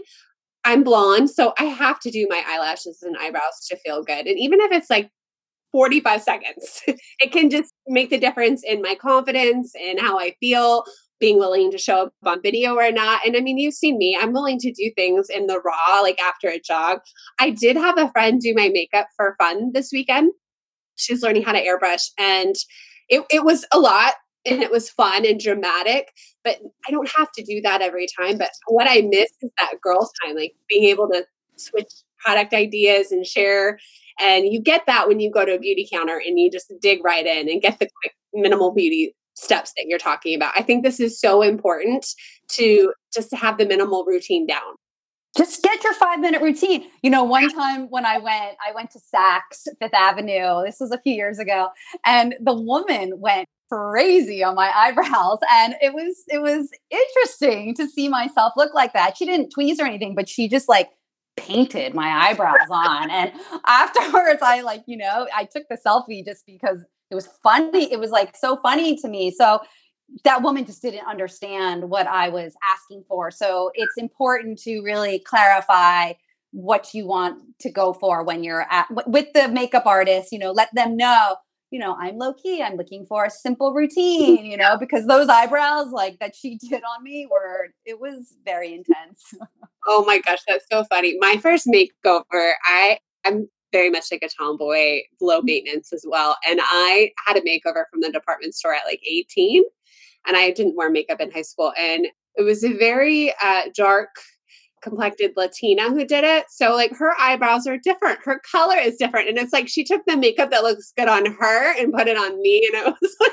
I'm 0.68 0.84
blonde, 0.84 1.30
so 1.30 1.54
I 1.58 1.64
have 1.64 1.98
to 2.02 2.12
do 2.12 2.28
my 2.30 2.44
eyelashes 2.46 3.02
and 3.02 3.16
eyebrows 3.18 3.66
to 3.70 3.78
feel 3.78 4.04
good. 4.04 4.28
And 4.28 4.38
even 4.38 4.60
if 4.60 4.74
it's 4.74 4.90
like 4.90 5.10
45 5.72 6.22
seconds, 6.22 6.84
it 6.88 7.32
can 7.32 7.50
just 7.50 7.74
make 7.88 8.10
the 8.10 8.18
difference 8.18 8.64
in 8.68 8.82
my 8.82 8.94
confidence 8.94 9.72
and 9.82 9.98
how 9.98 10.20
I 10.20 10.36
feel, 10.42 10.84
being 11.22 11.40
willing 11.40 11.72
to 11.72 11.78
show 11.78 12.08
up 12.08 12.14
on 12.26 12.42
video 12.42 12.76
or 12.76 12.92
not. 12.92 13.26
And 13.26 13.38
I 13.38 13.40
mean, 13.40 13.58
you've 13.58 13.76
seen 13.76 13.98
me, 13.98 14.18
I'm 14.20 14.34
willing 14.34 14.60
to 14.60 14.74
do 14.74 14.92
things 14.94 15.30
in 15.30 15.48
the 15.48 15.62
raw, 15.62 16.02
like 16.02 16.20
after 16.20 16.50
a 16.50 16.60
jog. 16.60 17.00
I 17.40 17.52
did 17.52 17.78
have 17.78 17.98
a 17.98 18.12
friend 18.12 18.42
do 18.42 18.54
my 18.54 18.68
makeup 18.68 19.08
for 19.16 19.38
fun 19.40 19.72
this 19.74 19.92
weekend. 19.94 20.34
She's 20.98 21.24
learning 21.24 21.44
how 21.44 21.54
to 21.54 21.64
airbrush, 21.64 22.10
and 22.20 22.56
it, 23.08 23.24
it 23.32 23.46
was 23.46 23.66
a 23.72 23.80
lot 23.80 24.16
and 24.48 24.64
it 24.64 24.72
was 24.72 24.90
fun 24.90 25.26
and 25.26 25.40
dramatic 25.40 26.12
but 26.44 26.58
i 26.88 26.92
don't 26.92 27.10
have 27.16 27.32
to 27.32 27.44
do 27.44 27.62
that 27.62 27.82
every 27.82 28.08
time 28.20 28.38
but 28.38 28.50
what 28.68 28.88
i 28.90 29.02
miss 29.02 29.30
is 29.42 29.52
that 29.60 29.80
girls 29.82 30.12
time 30.24 30.36
like 30.36 30.54
being 30.70 30.86
able 30.86 31.08
to 31.08 31.26
switch 31.56 31.92
product 32.20 32.54
ideas 32.54 33.12
and 33.12 33.26
share 33.26 33.78
and 34.20 34.52
you 34.52 34.60
get 34.60 34.86
that 34.88 35.08
when 35.08 35.20
you 35.20 35.32
go 35.32 35.46
to 35.46 35.56
a 35.56 35.60
beauty 35.60 35.88
counter 35.92 36.22
and 36.26 36.40
you 36.40 36.50
just 36.50 36.72
dig 36.82 37.04
right 37.04 37.26
in 37.26 37.50
and 37.50 37.62
get 37.62 37.80
the 37.80 37.88
quick 38.02 38.14
minimal 38.34 38.74
beauty 38.74 39.16
steps 39.36 39.72
that 39.78 39.86
you're 39.88 40.00
talking 40.00 40.36
about. 40.36 40.54
I 40.56 40.64
think 40.64 40.84
this 40.84 41.00
is 41.00 41.20
so 41.20 41.42
important 41.44 42.06
to 42.50 42.94
just 43.14 43.30
to 43.30 43.36
have 43.36 43.58
the 43.58 43.66
minimal 43.66 44.04
routine 44.06 44.48
down 44.48 44.76
just 45.38 45.62
get 45.64 45.84
your 45.84 45.94
five 45.94 46.20
minute 46.20 46.42
routine. 46.42 46.88
You 47.02 47.10
know, 47.10 47.24
one 47.24 47.50
time 47.50 47.88
when 47.90 48.06
I 48.06 48.18
went, 48.18 48.58
I 48.66 48.74
went 48.74 48.92
to 48.92 49.00
Saks 49.00 49.68
Fifth 49.80 49.94
Avenue. 49.94 50.64
This 50.66 50.78
was 50.80 50.92
a 50.92 51.00
few 51.00 51.14
years 51.14 51.40
ago, 51.40 51.70
and 52.06 52.36
the 52.42 52.54
woman 52.54 53.20
went 53.20 53.48
crazy 53.72 54.44
on 54.44 54.56
my 54.56 54.72
eyebrows. 54.74 55.40
And 55.52 55.76
it 55.82 55.94
was 55.94 56.24
it 56.28 56.42
was 56.42 56.70
interesting 56.90 57.76
to 57.76 57.88
see 57.88 58.08
myself 58.08 58.54
look 58.58 58.74
like 58.74 58.94
that. 58.94 59.18
She 59.18 59.26
didn't 59.26 59.54
tweeze 59.58 59.80
or 59.80 59.86
anything 59.86 60.16
but 60.16 60.30
she 60.30 60.48
just 60.48 60.70
like 60.70 60.90
painted 61.36 61.94
my 61.94 62.30
eyebrows 62.30 62.70
on. 62.70 63.10
And 63.10 63.32
afterwards 63.66 64.42
i 64.42 64.62
like 64.62 64.84
you 64.88 64.98
know 64.98 65.28
i 65.36 65.46
took 65.46 65.64
the 65.70 65.78
selfie 65.86 66.26
just 66.26 66.46
because 66.46 66.84
it 67.10 67.16
was 67.16 67.28
funny. 67.44 67.92
It 67.92 68.00
was 68.00 68.12
like 68.12 68.36
so 68.36 68.58
funny 68.58 68.98
to 68.98 69.08
me. 69.08 69.32
So 69.32 69.60
that 70.24 70.42
woman 70.42 70.66
just 70.66 70.82
didn't 70.82 71.06
understand 71.08 71.90
what 71.90 72.08
i 72.08 72.30
was 72.30 72.56
asking 72.74 73.04
for 73.08 73.32
so 73.32 73.72
it's 73.74 73.98
important 73.98 74.58
to 74.58 74.82
really 74.82 75.20
clarify 75.20 76.14
what 76.52 76.94
you 76.94 77.06
want 77.06 77.42
to 77.60 77.70
go 77.70 77.94
for 77.94 78.24
when 78.24 78.44
you're 78.44 78.66
at 78.72 78.88
with 79.08 79.32
the 79.34 79.48
makeup 79.50 79.86
artist 79.86 80.32
you 80.32 80.40
know 80.40 80.52
let 80.52 80.74
them 80.74 80.96
know 80.96 81.36
you 81.72 81.80
know, 81.80 81.98
I'm 82.00 82.18
low 82.18 82.34
key. 82.34 82.64
I'm 82.64 82.78
looking 82.78 83.06
for 83.06 83.26
a 83.26 83.30
simple 83.30 83.74
routine, 83.74 84.46
you 84.46 84.58
know, 84.58 84.78
because 84.78 85.06
those 85.06 85.28
eyebrows 85.28 85.92
like 85.92 86.20
that 86.20 86.36
she 86.36 86.58
did 86.58 86.82
on 86.84 87.04
me 87.04 87.28
were, 87.30 87.70
it 87.86 88.00
was 88.00 88.36
very 88.46 88.74
intense. 88.74 89.34
oh 89.88 90.06
my 90.06 90.20
gosh, 90.20 90.40
that's 90.48 90.66
so 90.72 90.86
funny. 90.86 91.18
My 91.20 91.38
first 91.38 91.68
makeover, 91.68 92.54
I, 92.66 93.00
I'm 93.26 93.50
very 93.74 93.90
much 93.90 94.06
like 94.12 94.24
a 94.24 94.30
tomboy, 94.30 95.02
low 95.20 95.40
mm-hmm. 95.40 95.46
maintenance 95.48 95.92
as 95.92 96.06
well. 96.08 96.38
And 96.48 96.60
I 96.64 97.12
had 97.26 97.38
a 97.38 97.42
makeover 97.42 97.84
from 97.92 98.02
the 98.02 98.12
department 98.12 98.56
store 98.56 98.74
at 98.74 98.86
like 98.86 99.02
18 99.06 99.64
and 100.28 100.38
I 100.38 100.52
didn't 100.52 100.76
wear 100.76 100.90
makeup 100.90 101.22
in 101.22 101.32
high 101.32 101.42
school. 101.42 101.74
And 101.78 102.08
it 102.36 102.44
was 102.44 102.64
a 102.64 102.74
very 102.74 103.34
uh, 103.42 103.64
dark 103.76 104.10
complected 104.82 105.32
Latina 105.36 105.90
who 105.90 106.06
did 106.06 106.24
it. 106.24 106.46
So 106.50 106.76
like 106.76 106.92
her 106.98 107.14
eyebrows 107.20 107.66
are 107.68 107.78
different. 107.78 108.20
Her 108.24 108.42
color 108.50 108.78
is 108.78 108.98
different. 108.98 109.30
And 109.30 109.38
it's 109.38 109.54
like 109.54 109.68
she 109.68 109.84
took 109.84 110.02
the 110.06 110.18
makeup 110.18 110.52
that 110.52 110.64
looks 110.64 110.94
good 110.96 111.08
on 111.08 111.26
her 111.26 111.80
and 111.80 111.94
put 111.94 112.08
it 112.08 112.18
on 112.18 112.40
me. 112.42 112.68
And 112.72 112.88
it 112.88 112.96
was 113.02 113.16
like 113.20 113.32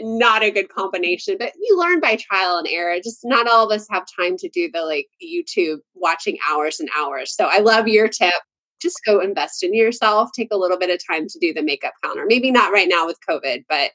not 0.00 0.42
a 0.42 0.50
good 0.50 0.68
combination. 0.68 1.36
But 1.38 1.52
you 1.60 1.78
learn 1.78 2.00
by 2.00 2.16
trial 2.16 2.58
and 2.58 2.68
error. 2.68 2.96
Just 2.96 3.20
not 3.24 3.48
all 3.48 3.66
of 3.66 3.76
us 3.76 3.86
have 3.90 4.04
time 4.18 4.36
to 4.38 4.48
do 4.48 4.70
the 4.72 4.82
like 4.82 5.06
YouTube 5.22 5.78
watching 5.94 6.38
hours 6.48 6.80
and 6.80 6.88
hours. 6.98 7.34
So 7.34 7.46
I 7.46 7.58
love 7.58 7.88
your 7.88 8.08
tip. 8.08 8.34
Just 8.80 9.00
go 9.06 9.20
invest 9.20 9.62
in 9.62 9.74
yourself. 9.74 10.30
Take 10.34 10.48
a 10.50 10.58
little 10.58 10.78
bit 10.78 10.90
of 10.90 10.98
time 11.06 11.26
to 11.28 11.38
do 11.38 11.54
the 11.54 11.62
makeup 11.62 11.92
counter. 12.02 12.24
Maybe 12.26 12.50
not 12.50 12.72
right 12.72 12.88
now 12.88 13.06
with 13.06 13.18
COVID, 13.28 13.64
but 13.68 13.92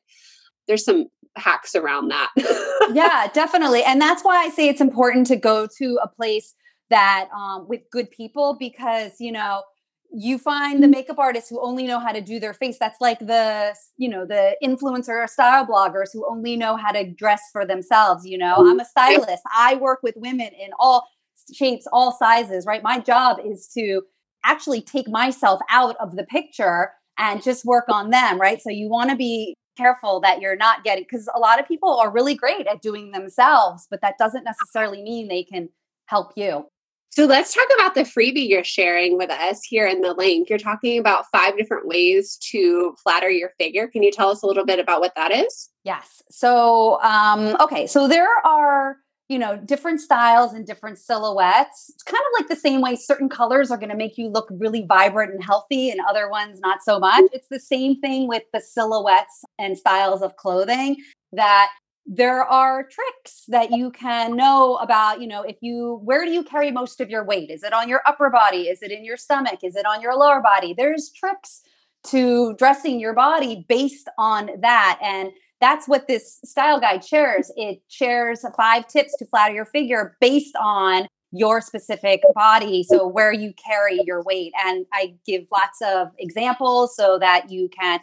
there's 0.67 0.85
some 0.85 1.07
hacks 1.35 1.75
around 1.75 2.09
that. 2.09 2.29
yeah, 2.93 3.27
definitely. 3.33 3.83
And 3.83 4.01
that's 4.01 4.23
why 4.23 4.37
I 4.37 4.49
say 4.49 4.67
it's 4.67 4.81
important 4.81 5.27
to 5.27 5.35
go 5.35 5.67
to 5.77 5.99
a 6.01 6.07
place 6.07 6.53
that 6.89 7.29
um, 7.35 7.67
with 7.67 7.81
good 7.91 8.09
people 8.11 8.57
because 8.59 9.13
you 9.19 9.31
know 9.31 9.63
you 10.11 10.39
find 10.39 10.81
the 10.81 10.87
mm. 10.87 10.91
makeup 10.91 11.19
artists 11.19 11.49
who 11.49 11.63
only 11.63 11.85
know 11.85 11.99
how 11.99 12.11
to 12.11 12.21
do 12.21 12.39
their 12.39 12.53
face. 12.53 12.77
That's 12.79 12.99
like 12.99 13.19
the 13.19 13.75
you 13.97 14.09
know 14.09 14.25
the 14.25 14.55
influencer 14.63 15.23
or 15.23 15.27
style 15.27 15.65
bloggers 15.65 16.09
who 16.13 16.25
only 16.29 16.55
know 16.55 16.75
how 16.75 16.91
to 16.91 17.09
dress 17.09 17.41
for 17.51 17.65
themselves 17.65 18.25
you 18.25 18.37
know? 18.37 18.55
I'm 18.57 18.79
a 18.79 18.85
stylist. 18.85 19.43
I 19.55 19.75
work 19.75 19.99
with 20.01 20.15
women 20.17 20.47
in 20.47 20.71
all 20.79 21.07
shapes 21.53 21.87
all 21.91 22.11
sizes 22.11 22.65
right? 22.65 22.83
My 22.83 22.99
job 22.99 23.37
is 23.43 23.69
to 23.75 24.01
actually 24.43 24.81
take 24.81 25.07
myself 25.07 25.59
out 25.69 25.95
of 25.99 26.15
the 26.15 26.23
picture 26.23 26.91
and 27.17 27.43
just 27.43 27.65
work 27.65 27.85
on 27.89 28.09
them 28.09 28.39
right? 28.39 28.61
So 28.61 28.69
you 28.69 28.89
want 28.89 29.09
to 29.11 29.15
be 29.15 29.55
careful 29.79 30.19
that 30.19 30.41
you're 30.41 30.61
not 30.67 30.83
getting 30.83 31.05
because 31.09 31.29
a 31.33 31.39
lot 31.39 31.59
of 31.59 31.67
people 31.67 31.91
are 31.97 32.11
really 32.11 32.35
great 32.35 32.67
at 32.67 32.81
doing 32.81 33.11
themselves 33.11 33.87
but 33.89 34.01
that 34.01 34.17
doesn't 34.23 34.43
necessarily 34.43 35.01
mean 35.01 35.27
they 35.27 35.43
can 35.43 35.69
help 36.13 36.33
you 36.35 36.65
So 37.11 37.25
let's 37.25 37.53
talk 37.53 37.67
about 37.75 37.95
the 37.95 38.01
freebie 38.01 38.47
you're 38.47 38.63
sharing 38.63 39.17
with 39.17 39.31
us 39.31 39.63
here 39.63 39.87
in 39.87 40.01
the 40.01 40.13
link. 40.13 40.47
You're 40.49 40.59
talking 40.59 40.99
about 40.99 41.25
five 41.31 41.57
different 41.57 41.87
ways 41.87 42.37
to 42.51 42.93
flatter 43.03 43.31
your 43.31 43.51
figure. 43.57 43.87
Can 43.87 44.03
you 44.03 44.11
tell 44.11 44.29
us 44.29 44.43
a 44.43 44.47
little 44.47 44.65
bit 44.65 44.79
about 44.79 45.01
what 45.01 45.13
that 45.15 45.31
is? 45.31 45.69
Yes. 45.83 46.21
So, 46.29 47.01
um, 47.01 47.55
okay. 47.59 47.87
So 47.87 48.07
there 48.07 48.29
are, 48.45 48.97
you 49.29 49.37
know, 49.37 49.55
different 49.57 50.01
styles 50.01 50.53
and 50.53 50.65
different 50.65 50.97
silhouettes. 50.97 51.91
It's 51.93 52.03
kind 52.03 52.19
of 52.19 52.41
like 52.41 52.49
the 52.49 52.55
same 52.55 52.81
way 52.81 52.95
certain 52.95 53.29
colors 53.29 53.69
are 53.69 53.77
going 53.77 53.91
to 53.91 53.95
make 53.95 54.17
you 54.17 54.27
look 54.27 54.49
really 54.51 54.85
vibrant 54.87 55.31
and 55.31 55.43
healthy 55.43 55.91
and 55.91 56.01
other 56.09 56.29
ones 56.29 56.59
not 56.59 56.81
so 56.83 56.99
much. 56.99 57.25
It's 57.31 57.47
the 57.47 57.59
same 57.59 58.01
thing 58.01 58.27
with 58.27 58.43
the 58.51 58.59
silhouettes 58.59 59.43
and 59.59 59.77
styles 59.77 60.23
of 60.23 60.35
clothing 60.35 60.97
that 61.31 61.69
there 62.11 62.43
are 62.43 62.83
tricks 62.83 63.43
that 63.49 63.69
you 63.69 63.91
can 63.91 64.35
know 64.35 64.77
about 64.77 65.21
you 65.21 65.27
know 65.27 65.43
if 65.43 65.57
you 65.61 65.99
where 66.03 66.25
do 66.25 66.31
you 66.31 66.43
carry 66.43 66.71
most 66.71 66.99
of 66.99 67.07
your 67.07 67.23
weight 67.23 67.51
is 67.51 67.61
it 67.61 67.71
on 67.71 67.87
your 67.87 68.01
upper 68.07 68.31
body 68.31 68.61
is 68.61 68.81
it 68.81 68.89
in 68.89 69.05
your 69.05 69.17
stomach 69.17 69.59
is 69.63 69.75
it 69.75 69.85
on 69.85 70.01
your 70.01 70.15
lower 70.15 70.41
body 70.41 70.73
there's 70.75 71.11
tricks 71.11 71.61
to 72.03 72.55
dressing 72.55 72.99
your 72.99 73.13
body 73.13 73.63
based 73.69 74.09
on 74.17 74.49
that 74.59 74.97
and 75.03 75.31
that's 75.61 75.87
what 75.87 76.07
this 76.07 76.39
style 76.45 76.79
guide 76.79 77.03
shares. 77.03 77.51
It 77.55 77.81
shares 77.87 78.45
five 78.55 78.87
tips 78.87 79.15
to 79.17 79.25
flatter 79.25 79.53
your 79.53 79.65
figure 79.65 80.17
based 80.21 80.55
on 80.59 81.07
your 81.31 81.61
specific 81.61 82.21
body 82.33 82.81
so 82.81 83.07
where 83.07 83.31
you 83.31 83.53
carry 83.53 83.99
your 84.03 84.23
weight. 84.23 84.51
And 84.65 84.85
i 84.93 85.13
give 85.25 85.45
lots 85.51 85.79
of 85.81 86.09
examples 86.17 86.95
so 86.95 87.19
that 87.19 87.49
you 87.51 87.69
can 87.69 87.99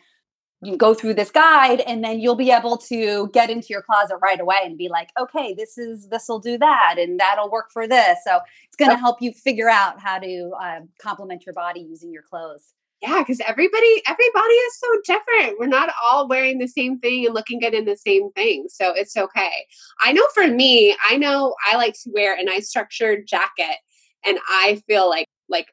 you 0.63 0.77
go 0.77 0.95
through 0.95 1.15
this 1.15 1.31
guide 1.31 1.81
and 1.81 2.03
then 2.03 2.19
you'll 2.19 2.35
be 2.35 2.51
able 2.51 2.79
to 2.79 3.29
get 3.33 3.51
into 3.51 3.69
your 3.69 3.83
closet 3.83 4.17
right 4.23 4.41
away 4.41 4.57
and 4.65 4.79
be 4.79 4.89
like 4.89 5.11
okay 5.19 5.53
this 5.55 5.77
is 5.77 6.09
this 6.09 6.27
will 6.29 6.39
do 6.39 6.57
that 6.57 6.97
and 6.99 7.19
that'll 7.19 7.51
work 7.51 7.71
for 7.73 7.89
this. 7.89 8.19
So 8.25 8.39
it's 8.65 8.77
going 8.77 8.91
to 8.91 8.97
help 8.97 9.21
you 9.21 9.33
figure 9.33 9.69
out 9.69 10.01
how 10.01 10.19
to 10.19 10.51
uh, 10.61 10.81
complement 11.01 11.45
your 11.45 11.53
body 11.53 11.81
using 11.81 12.13
your 12.13 12.23
clothes 12.23 12.75
yeah 13.07 13.21
because 13.21 13.41
everybody 13.41 14.03
everybody 14.07 14.55
is 14.55 14.79
so 14.79 14.89
different 15.05 15.59
we're 15.59 15.67
not 15.67 15.93
all 16.05 16.29
wearing 16.29 16.59
the 16.59 16.69
same 16.69 16.99
thing 16.99 17.25
and 17.25 17.35
looking 17.35 17.61
good 17.61 17.75
in 17.75 17.85
the 17.85 17.97
same 17.97 18.31
thing 18.33 18.67
so 18.69 18.93
it's 18.95 19.17
okay 19.17 19.65
i 20.01 20.13
know 20.13 20.27
for 20.35 20.47
me 20.47 20.97
i 21.09 21.17
know 21.17 21.55
i 21.71 21.77
like 21.77 21.95
to 21.95 22.11
wear 22.15 22.37
a 22.39 22.45
nice 22.45 22.69
structured 22.69 23.27
jacket 23.27 23.79
and 24.25 24.39
i 24.49 24.83
feel 24.89 25.09
like 25.09 25.27
like 25.49 25.69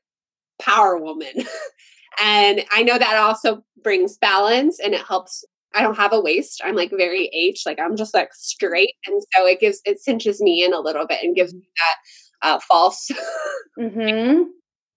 power 0.59 0.97
woman 0.97 1.33
And 2.21 2.63
I 2.71 2.83
know 2.83 2.97
that 2.97 3.15
also 3.17 3.63
brings 3.81 4.17
balance 4.17 4.79
and 4.79 4.93
it 4.93 5.05
helps. 5.05 5.43
I 5.75 5.81
don't 5.81 5.97
have 5.97 6.13
a 6.13 6.21
waist. 6.21 6.61
I'm 6.63 6.75
like 6.75 6.91
very 6.91 7.31
H, 7.33 7.63
like 7.65 7.79
I'm 7.79 7.95
just 7.95 8.13
like 8.13 8.29
straight. 8.33 8.93
And 9.07 9.21
so 9.35 9.47
it 9.47 9.59
gives, 9.59 9.81
it 9.85 9.99
cinches 9.99 10.39
me 10.39 10.63
in 10.63 10.73
a 10.73 10.79
little 10.79 11.07
bit 11.07 11.23
and 11.23 11.35
gives 11.35 11.53
me 11.53 11.67
that 11.77 12.47
uh, 12.47 12.59
false. 12.59 13.09
mm-hmm. 13.79 14.43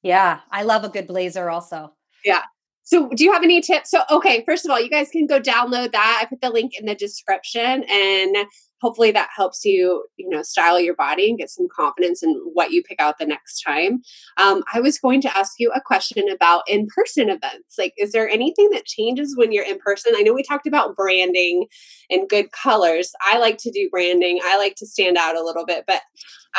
Yeah. 0.02 0.40
I 0.50 0.62
love 0.64 0.84
a 0.84 0.90
good 0.90 1.06
blazer 1.06 1.48
also. 1.48 1.95
Yeah. 2.26 2.42
So, 2.82 3.08
do 3.08 3.24
you 3.24 3.32
have 3.32 3.42
any 3.42 3.60
tips? 3.60 3.90
So, 3.90 4.02
okay, 4.10 4.44
first 4.46 4.64
of 4.64 4.70
all, 4.70 4.80
you 4.80 4.90
guys 4.90 5.10
can 5.10 5.26
go 5.26 5.40
download 5.40 5.92
that. 5.92 6.20
I 6.22 6.26
put 6.26 6.40
the 6.40 6.50
link 6.50 6.72
in 6.78 6.86
the 6.86 6.94
description 6.94 7.84
and 7.88 8.36
hopefully 8.80 9.10
that 9.10 9.28
helps 9.34 9.64
you 9.64 10.04
you 10.16 10.28
know 10.28 10.42
style 10.42 10.78
your 10.80 10.94
body 10.94 11.28
and 11.28 11.38
get 11.38 11.50
some 11.50 11.66
confidence 11.74 12.22
in 12.22 12.34
what 12.52 12.70
you 12.70 12.82
pick 12.82 13.00
out 13.00 13.18
the 13.18 13.26
next 13.26 13.62
time. 13.62 14.02
Um, 14.36 14.62
i 14.72 14.80
was 14.80 14.98
going 14.98 15.20
to 15.22 15.36
ask 15.36 15.54
you 15.58 15.70
a 15.74 15.80
question 15.80 16.28
about 16.28 16.62
in-person 16.68 17.28
events. 17.30 17.76
Like 17.78 17.94
is 17.96 18.12
there 18.12 18.28
anything 18.28 18.70
that 18.70 18.84
changes 18.84 19.36
when 19.36 19.52
you're 19.52 19.64
in 19.64 19.78
person? 19.78 20.12
I 20.16 20.22
know 20.22 20.32
we 20.34 20.42
talked 20.42 20.66
about 20.66 20.96
branding 20.96 21.66
and 22.10 22.28
good 22.28 22.52
colors. 22.52 23.12
I 23.22 23.38
like 23.38 23.58
to 23.58 23.70
do 23.70 23.88
branding. 23.90 24.40
I 24.44 24.56
like 24.58 24.74
to 24.76 24.86
stand 24.86 25.16
out 25.16 25.36
a 25.36 25.44
little 25.44 25.64
bit 25.64 25.84
but 25.86 26.02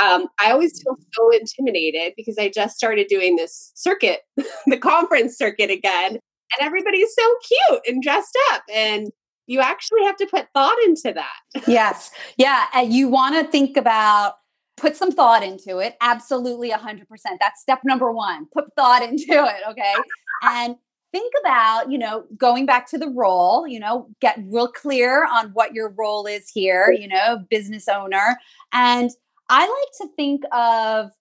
um, 0.02 0.28
i 0.40 0.52
always 0.52 0.82
feel 0.82 0.96
so 1.14 1.30
intimidated 1.32 2.14
because 2.16 2.38
i 2.38 2.50
just 2.50 2.76
started 2.76 3.08
doing 3.08 3.36
this 3.36 3.72
circuit 3.76 4.22
the 4.68 4.78
conference 4.78 5.38
circuit 5.38 5.70
again 5.70 6.12
and 6.12 6.66
everybody's 6.66 7.14
so 7.18 7.36
cute 7.48 7.82
and 7.88 8.02
dressed 8.02 8.38
up 8.52 8.64
and 8.74 9.08
you 9.48 9.62
actually 9.62 10.04
have 10.04 10.18
to 10.18 10.28
put 10.28 10.48
thought 10.54 10.78
into 10.86 11.14
that. 11.14 11.64
yes. 11.68 12.12
Yeah. 12.38 12.66
And 12.74 12.94
you 12.94 13.08
want 13.08 13.36
to 13.36 13.50
think 13.50 13.78
about, 13.78 14.36
put 14.76 14.96
some 14.96 15.12
thought 15.12 15.44
into 15.44 15.80
it. 15.80 15.96
Absolutely 16.02 16.70
100%. 16.70 17.06
That's 17.40 17.62
step 17.62 17.80
number 17.84 18.12
one. 18.12 18.46
Put 18.54 18.66
thought 18.76 19.02
into 19.02 19.26
it. 19.32 19.70
Okay. 19.72 19.94
and 20.44 20.76
think 21.12 21.34
about, 21.42 21.92
you 21.92 21.98
know, 21.98 22.26
going 22.38 22.66
back 22.66 22.88
to 22.90 22.98
the 22.98 23.10
role, 23.10 23.68
you 23.68 23.80
know, 23.80 24.08
get 24.20 24.38
real 24.46 24.68
clear 24.68 25.26
on 25.26 25.50
what 25.52 25.74
your 25.74 25.94
role 25.98 26.28
is 26.28 26.50
here, 26.50 26.92
you 26.92 27.08
know, 27.08 27.40
business 27.50 27.88
owner. 27.88 28.38
And 28.74 29.10
I 29.50 29.62
like 29.62 30.10
to 30.10 30.16
think 30.16 30.44
of 30.52 31.12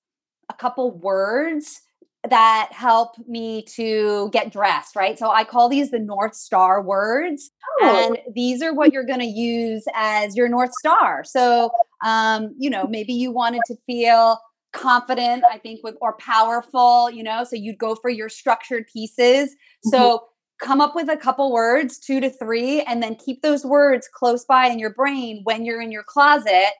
a 0.48 0.54
couple 0.54 0.90
words 0.90 1.80
that 2.28 2.70
help 2.72 3.16
me 3.26 3.62
to 3.74 4.30
get 4.32 4.52
dressed, 4.52 4.96
right? 4.96 5.18
So 5.18 5.30
I 5.30 5.44
call 5.44 5.68
these 5.68 5.90
the 5.90 5.98
North 5.98 6.34
Star 6.34 6.82
words. 6.82 7.50
Oh. 7.80 8.16
And 8.26 8.34
these 8.34 8.62
are 8.62 8.74
what 8.74 8.92
you're 8.92 9.04
going 9.04 9.20
to 9.20 9.26
use 9.26 9.84
as 9.94 10.36
your 10.36 10.48
North 10.48 10.72
Star. 10.78 11.24
So, 11.24 11.70
um, 12.04 12.54
you 12.58 12.70
know, 12.70 12.86
maybe 12.86 13.12
you 13.12 13.32
wanted 13.32 13.62
to 13.66 13.76
feel 13.86 14.40
confident, 14.72 15.44
I 15.50 15.58
think, 15.58 15.80
with 15.82 15.96
or 16.00 16.16
powerful, 16.16 17.10
you 17.10 17.22
know, 17.22 17.44
so 17.44 17.56
you'd 17.56 17.78
go 17.78 17.94
for 17.94 18.10
your 18.10 18.28
structured 18.28 18.86
pieces. 18.92 19.50
Mm-hmm. 19.50 19.90
So 19.90 20.24
come 20.60 20.80
up 20.80 20.94
with 20.94 21.08
a 21.08 21.16
couple 21.16 21.52
words, 21.52 21.98
two 21.98 22.20
to 22.20 22.30
three, 22.30 22.82
and 22.82 23.02
then 23.02 23.14
keep 23.16 23.42
those 23.42 23.64
words 23.64 24.08
close 24.12 24.44
by 24.44 24.68
in 24.68 24.78
your 24.78 24.92
brain 24.92 25.40
when 25.44 25.64
you're 25.64 25.80
in 25.80 25.92
your 25.92 26.04
closet. 26.04 26.72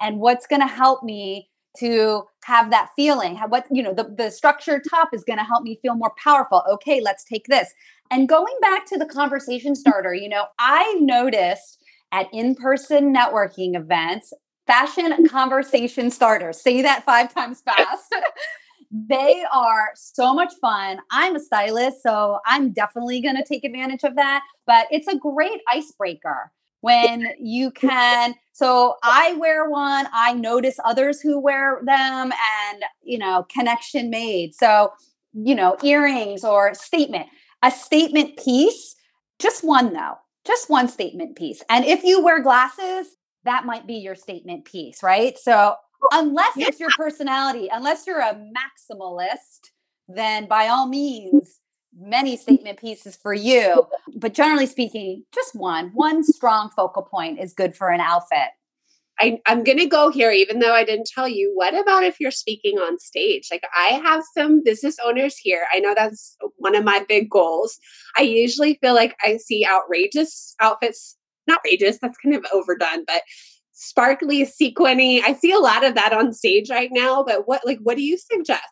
And 0.00 0.18
what's 0.18 0.46
going 0.46 0.62
to 0.62 0.66
help 0.66 1.04
me 1.04 1.48
to 1.78 2.24
have 2.44 2.70
that 2.70 2.90
feeling 2.96 3.36
what 3.48 3.66
you 3.70 3.82
know 3.82 3.94
the, 3.94 4.04
the 4.16 4.30
structured 4.30 4.82
top 4.88 5.10
is 5.12 5.24
going 5.24 5.38
to 5.38 5.44
help 5.44 5.62
me 5.62 5.78
feel 5.82 5.94
more 5.94 6.12
powerful. 6.22 6.62
Okay 6.70 7.00
let's 7.00 7.24
take 7.24 7.46
this. 7.46 7.72
And 8.10 8.28
going 8.28 8.54
back 8.60 8.84
to 8.86 8.98
the 8.98 9.06
conversation 9.06 9.74
starter 9.74 10.14
you 10.14 10.28
know 10.28 10.46
i 10.58 10.96
noticed 11.00 11.78
at 12.12 12.28
in-person 12.32 13.14
networking 13.14 13.74
events 13.76 14.32
fashion 14.66 15.26
conversation 15.28 16.10
starters 16.10 16.60
say 16.60 16.82
that 16.82 17.04
five 17.04 17.32
times 17.32 17.62
fast 17.62 18.14
they 18.90 19.42
are 19.50 19.88
so 19.94 20.34
much 20.34 20.52
fun. 20.60 20.98
I'm 21.10 21.34
a 21.36 21.40
stylist 21.40 22.02
so 22.02 22.38
i'm 22.46 22.72
definitely 22.72 23.20
going 23.20 23.36
to 23.36 23.44
take 23.44 23.64
advantage 23.64 24.04
of 24.04 24.16
that 24.16 24.42
but 24.66 24.86
it's 24.90 25.08
a 25.08 25.16
great 25.16 25.60
icebreaker 25.70 26.52
when 26.82 27.28
you 27.40 27.70
can. 27.70 28.34
So 28.52 28.96
i 29.02 29.32
wear 29.34 29.70
one 29.70 30.06
i 30.12 30.34
notice 30.34 30.78
others 30.84 31.20
who 31.20 31.40
wear 31.40 31.80
them 31.86 32.32
and 32.32 32.84
you 33.02 33.18
know 33.18 33.46
connection 33.52 34.10
made. 34.10 34.54
So 34.54 34.92
you 35.32 35.54
know 35.54 35.76
earrings 35.82 36.44
or 36.44 36.74
statement 36.74 37.28
a 37.62 37.70
statement 37.70 38.36
piece 38.36 38.94
just 39.38 39.64
one 39.64 39.94
though 39.94 40.16
just 40.44 40.68
one 40.68 40.88
statement 40.88 41.36
piece. 41.36 41.62
And 41.70 41.84
if 41.84 42.04
you 42.04 42.22
wear 42.22 42.42
glasses 42.42 43.16
that 43.44 43.64
might 43.64 43.86
be 43.86 43.94
your 43.94 44.14
statement 44.14 44.66
piece 44.66 45.02
right? 45.02 45.38
So 45.38 45.76
unless 46.10 46.52
it's 46.56 46.80
your 46.80 46.90
personality 46.96 47.68
unless 47.72 48.06
you're 48.06 48.20
a 48.20 48.34
maximalist 48.34 49.70
then 50.08 50.46
by 50.46 50.66
all 50.66 50.88
means 50.88 51.60
many 51.98 52.36
statement 52.36 52.78
pieces 52.78 53.16
for 53.16 53.34
you, 53.34 53.86
but 54.16 54.34
generally 54.34 54.66
speaking, 54.66 55.24
just 55.34 55.54
one. 55.54 55.90
One 55.94 56.24
strong 56.24 56.70
focal 56.70 57.02
point 57.02 57.38
is 57.38 57.52
good 57.52 57.76
for 57.76 57.90
an 57.90 58.00
outfit. 58.00 58.48
I, 59.20 59.40
am 59.46 59.62
going 59.62 59.78
to 59.78 59.86
go 59.86 60.10
here, 60.10 60.30
even 60.30 60.58
though 60.58 60.74
I 60.74 60.84
didn't 60.84 61.08
tell 61.14 61.28
you. 61.28 61.52
What 61.54 61.78
about 61.78 62.02
if 62.02 62.18
you're 62.18 62.30
speaking 62.30 62.78
on 62.78 62.98
stage? 62.98 63.48
Like, 63.50 63.62
I 63.76 64.00
have 64.04 64.24
some 64.34 64.62
business 64.64 64.96
owners 65.04 65.36
here. 65.36 65.66
I 65.72 65.78
know 65.80 65.94
that's 65.94 66.36
one 66.56 66.74
of 66.74 66.82
my 66.82 67.04
big 67.08 67.30
goals. 67.30 67.78
I 68.16 68.22
usually 68.22 68.78
feel 68.82 68.94
like 68.94 69.14
I 69.22 69.36
see 69.36 69.66
outrageous 69.66 70.56
outfits, 70.60 71.16
not 71.46 71.58
outrageous, 71.58 71.98
that's 72.00 72.18
kind 72.18 72.34
of 72.34 72.44
overdone, 72.52 73.04
but 73.06 73.22
sparkly, 73.72 74.44
sequiny. 74.44 75.22
I 75.22 75.34
see 75.34 75.52
a 75.52 75.58
lot 75.58 75.84
of 75.84 75.94
that 75.94 76.12
on 76.12 76.32
stage 76.32 76.70
right 76.70 76.90
now. 76.90 77.22
But 77.22 77.46
what, 77.46 77.64
like, 77.64 77.78
what 77.82 77.96
do 77.96 78.02
you 78.02 78.18
suggest? 78.18 78.62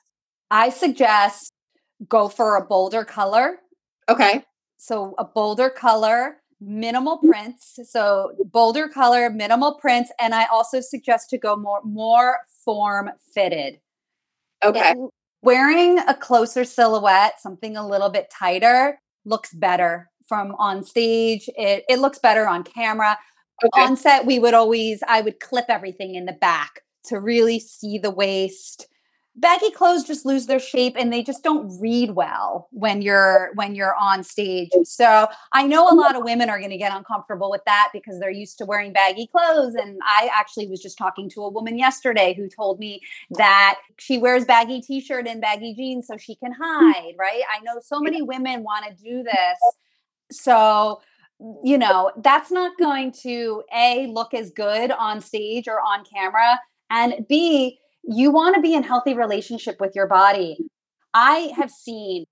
I 0.50 0.70
suggest 0.70 1.52
go 2.08 2.28
for 2.28 2.56
a 2.56 2.64
bolder 2.64 3.04
color. 3.04 3.58
Okay. 4.08 4.44
So 4.76 5.14
a 5.18 5.24
bolder 5.24 5.70
color, 5.70 6.38
minimal 6.60 7.18
mm. 7.18 7.28
prints. 7.28 7.78
So 7.84 8.32
bolder 8.44 8.88
color, 8.88 9.30
minimal 9.30 9.74
prints, 9.74 10.10
and 10.20 10.34
I 10.34 10.46
also 10.46 10.80
suggest 10.80 11.30
to 11.30 11.38
go 11.38 11.56
more 11.56 11.80
more 11.84 12.38
form 12.64 13.10
fitted. 13.34 13.80
Okay. 14.64 14.94
Wearing 15.42 15.98
a 16.00 16.14
closer 16.14 16.64
silhouette, 16.64 17.40
something 17.40 17.76
a 17.76 17.86
little 17.86 18.10
bit 18.10 18.30
tighter, 18.30 19.00
looks 19.24 19.52
better 19.52 20.10
from 20.26 20.54
on 20.58 20.84
stage. 20.84 21.48
It 21.56 21.84
it 21.88 21.98
looks 21.98 22.18
better 22.18 22.46
on 22.46 22.64
camera. 22.64 23.18
Okay. 23.62 23.82
On 23.82 23.96
set, 23.96 24.24
we 24.24 24.38
would 24.38 24.54
always 24.54 25.02
I 25.06 25.20
would 25.20 25.40
clip 25.40 25.66
everything 25.68 26.14
in 26.14 26.24
the 26.24 26.32
back 26.32 26.80
to 27.04 27.20
really 27.20 27.58
see 27.58 27.98
the 27.98 28.10
waist 28.10 28.86
baggy 29.40 29.70
clothes 29.70 30.04
just 30.04 30.26
lose 30.26 30.46
their 30.46 30.60
shape 30.60 30.94
and 30.98 31.12
they 31.12 31.22
just 31.22 31.42
don't 31.42 31.80
read 31.80 32.12
well 32.12 32.68
when 32.72 33.02
you're 33.02 33.50
when 33.54 33.74
you're 33.74 33.94
on 33.96 34.22
stage. 34.22 34.70
So 34.84 35.28
i 35.52 35.66
know 35.66 35.88
a 35.88 35.94
lot 35.94 36.16
of 36.16 36.24
women 36.24 36.50
are 36.50 36.58
going 36.58 36.70
to 36.70 36.76
get 36.76 36.94
uncomfortable 36.94 37.50
with 37.50 37.62
that 37.66 37.88
because 37.92 38.18
they're 38.18 38.30
used 38.30 38.58
to 38.58 38.64
wearing 38.64 38.92
baggy 38.92 39.26
clothes 39.26 39.74
and 39.74 39.98
i 40.04 40.28
actually 40.32 40.66
was 40.66 40.80
just 40.80 40.98
talking 40.98 41.28
to 41.30 41.42
a 41.42 41.48
woman 41.48 41.78
yesterday 41.78 42.34
who 42.34 42.48
told 42.48 42.78
me 42.78 43.00
that 43.30 43.78
she 43.98 44.18
wears 44.18 44.44
baggy 44.44 44.80
t-shirt 44.80 45.26
and 45.26 45.40
baggy 45.40 45.74
jeans 45.74 46.06
so 46.06 46.16
she 46.16 46.34
can 46.34 46.52
mm. 46.52 46.56
hide 46.58 47.14
right? 47.18 47.42
I 47.54 47.62
know 47.62 47.80
so 47.82 48.00
many 48.00 48.22
women 48.22 48.62
want 48.62 48.86
to 48.86 49.02
do 49.02 49.22
this. 49.22 49.58
So 50.32 51.00
you 51.64 51.78
know 51.78 52.12
that's 52.18 52.50
not 52.50 52.76
going 52.78 53.10
to 53.10 53.62
a 53.74 54.06
look 54.08 54.34
as 54.34 54.50
good 54.50 54.90
on 54.90 55.22
stage 55.22 55.66
or 55.68 55.80
on 55.80 56.04
camera 56.04 56.58
and 56.90 57.26
b 57.30 57.78
you 58.04 58.30
want 58.30 58.54
to 58.54 58.60
be 58.60 58.74
in 58.74 58.82
healthy 58.82 59.14
relationship 59.14 59.80
with 59.80 59.94
your 59.94 60.06
body. 60.06 60.58
I 61.14 61.52
have 61.56 61.70
seen 61.70 62.24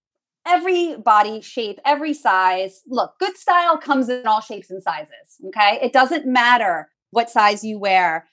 every 0.47 0.97
body 0.97 1.41
shape, 1.41 1.79
every 1.85 2.15
size. 2.15 2.83
Look, 2.87 3.13
good 3.19 3.37
style 3.37 3.77
comes 3.77 4.09
in 4.09 4.27
all 4.27 4.41
shapes 4.41 4.71
and 4.71 4.83
sizes. 4.83 5.37
Okay. 5.47 5.79
It 5.83 5.93
doesn't 5.93 6.27
matter 6.27 6.89
what 7.11 7.31
size 7.31 7.63
you 7.65 7.79
wear. 7.79 8.27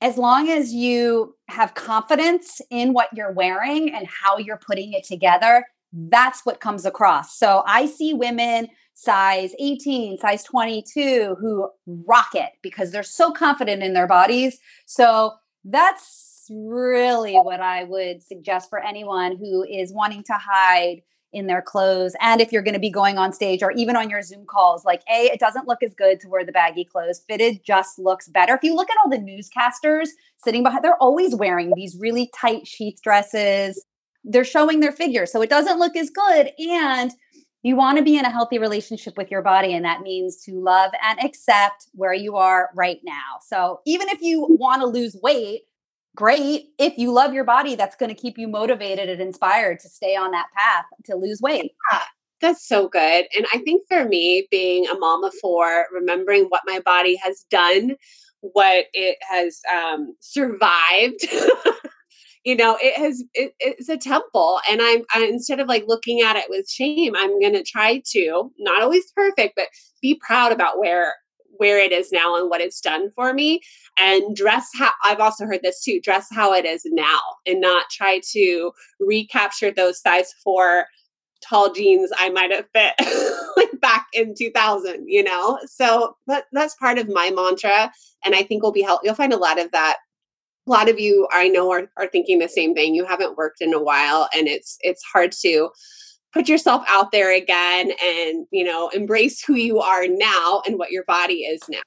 As 0.00 0.16
long 0.16 0.48
as 0.48 0.72
you 0.72 1.36
have 1.48 1.74
confidence 1.74 2.60
in 2.70 2.92
what 2.92 3.08
you're 3.14 3.32
wearing 3.32 3.94
and 3.94 4.06
how 4.06 4.38
you're 4.38 4.60
putting 4.66 4.94
it 4.94 5.04
together, 5.04 5.64
that's 5.92 6.46
what 6.46 6.60
comes 6.60 6.86
across. 6.86 7.36
So 7.36 7.62
I 7.66 7.86
see 7.86 8.14
women 8.14 8.68
size 8.94 9.52
18, 9.58 10.18
size 10.18 10.44
22 10.44 11.36
who 11.40 11.68
rock 11.86 12.30
it 12.34 12.52
because 12.62 12.92
they're 12.92 13.02
so 13.02 13.32
confident 13.32 13.82
in 13.82 13.92
their 13.92 14.06
bodies. 14.06 14.58
So 14.86 15.32
that's 15.64 16.39
really 16.50 17.36
what 17.36 17.60
I 17.60 17.84
would 17.84 18.22
suggest 18.22 18.68
for 18.68 18.82
anyone 18.82 19.36
who 19.36 19.64
is 19.64 19.92
wanting 19.92 20.24
to 20.24 20.34
hide 20.34 21.02
in 21.32 21.46
their 21.46 21.62
clothes. 21.62 22.16
And 22.20 22.40
if 22.40 22.50
you're 22.50 22.62
going 22.62 22.74
to 22.74 22.80
be 22.80 22.90
going 22.90 23.16
on 23.16 23.32
stage 23.32 23.62
or 23.62 23.70
even 23.72 23.96
on 23.96 24.10
your 24.10 24.22
Zoom 24.22 24.44
calls, 24.46 24.84
like 24.84 25.02
A, 25.08 25.26
it 25.26 25.38
doesn't 25.38 25.68
look 25.68 25.82
as 25.82 25.94
good 25.94 26.18
to 26.20 26.28
wear 26.28 26.44
the 26.44 26.52
baggy 26.52 26.84
clothes. 26.84 27.22
Fitted 27.28 27.62
just 27.64 27.98
looks 27.98 28.28
better. 28.28 28.54
If 28.54 28.64
you 28.64 28.74
look 28.74 28.90
at 28.90 28.96
all 29.02 29.10
the 29.10 29.18
newscasters 29.18 30.08
sitting 30.38 30.62
behind, 30.62 30.84
they're 30.84 30.96
always 30.96 31.34
wearing 31.34 31.72
these 31.76 31.96
really 31.98 32.30
tight 32.36 32.66
sheath 32.66 33.00
dresses. 33.02 33.84
They're 34.24 34.44
showing 34.44 34.80
their 34.80 34.92
figure. 34.92 35.24
So 35.24 35.40
it 35.40 35.50
doesn't 35.50 35.78
look 35.78 35.96
as 35.96 36.10
good. 36.10 36.50
And 36.58 37.12
you 37.62 37.76
want 37.76 37.98
to 37.98 38.04
be 38.04 38.16
in 38.18 38.24
a 38.24 38.30
healthy 38.30 38.58
relationship 38.58 39.16
with 39.16 39.30
your 39.30 39.42
body. 39.42 39.74
And 39.74 39.84
that 39.84 40.00
means 40.00 40.42
to 40.44 40.52
love 40.52 40.92
and 41.04 41.22
accept 41.22 41.88
where 41.92 42.14
you 42.14 42.36
are 42.36 42.70
right 42.74 43.00
now. 43.04 43.38
So 43.46 43.80
even 43.86 44.08
if 44.08 44.20
you 44.20 44.46
want 44.48 44.80
to 44.82 44.86
lose 44.86 45.16
weight, 45.22 45.62
great. 46.16 46.68
If 46.78 46.98
you 46.98 47.12
love 47.12 47.32
your 47.32 47.44
body, 47.44 47.74
that's 47.74 47.96
going 47.96 48.14
to 48.14 48.20
keep 48.20 48.38
you 48.38 48.48
motivated 48.48 49.08
and 49.08 49.20
inspired 49.20 49.80
to 49.80 49.88
stay 49.88 50.16
on 50.16 50.30
that 50.32 50.46
path 50.56 50.84
to 51.06 51.16
lose 51.16 51.40
weight. 51.40 51.72
Yeah, 51.92 52.02
that's 52.40 52.66
so 52.66 52.88
good. 52.88 53.26
And 53.36 53.46
I 53.52 53.58
think 53.58 53.82
for 53.88 54.04
me, 54.04 54.46
being 54.50 54.86
a 54.86 54.98
mom 54.98 55.24
of 55.24 55.34
four, 55.40 55.86
remembering 55.92 56.44
what 56.44 56.62
my 56.66 56.80
body 56.80 57.16
has 57.16 57.44
done, 57.50 57.96
what 58.40 58.86
it 58.92 59.18
has 59.28 59.60
um, 59.72 60.14
survived. 60.20 61.26
you 62.44 62.56
know 62.56 62.78
it 62.80 62.96
has 62.96 63.22
it, 63.34 63.52
it's 63.60 63.88
a 63.88 63.98
temple 63.98 64.60
and 64.68 64.80
I'm, 64.80 65.02
I'm 65.12 65.24
instead 65.24 65.60
of 65.60 65.68
like 65.68 65.84
looking 65.86 66.22
at 66.22 66.36
it 66.36 66.46
with 66.48 66.68
shame 66.68 67.12
i'm 67.16 67.38
going 67.38 67.52
to 67.52 67.62
try 67.62 68.02
to 68.12 68.50
not 68.58 68.82
always 68.82 69.10
perfect 69.12 69.54
but 69.56 69.66
be 70.00 70.18
proud 70.26 70.50
about 70.50 70.78
where 70.78 71.14
where 71.60 71.78
it 71.78 71.92
is 71.92 72.10
now 72.10 72.36
and 72.36 72.48
what 72.48 72.62
it's 72.62 72.80
done 72.80 73.10
for 73.14 73.34
me. 73.34 73.60
And 73.98 74.34
dress 74.34 74.70
how 74.74 74.92
I've 75.04 75.20
also 75.20 75.44
heard 75.44 75.60
this 75.62 75.84
too 75.84 76.00
dress 76.00 76.26
how 76.32 76.54
it 76.54 76.64
is 76.64 76.86
now 76.86 77.20
and 77.46 77.60
not 77.60 77.90
try 77.90 78.22
to 78.32 78.72
recapture 78.98 79.70
those 79.70 80.00
size 80.00 80.32
4 80.42 80.86
tall 81.42 81.70
jeans 81.72 82.10
I 82.16 82.30
might 82.30 82.50
have 82.50 82.66
fit 82.74 82.94
like 83.56 83.78
back 83.78 84.06
in 84.14 84.34
2000 84.34 85.06
you 85.06 85.22
know? 85.22 85.58
So 85.66 86.16
that, 86.26 86.44
that's 86.52 86.74
part 86.76 86.98
of 86.98 87.10
my 87.10 87.30
mantra 87.30 87.92
and 88.24 88.34
I 88.34 88.42
think 88.42 88.62
will 88.62 88.72
be 88.72 88.82
help 88.82 89.02
you'll 89.04 89.14
find 89.14 89.34
a 89.34 89.38
lot 89.38 89.60
of 89.60 89.70
that. 89.72 89.98
A 90.66 90.70
lot 90.70 90.88
of 90.88 90.98
you 90.98 91.28
I 91.30 91.48
know 91.48 91.70
are, 91.72 91.90
are 91.98 92.08
thinking 92.08 92.38
the 92.38 92.48
same 92.48 92.74
thing. 92.74 92.94
You 92.94 93.04
haven't 93.04 93.36
worked 93.36 93.60
in 93.60 93.74
a 93.74 93.82
while 93.82 94.30
and 94.34 94.48
it's 94.48 94.78
it's 94.80 95.02
hard 95.02 95.32
to 95.42 95.68
put 96.32 96.48
yourself 96.48 96.84
out 96.88 97.12
there 97.12 97.34
again 97.34 97.92
and 98.02 98.46
you 98.50 98.64
know 98.64 98.88
embrace 98.90 99.42
who 99.42 99.54
you 99.54 99.80
are 99.80 100.06
now 100.06 100.62
and 100.66 100.78
what 100.78 100.90
your 100.90 101.04
body 101.04 101.42
is 101.42 101.62
now. 101.68 101.80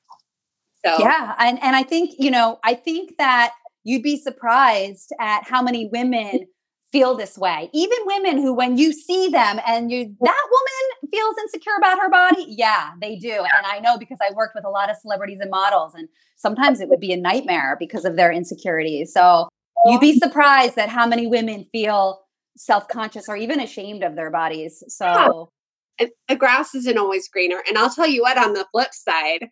So 0.85 0.97
yeah 0.99 1.35
and 1.39 1.61
and 1.63 1.75
i 1.75 1.83
think 1.83 2.11
you 2.19 2.29
know 2.29 2.59
i 2.63 2.73
think 2.73 3.17
that 3.17 3.53
you'd 3.83 4.03
be 4.03 4.17
surprised 4.17 5.13
at 5.19 5.47
how 5.47 5.61
many 5.61 5.87
women 5.91 6.45
feel 6.93 7.17
this 7.17 7.39
way. 7.39 7.71
Even 7.73 7.97
women 8.05 8.37
who 8.37 8.53
when 8.53 8.77
you 8.77 8.93
see 8.93 9.27
them 9.27 9.59
and 9.67 9.91
you 9.91 10.15
that 10.21 10.47
woman 10.51 11.11
feels 11.11 11.35
insecure 11.39 11.73
about 11.77 11.99
her 11.99 12.09
body? 12.09 12.45
Yeah 12.47 12.91
they 13.01 13.17
do. 13.17 13.31
And 13.31 13.65
i 13.65 13.79
know 13.79 13.97
because 13.97 14.19
i 14.21 14.31
worked 14.33 14.55
with 14.55 14.63
a 14.63 14.69
lot 14.69 14.89
of 14.89 14.95
celebrities 14.97 15.39
and 15.41 15.49
models 15.49 15.95
and 15.95 16.07
sometimes 16.37 16.79
it 16.79 16.87
would 16.89 16.99
be 16.99 17.11
a 17.11 17.17
nightmare 17.17 17.75
because 17.79 18.05
of 18.05 18.15
their 18.15 18.31
insecurities 18.31 19.11
so 19.11 19.49
you'd 19.85 19.99
be 19.99 20.11
um 20.11 20.19
surprised 20.19 20.77
at 20.77 20.89
how 20.89 21.07
many 21.07 21.25
women 21.25 21.65
feel 21.71 22.22
self-conscious 22.58 23.28
or 23.28 23.36
even 23.36 23.60
ashamed 23.60 24.04
of 24.04 24.16
their 24.16 24.32
bodies. 24.32 24.84
So 24.88 25.51
yeah. 25.99 26.08
the 26.28 26.36
grass 26.36 26.76
isn't 26.76 26.97
always 26.97 27.28
greener. 27.30 27.64
And 27.68 27.78
I'll 27.78 27.93
tell 27.93 28.08
you 28.08 28.22
what, 28.22 28.38
on 28.38 28.54
the 28.54 28.66
flip 28.72 28.93
side, 28.93 29.49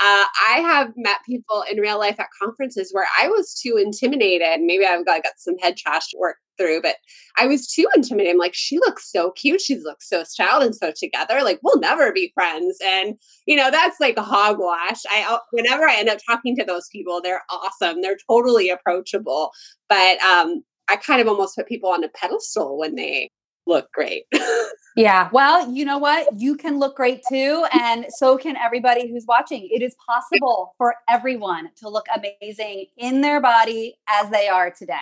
uh, 0.00 0.24
I 0.48 0.60
have 0.62 0.92
met 0.96 1.18
people 1.26 1.64
in 1.70 1.78
real 1.78 1.98
life 1.98 2.18
at 2.18 2.28
conferences 2.40 2.90
where 2.92 3.08
I 3.20 3.28
was 3.28 3.54
too 3.60 3.76
intimidated. 3.76 4.60
Maybe 4.62 4.86
I've 4.86 5.04
got, 5.04 5.24
got 5.24 5.32
some 5.36 5.58
head 5.58 5.76
trash 5.76 6.08
to 6.08 6.18
work 6.18 6.36
through, 6.56 6.80
but 6.80 6.94
I 7.38 7.46
was 7.46 7.66
too 7.66 7.86
intimidated. 7.94 8.32
I'm 8.32 8.38
like, 8.38 8.54
she 8.54 8.78
looks 8.78 9.10
so 9.10 9.32
cute. 9.32 9.60
She 9.60 9.76
looks 9.76 10.08
so 10.08 10.22
styled 10.22 10.62
and 10.62 10.74
so 10.74 10.92
together. 10.96 11.40
Like, 11.42 11.58
we'll 11.62 11.80
never 11.80 12.12
be 12.12 12.30
friends. 12.34 12.78
And, 12.82 13.16
you 13.46 13.56
know, 13.56 13.70
that's 13.70 13.98
like 14.00 14.16
hogwash. 14.16 15.00
I, 15.10 15.38
whenever 15.50 15.88
I 15.88 15.96
end 15.96 16.08
up 16.08 16.18
talking 16.24 16.56
to 16.56 16.64
those 16.64 16.88
people, 16.90 17.20
they're 17.20 17.42
awesome. 17.50 18.00
They're 18.00 18.18
totally 18.28 18.70
approachable. 18.70 19.50
But 19.88 20.20
um, 20.20 20.62
I 20.90 20.96
kind 20.96 21.20
of 21.20 21.28
almost 21.28 21.56
put 21.56 21.66
people 21.66 21.90
on 21.90 22.02
a 22.02 22.08
pedestal 22.08 22.76
when 22.76 22.96
they 22.96 23.30
look 23.66 23.90
great. 23.92 24.24
yeah. 24.96 25.30
Well, 25.32 25.70
you 25.72 25.84
know 25.84 25.98
what? 25.98 26.28
You 26.36 26.56
can 26.56 26.78
look 26.78 26.96
great 26.96 27.22
too. 27.28 27.64
And 27.72 28.06
so 28.10 28.36
can 28.36 28.56
everybody 28.56 29.08
who's 29.08 29.24
watching. 29.26 29.68
It 29.72 29.82
is 29.82 29.94
possible 30.04 30.74
for 30.76 30.96
everyone 31.08 31.70
to 31.76 31.88
look 31.88 32.06
amazing 32.14 32.86
in 32.96 33.20
their 33.20 33.40
body 33.40 33.96
as 34.08 34.30
they 34.30 34.48
are 34.48 34.70
today. 34.70 34.96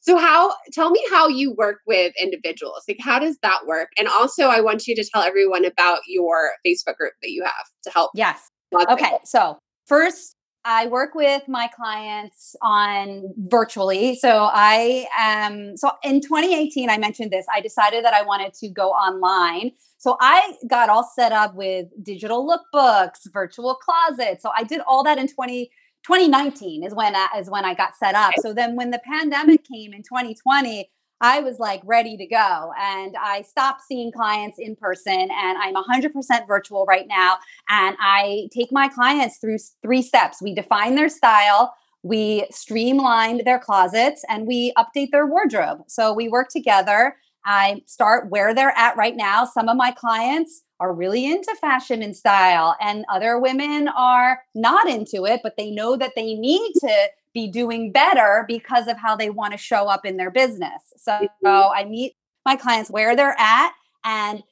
So 0.00 0.16
how 0.16 0.54
tell 0.72 0.90
me 0.90 1.04
how 1.10 1.28
you 1.28 1.52
work 1.52 1.80
with 1.86 2.14
individuals. 2.18 2.84
Like 2.88 2.98
how 2.98 3.18
does 3.18 3.36
that 3.42 3.66
work? 3.66 3.90
And 3.98 4.08
also 4.08 4.44
I 4.44 4.60
want 4.62 4.86
you 4.86 4.94
to 4.94 5.04
tell 5.04 5.22
everyone 5.22 5.66
about 5.66 6.00
your 6.08 6.52
Facebook 6.66 6.96
group 6.96 7.12
that 7.20 7.30
you 7.30 7.44
have 7.44 7.66
to 7.84 7.90
help. 7.90 8.12
Yes. 8.14 8.48
Okay. 8.72 9.18
So 9.24 9.58
first 9.86 10.34
I 10.70 10.86
work 10.88 11.14
with 11.14 11.48
my 11.48 11.66
clients 11.74 12.54
on 12.60 13.32
virtually. 13.38 14.16
So 14.16 14.50
I 14.52 15.06
am 15.18 15.78
so 15.78 15.92
in 16.04 16.20
2018 16.20 16.90
I 16.90 16.98
mentioned 16.98 17.30
this. 17.30 17.46
I 17.50 17.62
decided 17.62 18.04
that 18.04 18.12
I 18.12 18.20
wanted 18.20 18.52
to 18.54 18.68
go 18.68 18.90
online. 18.90 19.72
So 19.96 20.18
I 20.20 20.52
got 20.68 20.90
all 20.90 21.10
set 21.16 21.32
up 21.32 21.54
with 21.54 21.86
digital 22.02 22.46
lookbooks, 22.46 23.32
virtual 23.32 23.76
closets. 23.76 24.42
So 24.42 24.50
I 24.54 24.62
did 24.62 24.82
all 24.86 25.02
that 25.04 25.16
in 25.16 25.26
20 25.26 25.70
2019 26.06 26.84
is 26.84 26.94
when 26.94 27.16
I, 27.16 27.28
is 27.38 27.48
when 27.48 27.64
I 27.64 27.72
got 27.72 27.96
set 27.96 28.14
up. 28.14 28.32
So 28.40 28.52
then 28.52 28.76
when 28.76 28.90
the 28.90 29.00
pandemic 29.04 29.64
came 29.64 29.94
in 29.94 30.02
2020, 30.02 30.90
I 31.20 31.40
was 31.40 31.58
like 31.58 31.82
ready 31.84 32.16
to 32.16 32.26
go. 32.26 32.72
And 32.78 33.16
I 33.20 33.42
stopped 33.42 33.82
seeing 33.82 34.12
clients 34.12 34.58
in 34.58 34.76
person 34.76 35.12
and 35.12 35.58
I'm 35.58 35.74
100% 35.74 36.46
virtual 36.46 36.84
right 36.86 37.06
now. 37.08 37.38
And 37.68 37.96
I 38.00 38.48
take 38.52 38.70
my 38.70 38.88
clients 38.88 39.38
through 39.38 39.58
three 39.82 40.02
steps 40.02 40.40
we 40.42 40.54
define 40.54 40.94
their 40.94 41.08
style, 41.08 41.74
we 42.02 42.46
streamline 42.50 43.44
their 43.44 43.58
closets, 43.58 44.24
and 44.28 44.46
we 44.46 44.72
update 44.78 45.10
their 45.10 45.26
wardrobe. 45.26 45.82
So 45.88 46.12
we 46.12 46.28
work 46.28 46.48
together. 46.48 47.16
I 47.44 47.82
start 47.86 48.30
where 48.30 48.54
they're 48.54 48.76
at 48.76 48.96
right 48.96 49.16
now. 49.16 49.44
Some 49.44 49.68
of 49.68 49.76
my 49.76 49.90
clients 49.90 50.62
are 50.80 50.92
really 50.92 51.26
into 51.26 51.54
fashion 51.60 52.02
and 52.02 52.16
style, 52.16 52.76
and 52.80 53.04
other 53.10 53.38
women 53.38 53.88
are 53.88 54.40
not 54.54 54.88
into 54.88 55.24
it, 55.26 55.40
but 55.42 55.56
they 55.56 55.70
know 55.70 55.96
that 55.96 56.12
they 56.14 56.34
need 56.34 56.72
to 56.80 57.08
be 57.34 57.48
doing 57.48 57.92
better 57.92 58.44
because 58.48 58.88
of 58.88 58.96
how 58.96 59.16
they 59.16 59.30
want 59.30 59.52
to 59.52 59.58
show 59.58 59.88
up 59.88 60.04
in 60.04 60.16
their 60.16 60.30
business. 60.30 60.92
So, 60.96 61.12
mm-hmm. 61.12 61.26
so 61.44 61.70
I 61.74 61.84
meet 61.84 62.14
my 62.44 62.56
clients 62.56 62.90
where 62.90 63.14
they're 63.14 63.36
at. 63.38 63.72
And 64.04 64.42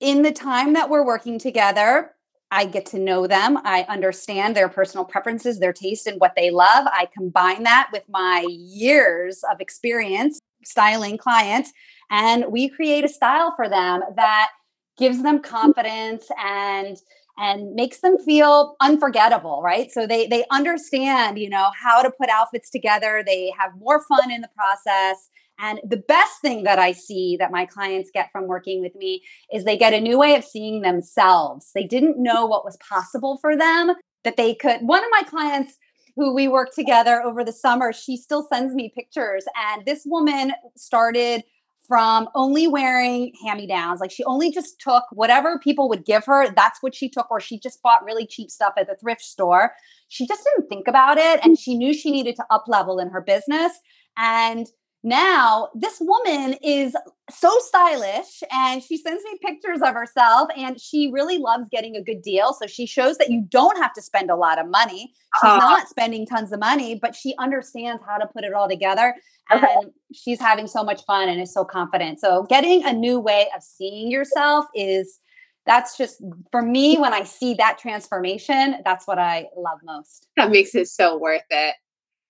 in 0.00 0.22
the 0.22 0.32
time 0.32 0.74
that 0.74 0.90
we're 0.90 1.04
working 1.04 1.38
together, 1.38 2.12
I 2.50 2.64
get 2.64 2.86
to 2.86 2.98
know 2.98 3.26
them. 3.26 3.58
I 3.64 3.84
understand 3.88 4.54
their 4.54 4.68
personal 4.68 5.04
preferences, 5.04 5.58
their 5.58 5.72
taste, 5.72 6.06
and 6.06 6.20
what 6.20 6.34
they 6.36 6.50
love. 6.50 6.86
I 6.86 7.08
combine 7.12 7.64
that 7.64 7.88
with 7.92 8.04
my 8.08 8.46
years 8.48 9.42
of 9.50 9.60
experience 9.60 10.38
styling 10.64 11.18
clients, 11.18 11.72
and 12.10 12.46
we 12.48 12.68
create 12.68 13.04
a 13.04 13.08
style 13.08 13.52
for 13.56 13.68
them 13.68 14.02
that 14.16 14.50
gives 14.96 15.22
them 15.22 15.40
confidence 15.40 16.28
and 16.42 16.96
and 17.38 17.74
makes 17.74 18.00
them 18.00 18.18
feel 18.18 18.76
unforgettable, 18.80 19.60
right? 19.62 19.90
So 19.90 20.06
they 20.06 20.26
they 20.26 20.44
understand, 20.50 21.38
you 21.38 21.50
know, 21.50 21.70
how 21.80 22.02
to 22.02 22.10
put 22.10 22.28
outfits 22.30 22.70
together. 22.70 23.22
They 23.24 23.52
have 23.58 23.72
more 23.78 24.02
fun 24.04 24.30
in 24.30 24.40
the 24.40 24.50
process. 24.56 25.28
And 25.58 25.80
the 25.88 25.96
best 25.96 26.40
thing 26.42 26.64
that 26.64 26.78
I 26.78 26.92
see 26.92 27.36
that 27.38 27.50
my 27.50 27.64
clients 27.64 28.10
get 28.12 28.30
from 28.30 28.46
working 28.46 28.82
with 28.82 28.94
me 28.94 29.22
is 29.50 29.64
they 29.64 29.78
get 29.78 29.94
a 29.94 30.00
new 30.00 30.18
way 30.18 30.34
of 30.34 30.44
seeing 30.44 30.82
themselves. 30.82 31.70
They 31.74 31.84
didn't 31.84 32.22
know 32.22 32.46
what 32.46 32.64
was 32.64 32.76
possible 32.76 33.38
for 33.40 33.56
them, 33.56 33.94
that 34.24 34.36
they 34.36 34.54
could. 34.54 34.80
One 34.82 35.02
of 35.02 35.10
my 35.10 35.22
clients 35.22 35.76
who 36.16 36.34
we 36.34 36.48
worked 36.48 36.74
together 36.74 37.22
over 37.22 37.44
the 37.44 37.52
summer, 37.52 37.92
she 37.92 38.16
still 38.16 38.46
sends 38.50 38.74
me 38.74 38.92
pictures. 38.94 39.44
And 39.72 39.84
this 39.84 40.02
woman 40.04 40.52
started 40.76 41.42
from 41.86 42.28
only 42.34 42.66
wearing 42.66 43.32
hand 43.44 43.58
me 43.58 43.66
downs. 43.66 44.00
Like 44.00 44.10
she 44.10 44.24
only 44.24 44.50
just 44.50 44.80
took 44.80 45.04
whatever 45.12 45.58
people 45.58 45.88
would 45.88 46.04
give 46.04 46.24
her, 46.26 46.50
that's 46.50 46.82
what 46.82 46.94
she 46.94 47.08
took, 47.08 47.30
or 47.30 47.40
she 47.40 47.58
just 47.58 47.82
bought 47.82 48.04
really 48.04 48.26
cheap 48.26 48.50
stuff 48.50 48.74
at 48.78 48.86
the 48.86 48.96
thrift 48.96 49.22
store. 49.22 49.72
She 50.08 50.26
just 50.26 50.42
didn't 50.44 50.68
think 50.68 50.88
about 50.88 51.18
it. 51.18 51.40
And 51.44 51.58
she 51.58 51.76
knew 51.76 51.92
she 51.92 52.10
needed 52.10 52.36
to 52.36 52.44
up 52.50 52.64
level 52.66 52.98
in 52.98 53.08
her 53.10 53.20
business. 53.20 53.72
And 54.16 54.66
now 55.06 55.68
this 55.72 55.98
woman 56.00 56.56
is 56.64 56.96
so 57.30 57.56
stylish 57.60 58.42
and 58.50 58.82
she 58.82 58.96
sends 58.96 59.22
me 59.22 59.38
pictures 59.40 59.80
of 59.80 59.94
herself 59.94 60.48
and 60.56 60.80
she 60.80 61.12
really 61.12 61.38
loves 61.38 61.68
getting 61.70 61.94
a 61.94 62.02
good 62.02 62.22
deal. 62.22 62.52
So 62.52 62.66
she 62.66 62.86
shows 62.86 63.16
that 63.18 63.30
you 63.30 63.46
don't 63.48 63.78
have 63.78 63.92
to 63.92 64.02
spend 64.02 64.30
a 64.30 64.34
lot 64.34 64.58
of 64.58 64.68
money. 64.68 65.12
She's 65.40 65.48
uh, 65.48 65.58
not 65.58 65.88
spending 65.88 66.26
tons 66.26 66.50
of 66.52 66.58
money 66.58 66.98
but 67.00 67.14
she 67.14 67.36
understands 67.38 68.02
how 68.04 68.18
to 68.18 68.26
put 68.26 68.42
it 68.42 68.52
all 68.52 68.68
together 68.68 69.14
and 69.48 69.62
okay. 69.62 69.74
she's 70.12 70.40
having 70.40 70.66
so 70.66 70.82
much 70.82 71.04
fun 71.04 71.28
and 71.28 71.40
is 71.40 71.54
so 71.54 71.64
confident. 71.64 72.18
So 72.18 72.42
getting 72.48 72.84
a 72.84 72.92
new 72.92 73.20
way 73.20 73.46
of 73.56 73.62
seeing 73.62 74.10
yourself 74.10 74.66
is 74.74 75.20
that's 75.66 75.96
just 75.96 76.22
for 76.52 76.62
me 76.62 76.96
when 76.96 77.12
i 77.12 77.24
see 77.24 77.54
that 77.54 77.76
transformation 77.76 78.76
that's 78.84 79.06
what 79.06 79.18
i 79.18 79.46
love 79.56 79.78
most. 79.84 80.26
That 80.36 80.50
makes 80.50 80.74
it 80.74 80.88
so 80.88 81.16
worth 81.16 81.42
it 81.50 81.76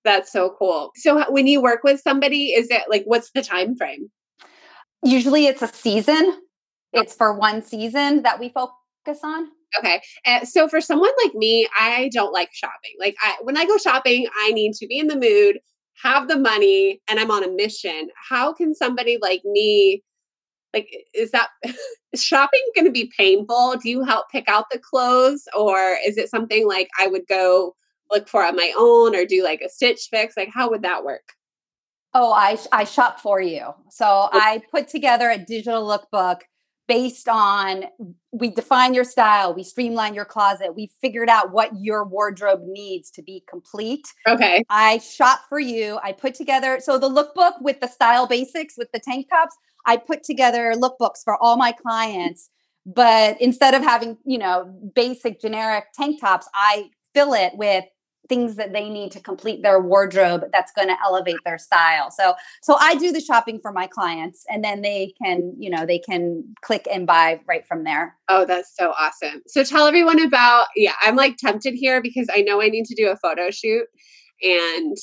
that's 0.06 0.32
so 0.32 0.54
cool. 0.58 0.92
So 0.96 1.30
when 1.30 1.46
you 1.46 1.60
work 1.60 1.80
with 1.84 2.00
somebody, 2.00 2.46
is 2.52 2.68
it 2.70 2.84
like 2.88 3.02
what's 3.04 3.32
the 3.32 3.42
time 3.42 3.76
frame? 3.76 4.10
Usually 5.02 5.46
it's 5.46 5.62
a 5.62 5.68
season. 5.68 6.40
It's 6.92 7.14
for 7.14 7.34
one 7.34 7.62
season 7.62 8.22
that 8.22 8.40
we 8.40 8.48
focus 8.48 9.20
on. 9.22 9.48
Okay. 9.78 10.00
Uh, 10.24 10.44
so 10.44 10.68
for 10.68 10.80
someone 10.80 11.10
like 11.24 11.34
me, 11.34 11.66
I 11.78 12.08
don't 12.12 12.32
like 12.32 12.50
shopping. 12.52 12.92
Like 12.98 13.16
I 13.20 13.36
when 13.42 13.56
I 13.56 13.66
go 13.66 13.76
shopping, 13.78 14.26
I 14.40 14.52
need 14.52 14.72
to 14.74 14.86
be 14.86 14.98
in 14.98 15.08
the 15.08 15.18
mood, 15.18 15.58
have 16.02 16.28
the 16.28 16.38
money, 16.38 17.00
and 17.08 17.20
I'm 17.20 17.30
on 17.30 17.44
a 17.44 17.50
mission. 17.50 18.08
How 18.30 18.52
can 18.52 18.74
somebody 18.74 19.18
like 19.20 19.42
me 19.44 20.02
like 20.72 20.88
is 21.14 21.30
that 21.32 21.48
is 22.12 22.22
shopping 22.22 22.62
going 22.74 22.86
to 22.86 22.92
be 22.92 23.12
painful? 23.16 23.76
Do 23.82 23.90
you 23.90 24.04
help 24.04 24.26
pick 24.30 24.48
out 24.48 24.66
the 24.70 24.78
clothes 24.78 25.48
or 25.56 25.96
is 26.06 26.16
it 26.16 26.30
something 26.30 26.66
like 26.66 26.88
I 26.98 27.08
would 27.08 27.26
go 27.28 27.74
look 28.10 28.28
for 28.28 28.44
on 28.44 28.56
my 28.56 28.72
own 28.76 29.14
or 29.14 29.24
do 29.24 29.42
like 29.42 29.60
a 29.60 29.68
stitch 29.68 30.08
fix? 30.10 30.36
Like, 30.36 30.50
how 30.52 30.70
would 30.70 30.82
that 30.82 31.04
work? 31.04 31.32
Oh, 32.14 32.32
I, 32.32 32.58
I 32.72 32.84
shop 32.84 33.20
for 33.20 33.40
you. 33.40 33.74
So 33.90 34.06
oh. 34.06 34.28
I 34.32 34.62
put 34.70 34.88
together 34.88 35.30
a 35.30 35.38
digital 35.38 35.86
lookbook 35.86 36.40
based 36.88 37.28
on 37.28 37.84
we 38.32 38.50
define 38.50 38.94
your 38.94 39.04
style, 39.04 39.52
we 39.52 39.64
streamline 39.64 40.14
your 40.14 40.24
closet, 40.24 40.74
we 40.76 40.90
figured 41.00 41.28
out 41.28 41.52
what 41.52 41.70
your 41.80 42.04
wardrobe 42.04 42.60
needs 42.64 43.10
to 43.10 43.22
be 43.22 43.42
complete. 43.48 44.06
Okay. 44.26 44.62
I 44.70 44.98
shop 44.98 45.40
for 45.48 45.58
you. 45.58 45.98
I 46.02 46.12
put 46.12 46.34
together 46.34 46.78
so 46.80 46.98
the 46.98 47.10
lookbook 47.10 47.60
with 47.60 47.80
the 47.80 47.88
style 47.88 48.26
basics 48.26 48.74
with 48.78 48.92
the 48.92 49.00
tank 49.00 49.28
tops, 49.28 49.56
I 49.84 49.96
put 49.96 50.22
together 50.22 50.74
lookbooks 50.76 51.22
for 51.24 51.36
all 51.42 51.56
my 51.56 51.72
clients. 51.72 52.50
But 52.86 53.40
instead 53.40 53.74
of 53.74 53.82
having, 53.82 54.16
you 54.24 54.38
know, 54.38 54.72
basic 54.94 55.40
generic 55.40 55.86
tank 55.92 56.20
tops, 56.20 56.48
I 56.54 56.90
fill 57.14 57.34
it 57.34 57.52
with 57.56 57.84
things 58.28 58.56
that 58.56 58.72
they 58.72 58.88
need 58.88 59.12
to 59.12 59.20
complete 59.20 59.62
their 59.62 59.80
wardrobe 59.80 60.44
that's 60.52 60.72
going 60.72 60.88
to 60.88 60.96
elevate 61.04 61.36
their 61.44 61.58
style. 61.58 62.10
So 62.10 62.34
so 62.62 62.76
I 62.78 62.94
do 62.96 63.12
the 63.12 63.20
shopping 63.20 63.60
for 63.60 63.72
my 63.72 63.86
clients 63.86 64.44
and 64.48 64.64
then 64.64 64.82
they 64.82 65.14
can, 65.22 65.54
you 65.58 65.70
know, 65.70 65.86
they 65.86 65.98
can 65.98 66.54
click 66.62 66.86
and 66.90 67.06
buy 67.06 67.40
right 67.46 67.66
from 67.66 67.84
there. 67.84 68.16
Oh, 68.28 68.44
that's 68.44 68.74
so 68.76 68.92
awesome. 68.98 69.42
So 69.46 69.64
tell 69.64 69.86
everyone 69.86 70.20
about 70.20 70.66
yeah, 70.76 70.94
I'm 71.02 71.16
like 71.16 71.36
tempted 71.36 71.74
here 71.74 72.00
because 72.02 72.28
I 72.32 72.42
know 72.42 72.60
I 72.60 72.68
need 72.68 72.86
to 72.86 72.94
do 72.94 73.10
a 73.10 73.16
photo 73.16 73.50
shoot 73.50 73.86
and 74.42 74.96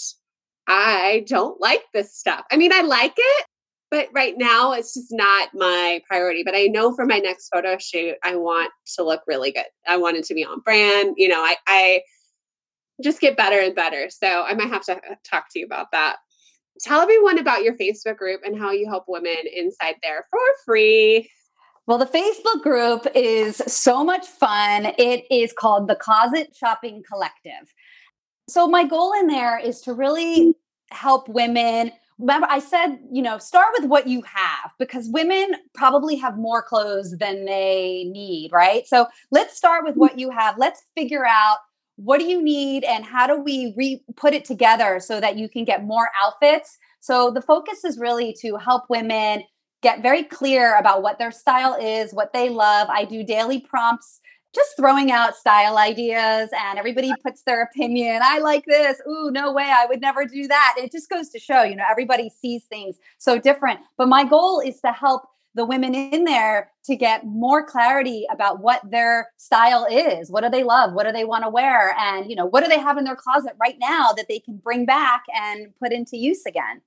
I 0.67 1.25
don't 1.27 1.59
like 1.59 1.83
this 1.93 2.15
stuff. 2.15 2.45
I 2.51 2.57
mean, 2.57 2.71
I 2.71 2.81
like 2.81 3.13
it, 3.17 3.45
but 3.91 4.09
right 4.13 4.33
now 4.37 4.71
it's 4.71 4.93
just 4.93 5.09
not 5.11 5.49
my 5.53 6.01
priority. 6.07 6.43
But 6.43 6.55
I 6.55 6.65
know 6.65 6.95
for 6.95 7.05
my 7.05 7.19
next 7.19 7.49
photo 7.53 7.77
shoot, 7.77 8.15
I 8.23 8.35
want 8.35 8.71
to 8.95 9.03
look 9.03 9.21
really 9.27 9.51
good. 9.51 9.65
I 9.87 9.97
want 9.97 10.17
it 10.17 10.25
to 10.25 10.33
be 10.33 10.45
on 10.45 10.61
brand. 10.61 11.15
You 11.17 11.27
know, 11.27 11.41
I 11.41 11.55
I 11.67 12.01
just 13.01 13.21
get 13.21 13.37
better 13.37 13.59
and 13.59 13.75
better. 13.75 14.09
So 14.09 14.43
I 14.43 14.53
might 14.53 14.69
have 14.69 14.85
to 14.85 14.97
uh, 14.97 15.15
talk 15.23 15.45
to 15.51 15.59
you 15.59 15.65
about 15.65 15.91
that. 15.91 16.17
Tell 16.81 17.01
everyone 17.01 17.39
about 17.39 17.63
your 17.63 17.75
Facebook 17.75 18.17
group 18.17 18.41
and 18.43 18.57
how 18.57 18.71
you 18.71 18.87
help 18.87 19.05
women 19.07 19.35
inside 19.55 19.95
there 20.01 20.25
for 20.29 20.39
free. 20.65 21.29
Well, 21.85 21.97
the 21.97 22.05
Facebook 22.05 22.63
group 22.63 23.05
is 23.13 23.57
so 23.67 24.03
much 24.03 24.25
fun. 24.25 24.93
It 24.97 25.25
is 25.29 25.53
called 25.53 25.87
the 25.87 25.95
Closet 25.95 26.55
Shopping 26.55 27.03
Collective. 27.07 27.73
So, 28.47 28.67
my 28.67 28.85
goal 28.85 29.13
in 29.19 29.27
there 29.27 29.59
is 29.59 29.81
to 29.81 29.93
really 29.93 30.55
help 30.91 31.27
women. 31.27 31.91
Remember, 32.19 32.47
I 32.49 32.59
said, 32.59 32.99
you 33.11 33.21
know, 33.21 33.37
start 33.37 33.67
with 33.77 33.89
what 33.89 34.07
you 34.07 34.21
have 34.21 34.71
because 34.79 35.09
women 35.09 35.55
probably 35.73 36.15
have 36.15 36.37
more 36.37 36.61
clothes 36.61 37.17
than 37.17 37.45
they 37.45 38.05
need, 38.09 38.51
right? 38.53 38.87
So, 38.87 39.07
let's 39.31 39.57
start 39.57 39.83
with 39.83 39.95
what 39.95 40.17
you 40.17 40.29
have. 40.29 40.57
Let's 40.57 40.83
figure 40.95 41.25
out 41.25 41.57
what 41.95 42.19
do 42.19 42.25
you 42.25 42.41
need 42.41 42.83
and 42.83 43.05
how 43.05 43.27
do 43.27 43.39
we 43.39 43.73
re- 43.77 44.03
put 44.15 44.33
it 44.33 44.45
together 44.45 44.99
so 44.99 45.19
that 45.19 45.37
you 45.37 45.47
can 45.47 45.63
get 45.63 45.83
more 45.83 46.09
outfits? 46.23 46.77
So 46.99 47.31
the 47.31 47.41
focus 47.41 47.83
is 47.83 47.99
really 47.99 48.35
to 48.41 48.57
help 48.57 48.83
women 48.89 49.43
get 49.81 50.01
very 50.01 50.23
clear 50.23 50.75
about 50.75 51.03
what 51.03 51.19
their 51.19 51.31
style 51.31 51.75
is 51.75 52.13
what 52.13 52.33
they 52.33 52.49
love. 52.49 52.87
I 52.89 53.05
do 53.05 53.23
daily 53.23 53.59
prompts 53.59 54.21
just 54.55 54.75
throwing 54.77 55.11
out 55.11 55.35
style 55.35 55.77
ideas 55.77 56.49
and 56.53 56.77
everybody 56.77 57.11
puts 57.23 57.41
their 57.41 57.63
opinion 57.63 58.21
i 58.23 58.37
like 58.37 58.63
this. 58.65 59.01
Ooh 59.09 59.31
no 59.31 59.51
way 59.51 59.63
i 59.63 59.85
would 59.87 59.99
never 59.99 60.25
do 60.25 60.47
that. 60.47 60.75
It 60.77 60.91
just 60.91 61.09
goes 61.09 61.29
to 61.29 61.39
show 61.39 61.63
you 61.63 61.75
know 61.75 61.83
everybody 61.89 62.29
sees 62.29 62.63
things 62.65 62.97
so 63.17 63.37
different. 63.37 63.79
But 63.97 64.07
my 64.07 64.23
goal 64.23 64.59
is 64.59 64.79
to 64.81 64.91
help 64.91 65.23
the 65.55 65.65
women 65.65 65.93
in 65.93 66.23
there 66.23 66.71
to 66.85 66.95
get 66.95 67.25
more 67.25 67.65
clarity 67.65 68.25
about 68.31 68.59
what 68.59 68.81
their 68.89 69.29
style 69.37 69.85
is. 69.89 70.31
What 70.31 70.43
do 70.43 70.49
they 70.49 70.63
love? 70.63 70.93
What 70.93 71.05
do 71.05 71.11
they 71.11 71.25
want 71.25 71.43
to 71.43 71.49
wear? 71.49 71.95
And, 71.97 72.29
you 72.29 72.35
know, 72.35 72.45
what 72.45 72.63
do 72.63 72.69
they 72.69 72.79
have 72.79 72.97
in 72.97 73.03
their 73.03 73.15
closet 73.15 73.53
right 73.59 73.77
now 73.79 74.11
that 74.17 74.25
they 74.27 74.39
can 74.39 74.57
bring 74.57 74.85
back 74.85 75.23
and 75.35 75.67
put 75.79 75.91
into 75.91 76.17
use 76.17 76.45
again? 76.45 76.81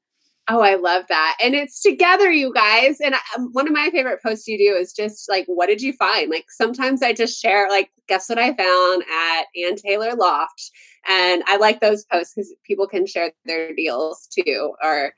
Oh, 0.48 0.60
I 0.60 0.76
love 0.76 1.06
that. 1.08 1.36
And 1.42 1.54
it's 1.54 1.82
together, 1.82 2.30
you 2.30 2.52
guys. 2.52 3.00
And 3.00 3.16
I, 3.16 3.18
um, 3.36 3.48
one 3.52 3.66
of 3.66 3.72
my 3.72 3.90
favorite 3.90 4.22
posts 4.22 4.46
you 4.46 4.56
do 4.56 4.76
is 4.76 4.92
just 4.92 5.28
like, 5.28 5.44
what 5.46 5.66
did 5.66 5.82
you 5.82 5.92
find? 5.94 6.30
Like, 6.30 6.46
sometimes 6.50 7.02
I 7.02 7.12
just 7.12 7.40
share, 7.40 7.68
like, 7.68 7.90
guess 8.06 8.28
what 8.28 8.38
I 8.38 8.54
found 8.54 9.02
at 9.12 9.46
Ann 9.60 9.74
Taylor 9.74 10.14
Loft. 10.14 10.70
And 11.08 11.42
I 11.46 11.56
like 11.56 11.80
those 11.80 12.04
posts 12.04 12.34
because 12.34 12.54
people 12.64 12.86
can 12.86 13.06
share 13.06 13.32
their 13.44 13.74
deals 13.74 14.28
too 14.28 14.74
or 14.84 15.14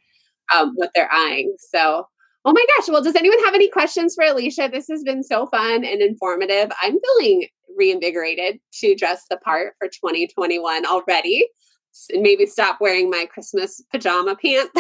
um, 0.55 0.73
what 0.77 0.93
they're 0.95 1.13
eyeing. 1.13 1.57
So 1.59 2.07
Oh 2.45 2.53
my 2.53 2.65
gosh. 2.77 2.89
Well, 2.89 3.03
does 3.03 3.17
anyone 3.17 3.39
have 3.45 3.55
any 3.55 3.69
questions 3.69 4.15
for 4.15 4.25
Alicia? 4.25 4.71
This 4.73 4.87
has 4.89 5.03
been 5.03 5.23
so 5.23 5.47
fun 5.47 5.85
and 5.85 6.01
informative. 6.01 6.71
I'm 6.83 6.99
feeling 7.01 7.49
reinvigorated 7.77 8.61
to 8.81 8.95
dress 8.95 9.25
the 9.29 9.37
part 9.39 9.75
for 9.79 9.89
2021 9.89 10.87
already. 10.87 11.49
And 12.13 12.23
maybe 12.23 12.47
stop 12.47 12.81
wearing 12.81 13.11
my 13.11 13.27
Christmas 13.31 13.83
pajama 13.91 14.37
pants. 14.37 14.71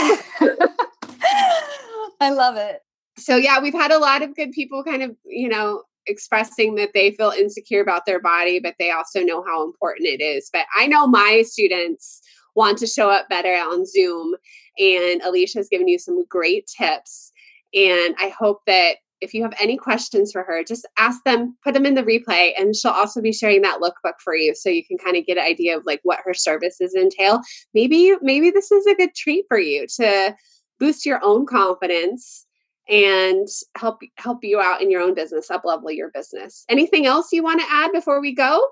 I 2.21 2.31
love 2.31 2.57
it. 2.57 2.81
So, 3.17 3.37
yeah, 3.37 3.61
we've 3.61 3.75
had 3.75 3.91
a 3.91 3.99
lot 3.99 4.23
of 4.23 4.37
good 4.37 4.53
people 4.53 4.85
kind 4.85 5.03
of, 5.03 5.17
you 5.25 5.49
know, 5.49 5.83
expressing 6.07 6.77
that 6.77 6.91
they 6.95 7.11
feel 7.13 7.31
insecure 7.31 7.81
about 7.81 8.07
their 8.07 8.21
body, 8.21 8.61
but 8.61 8.75
they 8.79 8.91
also 8.91 9.21
know 9.21 9.45
how 9.47 9.65
important 9.65 10.07
it 10.07 10.23
is. 10.23 10.49
But 10.53 10.67
I 10.77 10.87
know 10.87 11.07
my 11.07 11.43
students 11.47 12.21
want 12.55 12.79
to 12.79 12.87
show 12.87 13.11
up 13.11 13.29
better 13.29 13.53
on 13.53 13.85
Zoom, 13.87 14.35
and 14.79 15.21
Alicia 15.23 15.59
has 15.59 15.69
given 15.69 15.89
you 15.89 15.99
some 15.99 16.25
great 16.29 16.67
tips. 16.67 17.33
And 17.75 18.15
I 18.19 18.33
hope 18.39 18.61
that 18.67 18.97
if 19.21 19.35
you 19.35 19.43
have 19.43 19.55
any 19.61 19.77
questions 19.77 20.31
for 20.33 20.43
her, 20.45 20.63
just 20.63 20.87
ask 20.97 21.23
them, 21.25 21.57
put 21.65 21.75
them 21.75 21.87
in 21.87 21.95
the 21.95 22.03
replay, 22.03 22.53
and 22.57 22.75
she'll 22.75 22.93
also 22.93 23.21
be 23.21 23.33
sharing 23.33 23.63
that 23.63 23.81
lookbook 23.81 24.15
for 24.23 24.35
you 24.35 24.55
so 24.55 24.69
you 24.69 24.85
can 24.85 24.97
kind 24.97 25.17
of 25.17 25.27
get 25.27 25.39
an 25.39 25.45
idea 25.45 25.77
of 25.77 25.85
like 25.85 26.01
what 26.05 26.21
her 26.25 26.35
services 26.35 26.95
entail. 26.95 27.41
Maybe 27.75 28.15
maybe 28.23 28.51
this 28.51 28.71
is 28.71 28.87
a 28.87 28.95
good 28.95 29.15
treat 29.15 29.45
for 29.49 29.59
you 29.59 29.87
to 29.97 30.35
boost 30.79 31.05
your 31.05 31.21
own 31.25 31.47
confidence 31.47 32.47
and 32.89 33.49
help 33.77 34.01
help 34.17 34.39
you 34.43 34.61
out 34.61 34.81
in 34.81 34.91
your 34.91 35.03
own 35.03 35.15
business, 35.15 35.51
up 35.51 35.65
level 35.65 35.91
your 35.91 36.11
business. 36.11 36.65
Anything 36.69 37.07
else 37.07 37.33
you 37.33 37.43
want 37.43 37.61
to 37.61 37.67
add 37.71 37.93
before 37.93 38.21
we 38.21 38.35
go? 38.35 38.65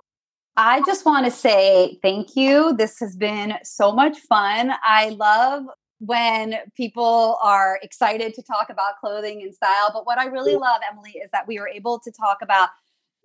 I 0.56 0.80
just 0.86 1.04
want 1.04 1.26
to 1.26 1.30
say 1.30 1.98
thank 2.02 2.34
you. 2.34 2.74
This 2.74 2.98
has 3.00 3.14
been 3.14 3.54
so 3.62 3.92
much 3.92 4.16
fun. 4.20 4.72
I 4.82 5.10
love 5.10 5.64
when 5.98 6.56
people 6.76 7.38
are 7.42 7.78
excited 7.82 8.34
to 8.34 8.42
talk 8.42 8.68
about 8.70 8.98
clothing 9.00 9.42
and 9.42 9.54
style. 9.54 9.90
But 9.92 10.06
what 10.06 10.18
I 10.18 10.26
really 10.26 10.56
love, 10.56 10.80
Emily, 10.90 11.12
is 11.12 11.30
that 11.32 11.48
we 11.48 11.58
were 11.58 11.68
able 11.68 11.98
to 12.00 12.12
talk 12.12 12.38
about 12.42 12.68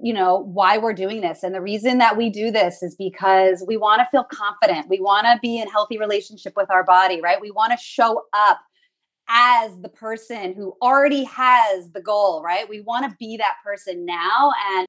you 0.01 0.13
know, 0.13 0.38
why 0.38 0.78
we're 0.78 0.93
doing 0.93 1.22
this. 1.22 1.43
And 1.43 1.53
the 1.53 1.61
reason 1.61 1.99
that 1.99 2.17
we 2.17 2.30
do 2.30 2.51
this 2.51 2.82
is 2.82 2.95
because 2.95 3.63
we 3.67 3.78
want 3.78 3.99
to 3.99 4.07
feel 4.09 4.24
confident. 4.24 4.89
We 4.89 4.99
want 4.99 5.26
to 5.26 5.39
be 5.41 5.59
in 5.59 5.67
healthy 5.67 5.97
relationship 5.97 6.53
with 6.55 6.72
our 6.72 6.84
body, 6.84 7.22
right? 7.22 7.39
We 7.39 7.51
want 7.51 7.72
to 7.72 7.78
show 7.78 8.24
up 8.34 8.59
as 9.30 9.80
the 9.82 9.89
person 9.89 10.53
who 10.53 10.76
already 10.82 11.24
has 11.26 11.91
the 11.91 12.01
goal, 12.01 12.41
right? 12.41 12.67
We 12.67 12.82
want 12.82 13.09
to 13.09 13.15
be 13.19 13.38
that 13.38 13.57
person 13.63 14.05
now. 14.05 14.51
And 14.74 14.88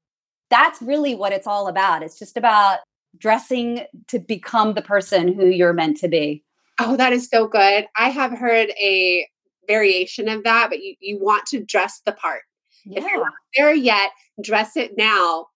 that's 0.50 0.80
really 0.82 1.14
what 1.14 1.32
it's 1.32 1.46
all 1.46 1.68
about. 1.68 2.02
It's 2.02 2.18
just 2.18 2.36
about 2.36 2.78
dressing 3.18 3.84
to 4.08 4.18
become 4.18 4.74
the 4.74 4.82
person 4.82 5.32
who 5.32 5.46
you're 5.46 5.74
meant 5.74 5.98
to 5.98 6.08
be. 6.08 6.42
Oh, 6.84 6.96
that 6.96 7.12
is 7.12 7.28
so 7.28 7.46
good. 7.46 7.86
I 7.96 8.10
have 8.10 8.32
heard 8.32 8.70
a 8.70 9.26
variation 9.68 10.28
of 10.28 10.42
that, 10.44 10.68
but 10.70 10.82
you, 10.82 10.94
you 11.00 11.18
want 11.20 11.46
to 11.46 11.64
dress 11.64 12.00
the 12.04 12.12
part. 12.12 12.42
Yeah. 12.84 12.98
If 12.98 13.04
you're 13.04 13.24
not 13.24 13.32
there 13.56 13.74
yet, 13.74 14.10
dress 14.42 14.76
it 14.76 14.96
now. 14.96 15.46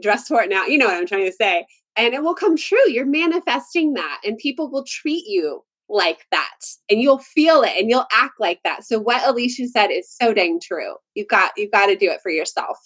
Dress 0.00 0.28
for 0.28 0.42
it 0.42 0.48
now. 0.48 0.64
You 0.64 0.78
know 0.78 0.86
what 0.86 0.96
I'm 0.96 1.06
trying 1.06 1.26
to 1.26 1.32
say. 1.32 1.66
And 1.96 2.14
it 2.14 2.22
will 2.22 2.34
come 2.34 2.56
true. 2.56 2.88
You're 2.88 3.04
manifesting 3.04 3.94
that, 3.94 4.20
and 4.24 4.38
people 4.38 4.70
will 4.70 4.84
treat 4.84 5.26
you 5.26 5.62
like 5.88 6.26
that 6.30 6.58
and 6.88 7.00
you'll 7.00 7.18
feel 7.18 7.62
it 7.62 7.72
and 7.78 7.90
you'll 7.90 8.06
act 8.12 8.34
like 8.40 8.60
that. 8.64 8.84
So 8.84 8.98
what 8.98 9.26
Alicia 9.26 9.68
said 9.68 9.88
is 9.88 10.10
so 10.10 10.32
dang 10.32 10.60
true. 10.60 10.94
You've 11.14 11.28
got 11.28 11.52
you've 11.56 11.72
got 11.72 11.86
to 11.86 11.96
do 11.96 12.10
it 12.10 12.20
for 12.22 12.30
yourself. 12.30 12.78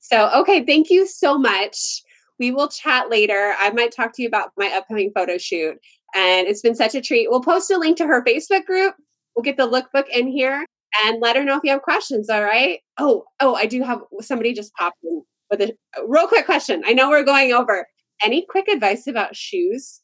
So 0.00 0.30
okay, 0.36 0.64
thank 0.64 0.90
you 0.90 1.06
so 1.06 1.38
much. 1.38 2.02
We 2.38 2.50
will 2.50 2.68
chat 2.68 3.08
later. 3.08 3.54
I 3.58 3.70
might 3.70 3.92
talk 3.92 4.12
to 4.14 4.22
you 4.22 4.28
about 4.28 4.50
my 4.56 4.66
upcoming 4.74 5.12
photo 5.14 5.38
shoot. 5.38 5.78
And 6.14 6.46
it's 6.46 6.62
been 6.62 6.74
such 6.74 6.94
a 6.94 7.00
treat. 7.00 7.28
We'll 7.30 7.42
post 7.42 7.70
a 7.70 7.78
link 7.78 7.96
to 7.98 8.06
her 8.06 8.24
Facebook 8.24 8.64
group. 8.64 8.94
We'll 9.34 9.42
get 9.42 9.56
the 9.56 9.68
lookbook 9.68 10.08
in 10.08 10.28
here 10.28 10.64
and 11.04 11.20
let 11.20 11.36
her 11.36 11.44
know 11.44 11.56
if 11.56 11.64
you 11.64 11.70
have 11.70 11.82
questions. 11.82 12.30
All 12.30 12.42
right. 12.42 12.80
Oh, 12.98 13.24
oh, 13.40 13.54
I 13.54 13.66
do 13.66 13.82
have 13.82 14.00
somebody 14.20 14.54
just 14.54 14.72
popped 14.74 14.98
in 15.04 15.22
with 15.50 15.60
a 15.60 15.76
real 16.06 16.26
quick 16.26 16.46
question. 16.46 16.82
I 16.86 16.92
know 16.92 17.10
we're 17.10 17.24
going 17.24 17.52
over. 17.52 17.86
Any 18.22 18.46
quick 18.48 18.68
advice 18.68 19.06
about 19.06 19.36
shoes? 19.36 20.00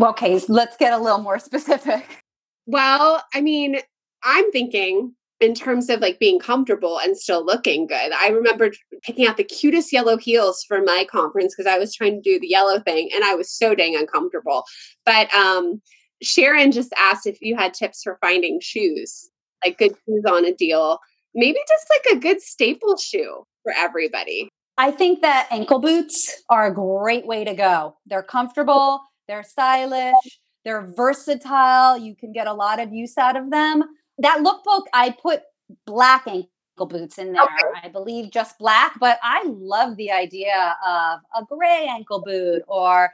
Okay, 0.00 0.40
let's 0.48 0.76
get 0.76 0.92
a 0.92 0.98
little 0.98 1.20
more 1.20 1.38
specific. 1.40 2.22
Well, 2.66 3.22
I 3.34 3.40
mean, 3.40 3.78
I'm 4.22 4.50
thinking 4.52 5.14
in 5.42 5.54
terms 5.54 5.90
of 5.90 6.00
like 6.00 6.20
being 6.20 6.38
comfortable 6.38 7.00
and 7.00 7.18
still 7.18 7.44
looking 7.44 7.88
good. 7.88 8.12
I 8.12 8.28
remember 8.28 8.70
picking 9.02 9.26
out 9.26 9.36
the 9.36 9.44
cutest 9.44 9.92
yellow 9.92 10.16
heels 10.16 10.64
for 10.66 10.80
my 10.80 11.04
conference 11.10 11.54
because 11.54 11.70
I 11.70 11.78
was 11.78 11.92
trying 11.92 12.22
to 12.22 12.30
do 12.30 12.38
the 12.38 12.46
yellow 12.48 12.78
thing 12.78 13.10
and 13.12 13.24
I 13.24 13.34
was 13.34 13.50
so 13.50 13.74
dang 13.74 13.96
uncomfortable. 13.96 14.64
But 15.04 15.32
um 15.34 15.82
Sharon 16.22 16.70
just 16.70 16.92
asked 16.96 17.26
if 17.26 17.42
you 17.42 17.56
had 17.56 17.74
tips 17.74 18.04
for 18.04 18.18
finding 18.20 18.60
shoes, 18.60 19.28
like 19.64 19.78
good 19.78 19.96
shoes 20.06 20.22
on 20.24 20.44
a 20.44 20.54
deal. 20.54 21.00
Maybe 21.34 21.58
just 21.68 21.86
like 21.90 22.16
a 22.16 22.20
good 22.20 22.40
staple 22.40 22.96
shoe 22.96 23.44
for 23.64 23.72
everybody. 23.76 24.48
I 24.78 24.92
think 24.92 25.22
that 25.22 25.48
ankle 25.50 25.80
boots 25.80 26.42
are 26.48 26.66
a 26.66 26.74
great 26.74 27.26
way 27.26 27.44
to 27.44 27.54
go. 27.54 27.96
They're 28.06 28.22
comfortable, 28.22 29.00
they're 29.26 29.42
stylish, 29.42 30.14
they're 30.64 30.92
versatile. 30.96 31.98
You 31.98 32.14
can 32.14 32.32
get 32.32 32.46
a 32.46 32.52
lot 32.52 32.78
of 32.78 32.92
use 32.92 33.18
out 33.18 33.36
of 33.36 33.50
them. 33.50 33.82
That 34.22 34.38
lookbook, 34.38 34.84
I 34.92 35.10
put 35.10 35.42
black 35.86 36.26
ankle 36.26 36.48
boots 36.78 37.18
in 37.18 37.32
there. 37.32 37.42
Okay. 37.42 37.80
I 37.84 37.88
believe 37.88 38.30
just 38.30 38.58
black, 38.58 38.94
but 38.98 39.18
I 39.22 39.44
love 39.46 39.96
the 39.96 40.10
idea 40.10 40.76
of 40.86 41.20
a 41.36 41.44
gray 41.44 41.86
ankle 41.90 42.22
boot 42.24 42.62
or 42.66 43.12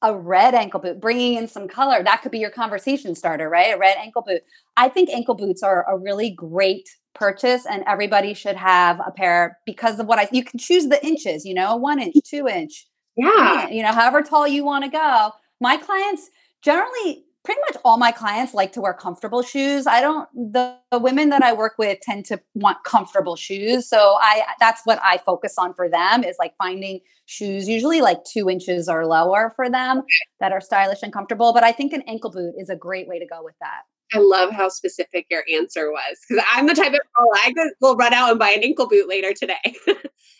a 0.00 0.16
red 0.16 0.54
ankle 0.54 0.80
boot, 0.80 1.00
bringing 1.00 1.34
in 1.34 1.48
some 1.48 1.66
color. 1.66 2.02
That 2.02 2.22
could 2.22 2.30
be 2.30 2.38
your 2.38 2.50
conversation 2.50 3.14
starter, 3.14 3.48
right? 3.48 3.74
A 3.74 3.78
red 3.78 3.96
ankle 3.98 4.22
boot. 4.22 4.42
I 4.76 4.88
think 4.88 5.10
ankle 5.10 5.34
boots 5.34 5.62
are 5.62 5.84
a 5.90 5.98
really 5.98 6.30
great 6.30 6.88
purchase 7.14 7.66
and 7.66 7.82
everybody 7.86 8.32
should 8.32 8.54
have 8.54 9.00
a 9.04 9.10
pair 9.10 9.58
because 9.66 9.98
of 9.98 10.06
what 10.06 10.20
I 10.20 10.28
you 10.30 10.44
can 10.44 10.58
choose 10.58 10.86
the 10.86 11.04
inches, 11.04 11.44
you 11.44 11.52
know, 11.52 11.74
one 11.76 12.00
inch, 12.00 12.14
two 12.24 12.46
inch, 12.46 12.86
yeah. 13.16 13.68
You 13.68 13.82
know, 13.82 13.92
however 13.92 14.22
tall 14.22 14.46
you 14.46 14.64
want 14.64 14.84
to 14.84 14.90
go. 14.90 15.32
My 15.60 15.76
clients 15.76 16.30
generally 16.62 17.24
pretty 17.48 17.62
much 17.66 17.80
all 17.82 17.96
my 17.96 18.12
clients 18.12 18.52
like 18.52 18.72
to 18.72 18.80
wear 18.82 18.92
comfortable 18.92 19.40
shoes. 19.40 19.86
I 19.86 20.02
don't 20.02 20.28
the, 20.34 20.76
the, 20.90 20.98
women 20.98 21.30
that 21.30 21.42
I 21.42 21.54
work 21.54 21.76
with 21.78 21.98
tend 22.02 22.26
to 22.26 22.38
want 22.52 22.84
comfortable 22.84 23.36
shoes. 23.36 23.88
So 23.88 24.18
I 24.20 24.42
that's 24.60 24.82
what 24.84 25.00
I 25.02 25.16
focus 25.16 25.54
on 25.56 25.72
for 25.72 25.88
them 25.88 26.24
is 26.24 26.36
like 26.38 26.52
finding 26.58 27.00
shoes, 27.24 27.66
usually 27.66 28.02
like 28.02 28.18
two 28.30 28.50
inches 28.50 28.86
or 28.86 29.06
lower 29.06 29.54
for 29.56 29.70
them 29.70 30.02
that 30.40 30.52
are 30.52 30.60
stylish 30.60 30.98
and 31.02 31.10
comfortable. 31.10 31.54
But 31.54 31.64
I 31.64 31.72
think 31.72 31.94
an 31.94 32.02
ankle 32.06 32.30
boot 32.30 32.52
is 32.58 32.68
a 32.68 32.76
great 32.76 33.08
way 33.08 33.18
to 33.18 33.24
go 33.26 33.42
with 33.42 33.54
that. 33.62 33.80
I 34.12 34.18
love 34.18 34.50
how 34.50 34.68
specific 34.68 35.24
your 35.30 35.44
answer 35.50 35.90
was 35.90 36.18
because 36.28 36.44
I'm 36.52 36.66
the 36.66 36.74
type 36.74 36.92
of 36.92 37.00
girl 37.16 37.30
I 37.34 37.52
will 37.80 37.96
run 37.96 38.12
out 38.12 38.28
and 38.28 38.38
buy 38.38 38.50
an 38.50 38.62
ankle 38.62 38.90
boot 38.90 39.08
later 39.08 39.32
today. 39.32 39.74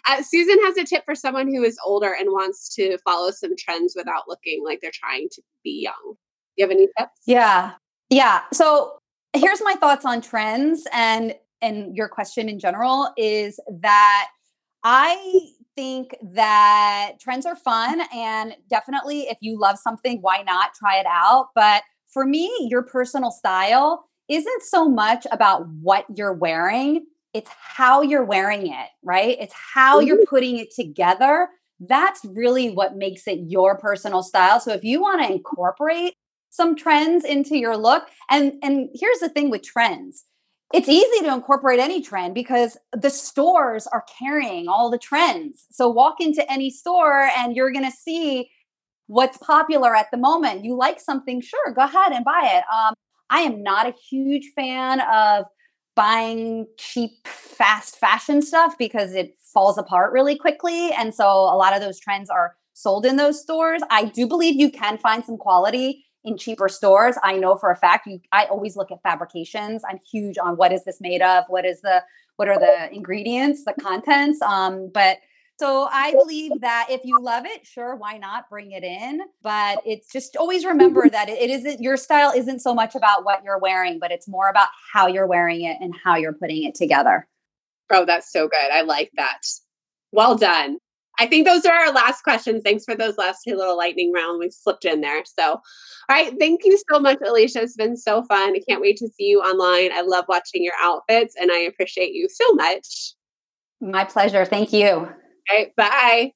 uh, 0.06 0.22
Susan 0.22 0.58
has 0.64 0.76
a 0.76 0.84
tip 0.84 1.06
for 1.06 1.14
someone 1.14 1.48
who 1.48 1.62
is 1.62 1.78
older 1.86 2.12
and 2.12 2.28
wants 2.32 2.74
to 2.74 2.98
follow 2.98 3.30
some 3.30 3.56
trends 3.56 3.94
without 3.96 4.28
looking 4.28 4.62
like 4.62 4.80
they're 4.82 4.90
trying 4.92 5.28
to 5.32 5.42
be 5.64 5.84
young. 5.84 6.16
You 6.58 6.64
have 6.64 6.70
any 6.72 6.88
tips? 6.98 7.20
Yeah, 7.26 7.72
yeah. 8.10 8.42
So 8.52 8.98
here's 9.32 9.62
my 9.62 9.74
thoughts 9.74 10.04
on 10.04 10.20
trends 10.20 10.86
and 10.92 11.34
and 11.60 11.96
your 11.96 12.08
question 12.08 12.48
in 12.48 12.58
general 12.58 13.12
is 13.16 13.58
that 13.80 14.28
I 14.84 15.50
think 15.74 16.16
that 16.34 17.12
trends 17.20 17.46
are 17.46 17.56
fun 17.56 18.02
and 18.14 18.54
definitely 18.68 19.22
if 19.22 19.38
you 19.40 19.58
love 19.58 19.78
something, 19.78 20.18
why 20.20 20.42
not 20.42 20.74
try 20.74 20.98
it 20.98 21.06
out? 21.06 21.48
But 21.54 21.82
for 22.06 22.26
me, 22.26 22.52
your 22.68 22.82
personal 22.82 23.30
style 23.30 24.04
isn't 24.28 24.62
so 24.62 24.88
much 24.88 25.26
about 25.30 25.68
what 25.80 26.04
you're 26.14 26.32
wearing, 26.32 27.06
it's 27.34 27.50
how 27.56 28.02
you're 28.02 28.24
wearing 28.24 28.66
it, 28.68 28.88
right? 29.02 29.36
It's 29.40 29.54
how 29.54 30.00
you're 30.00 30.16
mm-hmm. 30.16 30.30
putting 30.30 30.58
it 30.58 30.74
together. 30.74 31.48
That's 31.80 32.24
really 32.24 32.70
what 32.70 32.96
makes 32.96 33.26
it 33.26 33.40
your 33.46 33.78
personal 33.78 34.22
style. 34.22 34.60
So 34.60 34.72
if 34.72 34.84
you 34.84 35.00
want 35.00 35.22
to 35.22 35.32
incorporate 35.32 36.14
some 36.50 36.76
trends 36.76 37.24
into 37.24 37.56
your 37.56 37.76
look, 37.76 38.04
and 38.30 38.54
and 38.62 38.88
here's 38.94 39.18
the 39.18 39.28
thing 39.28 39.50
with 39.50 39.62
trends. 39.62 40.24
It's 40.74 40.88
easy 40.88 41.24
to 41.24 41.32
incorporate 41.32 41.80
any 41.80 42.02
trend 42.02 42.34
because 42.34 42.76
the 42.92 43.08
stores 43.08 43.86
are 43.86 44.04
carrying 44.18 44.68
all 44.68 44.90
the 44.90 44.98
trends. 44.98 45.66
So 45.70 45.88
walk 45.88 46.16
into 46.20 46.50
any 46.52 46.68
store 46.68 47.30
and 47.38 47.56
you're 47.56 47.72
going 47.72 47.86
to 47.86 47.96
see 47.96 48.50
what's 49.06 49.38
popular 49.38 49.96
at 49.96 50.10
the 50.10 50.18
moment. 50.18 50.66
You 50.66 50.76
like 50.76 51.00
something, 51.00 51.40
sure, 51.40 51.72
go 51.72 51.84
ahead 51.84 52.12
and 52.12 52.22
buy 52.22 52.50
it. 52.52 52.64
Um, 52.70 52.92
I 53.30 53.40
am 53.40 53.62
not 53.62 53.86
a 53.86 53.94
huge 54.10 54.50
fan 54.54 55.00
of 55.00 55.46
buying 55.96 56.66
cheap, 56.78 57.26
fast 57.26 57.96
fashion 57.96 58.42
stuff 58.42 58.76
because 58.78 59.14
it 59.14 59.36
falls 59.52 59.78
apart 59.78 60.12
really 60.12 60.36
quickly. 60.36 60.90
And 60.92 61.14
so 61.14 61.26
a 61.26 61.56
lot 61.56 61.74
of 61.74 61.80
those 61.80 61.98
trends 61.98 62.28
are 62.28 62.54
sold 62.74 63.06
in 63.06 63.16
those 63.16 63.40
stores. 63.40 63.82
I 63.90 64.04
do 64.04 64.26
believe 64.26 64.54
you 64.54 64.70
can 64.70 64.98
find 64.98 65.24
some 65.24 65.38
quality 65.38 66.04
in 66.24 66.36
cheaper 66.36 66.68
stores. 66.68 67.16
I 67.22 67.36
know 67.36 67.56
for 67.56 67.70
a 67.70 67.76
fact 67.76 68.06
you 68.06 68.20
I 68.32 68.44
always 68.46 68.76
look 68.76 68.90
at 68.90 69.02
fabrications. 69.02 69.82
I'm 69.88 70.00
huge 70.10 70.38
on 70.38 70.56
what 70.56 70.72
is 70.72 70.84
this 70.84 71.00
made 71.00 71.22
of? 71.22 71.44
What 71.48 71.64
is 71.64 71.80
the 71.80 72.02
what 72.36 72.48
are 72.48 72.58
the 72.58 72.92
ingredients, 72.92 73.64
the 73.64 73.74
contents? 73.80 74.40
Um, 74.42 74.90
but 74.92 75.18
so 75.58 75.88
I 75.90 76.12
believe 76.12 76.52
that 76.60 76.86
if 76.88 77.00
you 77.02 77.20
love 77.20 77.44
it, 77.44 77.66
sure, 77.66 77.96
why 77.96 78.16
not 78.16 78.48
bring 78.48 78.70
it 78.70 78.84
in? 78.84 79.22
But 79.42 79.80
it's 79.84 80.12
just 80.12 80.36
always 80.36 80.64
remember 80.64 81.08
that 81.10 81.28
it, 81.28 81.38
it 81.38 81.50
isn't 81.50 81.80
your 81.80 81.96
style 81.96 82.32
isn't 82.34 82.60
so 82.60 82.74
much 82.74 82.94
about 82.94 83.24
what 83.24 83.42
you're 83.42 83.58
wearing, 83.58 83.98
but 83.98 84.12
it's 84.12 84.28
more 84.28 84.48
about 84.48 84.68
how 84.92 85.08
you're 85.08 85.26
wearing 85.26 85.62
it 85.62 85.76
and 85.80 85.94
how 86.04 86.14
you're 86.14 86.32
putting 86.32 86.62
it 86.62 86.76
together. 86.76 87.26
Oh, 87.90 88.04
that's 88.04 88.30
so 88.30 88.46
good. 88.46 88.70
I 88.72 88.82
like 88.82 89.10
that. 89.16 89.40
Well 90.12 90.36
done. 90.36 90.78
I 91.18 91.26
think 91.26 91.46
those 91.46 91.64
are 91.64 91.74
our 91.74 91.92
last 91.92 92.22
questions. 92.22 92.62
Thanks 92.62 92.84
for 92.84 92.94
those 92.94 93.18
last 93.18 93.42
two 93.46 93.56
little 93.56 93.76
lightning 93.76 94.12
round 94.12 94.38
we 94.38 94.50
slipped 94.50 94.84
in 94.84 95.00
there. 95.00 95.24
So, 95.24 95.52
all 95.52 95.60
right. 96.08 96.32
Thank 96.38 96.64
you 96.64 96.78
so 96.90 97.00
much, 97.00 97.18
Alicia. 97.26 97.62
It's 97.62 97.76
been 97.76 97.96
so 97.96 98.22
fun. 98.24 98.54
I 98.54 98.60
can't 98.68 98.80
wait 98.80 98.96
to 98.98 99.08
see 99.08 99.24
you 99.24 99.40
online. 99.40 99.90
I 99.92 100.02
love 100.02 100.26
watching 100.28 100.62
your 100.62 100.74
outfits 100.80 101.34
and 101.40 101.50
I 101.50 101.58
appreciate 101.58 102.12
you 102.12 102.28
so 102.28 102.52
much. 102.54 103.14
My 103.80 104.04
pleasure. 104.04 104.44
Thank 104.44 104.72
you. 104.72 105.08
Okay, 105.50 105.72
bye. 105.76 106.32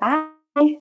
Bye. 0.00 0.76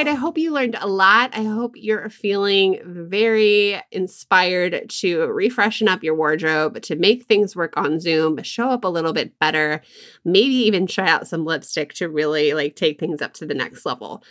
Right, 0.00 0.08
I 0.08 0.14
hope 0.14 0.38
you 0.38 0.50
learned 0.50 0.78
a 0.80 0.86
lot. 0.86 1.36
I 1.36 1.42
hope 1.42 1.72
you're 1.76 2.08
feeling 2.08 2.80
very 2.86 3.78
inspired 3.92 4.88
to 4.88 5.28
refreshen 5.28 5.88
up 5.88 6.02
your 6.02 6.14
wardrobe, 6.14 6.80
to 6.82 6.96
make 6.96 7.26
things 7.26 7.54
work 7.54 7.76
on 7.76 8.00
Zoom, 8.00 8.42
show 8.42 8.68
up 8.68 8.84
a 8.84 8.88
little 8.88 9.12
bit 9.12 9.38
better, 9.38 9.82
maybe 10.24 10.54
even 10.54 10.86
try 10.86 11.06
out 11.06 11.28
some 11.28 11.44
lipstick 11.44 11.92
to 11.94 12.08
really 12.08 12.54
like 12.54 12.76
take 12.76 12.98
things 12.98 13.20
up 13.20 13.34
to 13.34 13.46
the 13.46 13.52
next 13.52 13.84
level. 13.84 14.24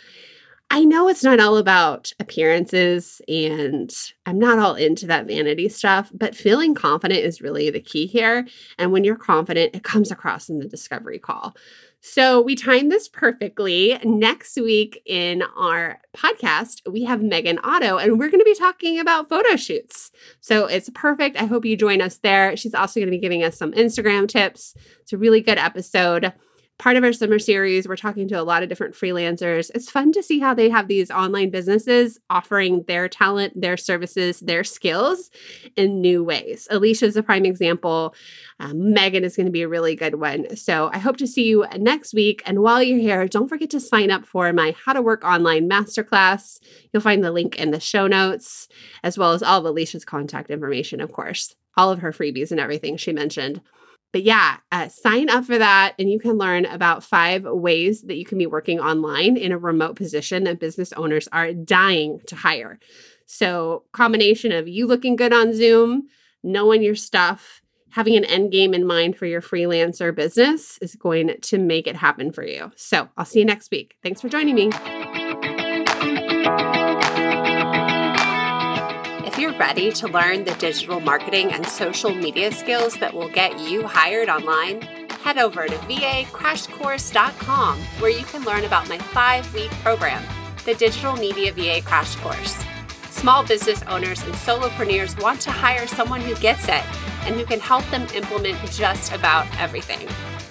I 0.72 0.84
know 0.84 1.08
it's 1.08 1.24
not 1.24 1.38
all 1.38 1.56
about 1.56 2.12
appearances 2.18 3.20
and 3.28 3.92
I'm 4.26 4.40
not 4.40 4.58
all 4.58 4.74
into 4.74 5.06
that 5.06 5.26
vanity 5.26 5.68
stuff, 5.68 6.10
but 6.12 6.34
feeling 6.34 6.74
confident 6.74 7.20
is 7.20 7.40
really 7.40 7.70
the 7.70 7.80
key 7.80 8.06
here. 8.06 8.46
And 8.76 8.90
when 8.90 9.04
you're 9.04 9.16
confident, 9.16 9.74
it 9.74 9.84
comes 9.84 10.10
across 10.10 10.48
in 10.48 10.58
the 10.58 10.68
discovery 10.68 11.18
call. 11.20 11.56
So 12.02 12.40
we 12.40 12.54
timed 12.54 12.90
this 12.90 13.08
perfectly. 13.08 13.98
Next 14.04 14.56
week 14.56 15.02
in 15.04 15.42
our 15.56 16.00
podcast, 16.16 16.80
we 16.90 17.04
have 17.04 17.22
Megan 17.22 17.58
Otto, 17.62 17.98
and 17.98 18.18
we're 18.18 18.30
going 18.30 18.40
to 18.40 18.44
be 18.44 18.54
talking 18.54 18.98
about 18.98 19.28
photo 19.28 19.54
shoots. 19.56 20.10
So 20.40 20.64
it's 20.66 20.88
perfect. 20.94 21.36
I 21.36 21.44
hope 21.44 21.66
you 21.66 21.76
join 21.76 22.00
us 22.00 22.16
there. 22.18 22.56
She's 22.56 22.74
also 22.74 23.00
going 23.00 23.08
to 23.08 23.16
be 23.16 23.20
giving 23.20 23.44
us 23.44 23.58
some 23.58 23.72
Instagram 23.72 24.28
tips. 24.28 24.74
It's 25.02 25.12
a 25.12 25.18
really 25.18 25.42
good 25.42 25.58
episode 25.58 26.32
part 26.80 26.96
of 26.96 27.04
our 27.04 27.12
summer 27.12 27.38
series, 27.38 27.86
we're 27.86 27.94
talking 27.94 28.26
to 28.26 28.40
a 28.40 28.42
lot 28.42 28.62
of 28.62 28.70
different 28.70 28.94
freelancers. 28.94 29.70
It's 29.74 29.90
fun 29.90 30.12
to 30.12 30.22
see 30.22 30.38
how 30.38 30.54
they 30.54 30.70
have 30.70 30.88
these 30.88 31.10
online 31.10 31.50
businesses 31.50 32.18
offering 32.30 32.84
their 32.88 33.06
talent, 33.06 33.60
their 33.60 33.76
services, 33.76 34.40
their 34.40 34.64
skills 34.64 35.30
in 35.76 36.00
new 36.00 36.24
ways. 36.24 36.66
Alicia 36.70 37.04
is 37.04 37.16
a 37.18 37.22
prime 37.22 37.44
example. 37.44 38.14
Um, 38.60 38.94
Megan 38.94 39.24
is 39.24 39.36
going 39.36 39.44
to 39.44 39.52
be 39.52 39.60
a 39.60 39.68
really 39.68 39.94
good 39.94 40.14
one. 40.14 40.56
So 40.56 40.90
I 40.94 40.98
hope 40.98 41.18
to 41.18 41.26
see 41.26 41.44
you 41.44 41.66
next 41.76 42.14
week. 42.14 42.42
And 42.46 42.60
while 42.60 42.82
you're 42.82 42.98
here, 42.98 43.28
don't 43.28 43.48
forget 43.48 43.68
to 43.70 43.80
sign 43.80 44.10
up 44.10 44.24
for 44.24 44.50
my 44.54 44.74
How 44.82 44.94
to 44.94 45.02
Work 45.02 45.22
Online 45.22 45.68
Masterclass. 45.68 46.60
You'll 46.92 47.02
find 47.02 47.22
the 47.22 47.30
link 47.30 47.56
in 47.56 47.72
the 47.72 47.80
show 47.80 48.06
notes, 48.06 48.68
as 49.04 49.18
well 49.18 49.32
as 49.32 49.42
all 49.42 49.60
of 49.60 49.66
Alicia's 49.66 50.06
contact 50.06 50.50
information, 50.50 51.02
of 51.02 51.12
course, 51.12 51.54
all 51.76 51.90
of 51.90 51.98
her 51.98 52.10
freebies 52.10 52.50
and 52.50 52.58
everything 52.58 52.96
she 52.96 53.12
mentioned. 53.12 53.60
But 54.12 54.22
yeah, 54.22 54.56
uh, 54.72 54.88
sign 54.88 55.30
up 55.30 55.44
for 55.44 55.58
that 55.58 55.94
and 55.98 56.10
you 56.10 56.18
can 56.18 56.36
learn 56.36 56.66
about 56.66 57.04
five 57.04 57.44
ways 57.44 58.02
that 58.02 58.16
you 58.16 58.24
can 58.24 58.38
be 58.38 58.46
working 58.46 58.80
online 58.80 59.36
in 59.36 59.52
a 59.52 59.58
remote 59.58 59.96
position 59.96 60.44
that 60.44 60.58
business 60.58 60.92
owners 60.94 61.28
are 61.32 61.52
dying 61.52 62.20
to 62.26 62.36
hire. 62.36 62.78
So, 63.26 63.84
combination 63.92 64.50
of 64.50 64.66
you 64.66 64.88
looking 64.88 65.14
good 65.14 65.32
on 65.32 65.54
Zoom, 65.54 66.08
knowing 66.42 66.82
your 66.82 66.96
stuff, 66.96 67.62
having 67.90 68.16
an 68.16 68.24
end 68.24 68.50
game 68.50 68.74
in 68.74 68.84
mind 68.84 69.16
for 69.16 69.26
your 69.26 69.40
freelancer 69.40 70.12
business 70.12 70.78
is 70.82 70.96
going 70.96 71.36
to 71.42 71.58
make 71.58 71.86
it 71.86 71.94
happen 71.94 72.32
for 72.32 72.44
you. 72.44 72.72
So, 72.74 73.08
I'll 73.16 73.24
see 73.24 73.38
you 73.38 73.44
next 73.44 73.70
week. 73.70 73.94
Thanks 74.02 74.20
for 74.20 74.28
joining 74.28 74.56
me. 74.56 75.19
Ready 79.60 79.92
to 79.92 80.08
learn 80.08 80.42
the 80.42 80.54
digital 80.54 80.98
marketing 81.00 81.52
and 81.52 81.66
social 81.66 82.14
media 82.14 82.50
skills 82.50 82.96
that 82.96 83.12
will 83.12 83.28
get 83.28 83.60
you 83.60 83.86
hired 83.86 84.30
online, 84.30 84.80
head 85.22 85.36
over 85.36 85.66
to 85.66 85.74
vacrashcourse.com 85.74 87.78
where 87.98 88.10
you 88.10 88.24
can 88.24 88.42
learn 88.44 88.64
about 88.64 88.88
my 88.88 88.96
five 88.96 89.52
week 89.52 89.70
program, 89.82 90.22
the 90.64 90.74
Digital 90.76 91.14
Media 91.14 91.52
VA 91.52 91.82
Crash 91.84 92.16
Course. 92.16 92.64
Small 93.10 93.44
business 93.44 93.82
owners 93.82 94.22
and 94.22 94.32
solopreneurs 94.32 95.22
want 95.22 95.42
to 95.42 95.50
hire 95.50 95.86
someone 95.86 96.22
who 96.22 96.34
gets 96.36 96.64
it 96.64 96.82
and 97.26 97.34
who 97.34 97.44
can 97.44 97.60
help 97.60 97.84
them 97.90 98.06
implement 98.14 98.58
just 98.70 99.12
about 99.12 99.46
everything. 99.60 100.08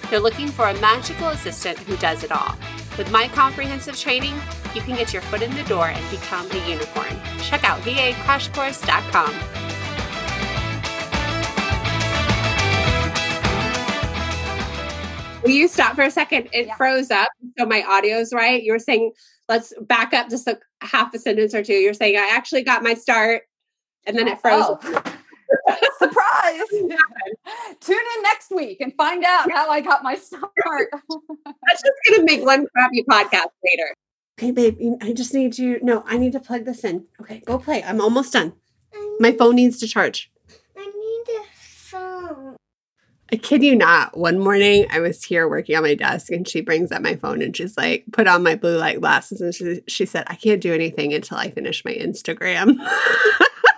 They're 0.08 0.20
looking 0.20 0.46
for 0.46 0.68
a 0.68 0.80
magical 0.80 1.30
assistant 1.30 1.80
who 1.80 1.96
does 1.96 2.22
it 2.22 2.30
all. 2.30 2.54
With 2.98 3.10
my 3.10 3.28
comprehensive 3.28 3.98
training, 3.98 4.34
you 4.74 4.82
can 4.82 4.96
get 4.96 5.12
your 5.12 5.22
foot 5.22 5.42
in 5.42 5.54
the 5.54 5.62
door 5.64 5.88
and 5.88 6.10
become 6.10 6.50
a 6.50 6.68
unicorn. 6.68 7.16
Check 7.42 7.64
out 7.64 7.80
vacrashcourse.com. 7.80 9.60
Will 15.42 15.50
you 15.50 15.68
stop 15.68 15.94
for 15.94 16.02
a 16.02 16.10
second? 16.10 16.48
It 16.52 16.66
yeah. 16.66 16.76
froze 16.76 17.10
up, 17.10 17.30
so 17.58 17.64
my 17.64 17.82
audio's 17.82 18.32
right. 18.32 18.62
You 18.62 18.72
were 18.72 18.78
saying, 18.78 19.12
let's 19.48 19.72
back 19.80 20.12
up 20.12 20.28
just 20.28 20.46
a 20.46 20.58
half 20.82 21.14
a 21.14 21.18
sentence 21.18 21.54
or 21.54 21.64
two. 21.64 21.74
You're 21.74 21.94
saying, 21.94 22.16
I 22.16 22.30
actually 22.32 22.62
got 22.62 22.82
my 22.82 22.94
start, 22.94 23.42
and 24.06 24.18
then 24.18 24.28
it 24.28 24.40
froze. 24.40 24.64
Oh. 24.68 25.02
Surprise! 25.98 26.68
Tune 27.80 27.96
in 28.16 28.22
next 28.22 28.50
week 28.50 28.80
and 28.80 28.94
find 28.94 29.24
out 29.24 29.50
how 29.50 29.68
I 29.68 29.80
got 29.80 30.02
my 30.02 30.14
start. 30.14 30.50
That's 30.92 31.82
just 31.82 31.98
going 32.08 32.20
to 32.20 32.24
make 32.24 32.44
one 32.44 32.66
crappy 32.74 33.04
podcast 33.08 33.50
later. 33.64 33.94
Okay, 34.38 34.50
babe, 34.52 34.78
I 35.02 35.12
just 35.12 35.34
need 35.34 35.58
you. 35.58 35.78
No, 35.82 36.02
I 36.06 36.16
need 36.16 36.32
to 36.32 36.40
plug 36.40 36.64
this 36.64 36.84
in. 36.84 37.04
Okay, 37.20 37.42
go 37.44 37.58
play. 37.58 37.82
I'm 37.82 38.00
almost 38.00 38.32
done. 38.32 38.54
My 39.18 39.32
phone 39.32 39.56
needs 39.56 39.78
to 39.80 39.86
charge. 39.86 40.30
I 40.76 40.86
need 40.86 41.36
a 41.38 41.44
phone. 41.52 42.56
I 43.32 43.36
kid 43.36 43.62
you 43.62 43.76
not. 43.76 44.16
One 44.16 44.38
morning 44.38 44.86
I 44.90 45.00
was 45.00 45.22
here 45.22 45.48
working 45.48 45.76
on 45.76 45.82
my 45.82 45.94
desk 45.94 46.32
and 46.32 46.48
she 46.48 46.62
brings 46.62 46.90
up 46.90 47.02
my 47.02 47.16
phone 47.16 47.42
and 47.42 47.56
she's 47.56 47.76
like, 47.76 48.04
put 48.12 48.26
on 48.26 48.42
my 48.42 48.56
blue 48.56 48.78
light 48.78 49.00
glasses 49.00 49.40
and 49.40 49.54
she, 49.54 49.82
she 49.86 50.06
said, 50.06 50.24
I 50.26 50.34
can't 50.34 50.60
do 50.60 50.72
anything 50.72 51.12
until 51.12 51.36
I 51.36 51.50
finish 51.50 51.84
my 51.84 51.92
Instagram. 51.92 52.76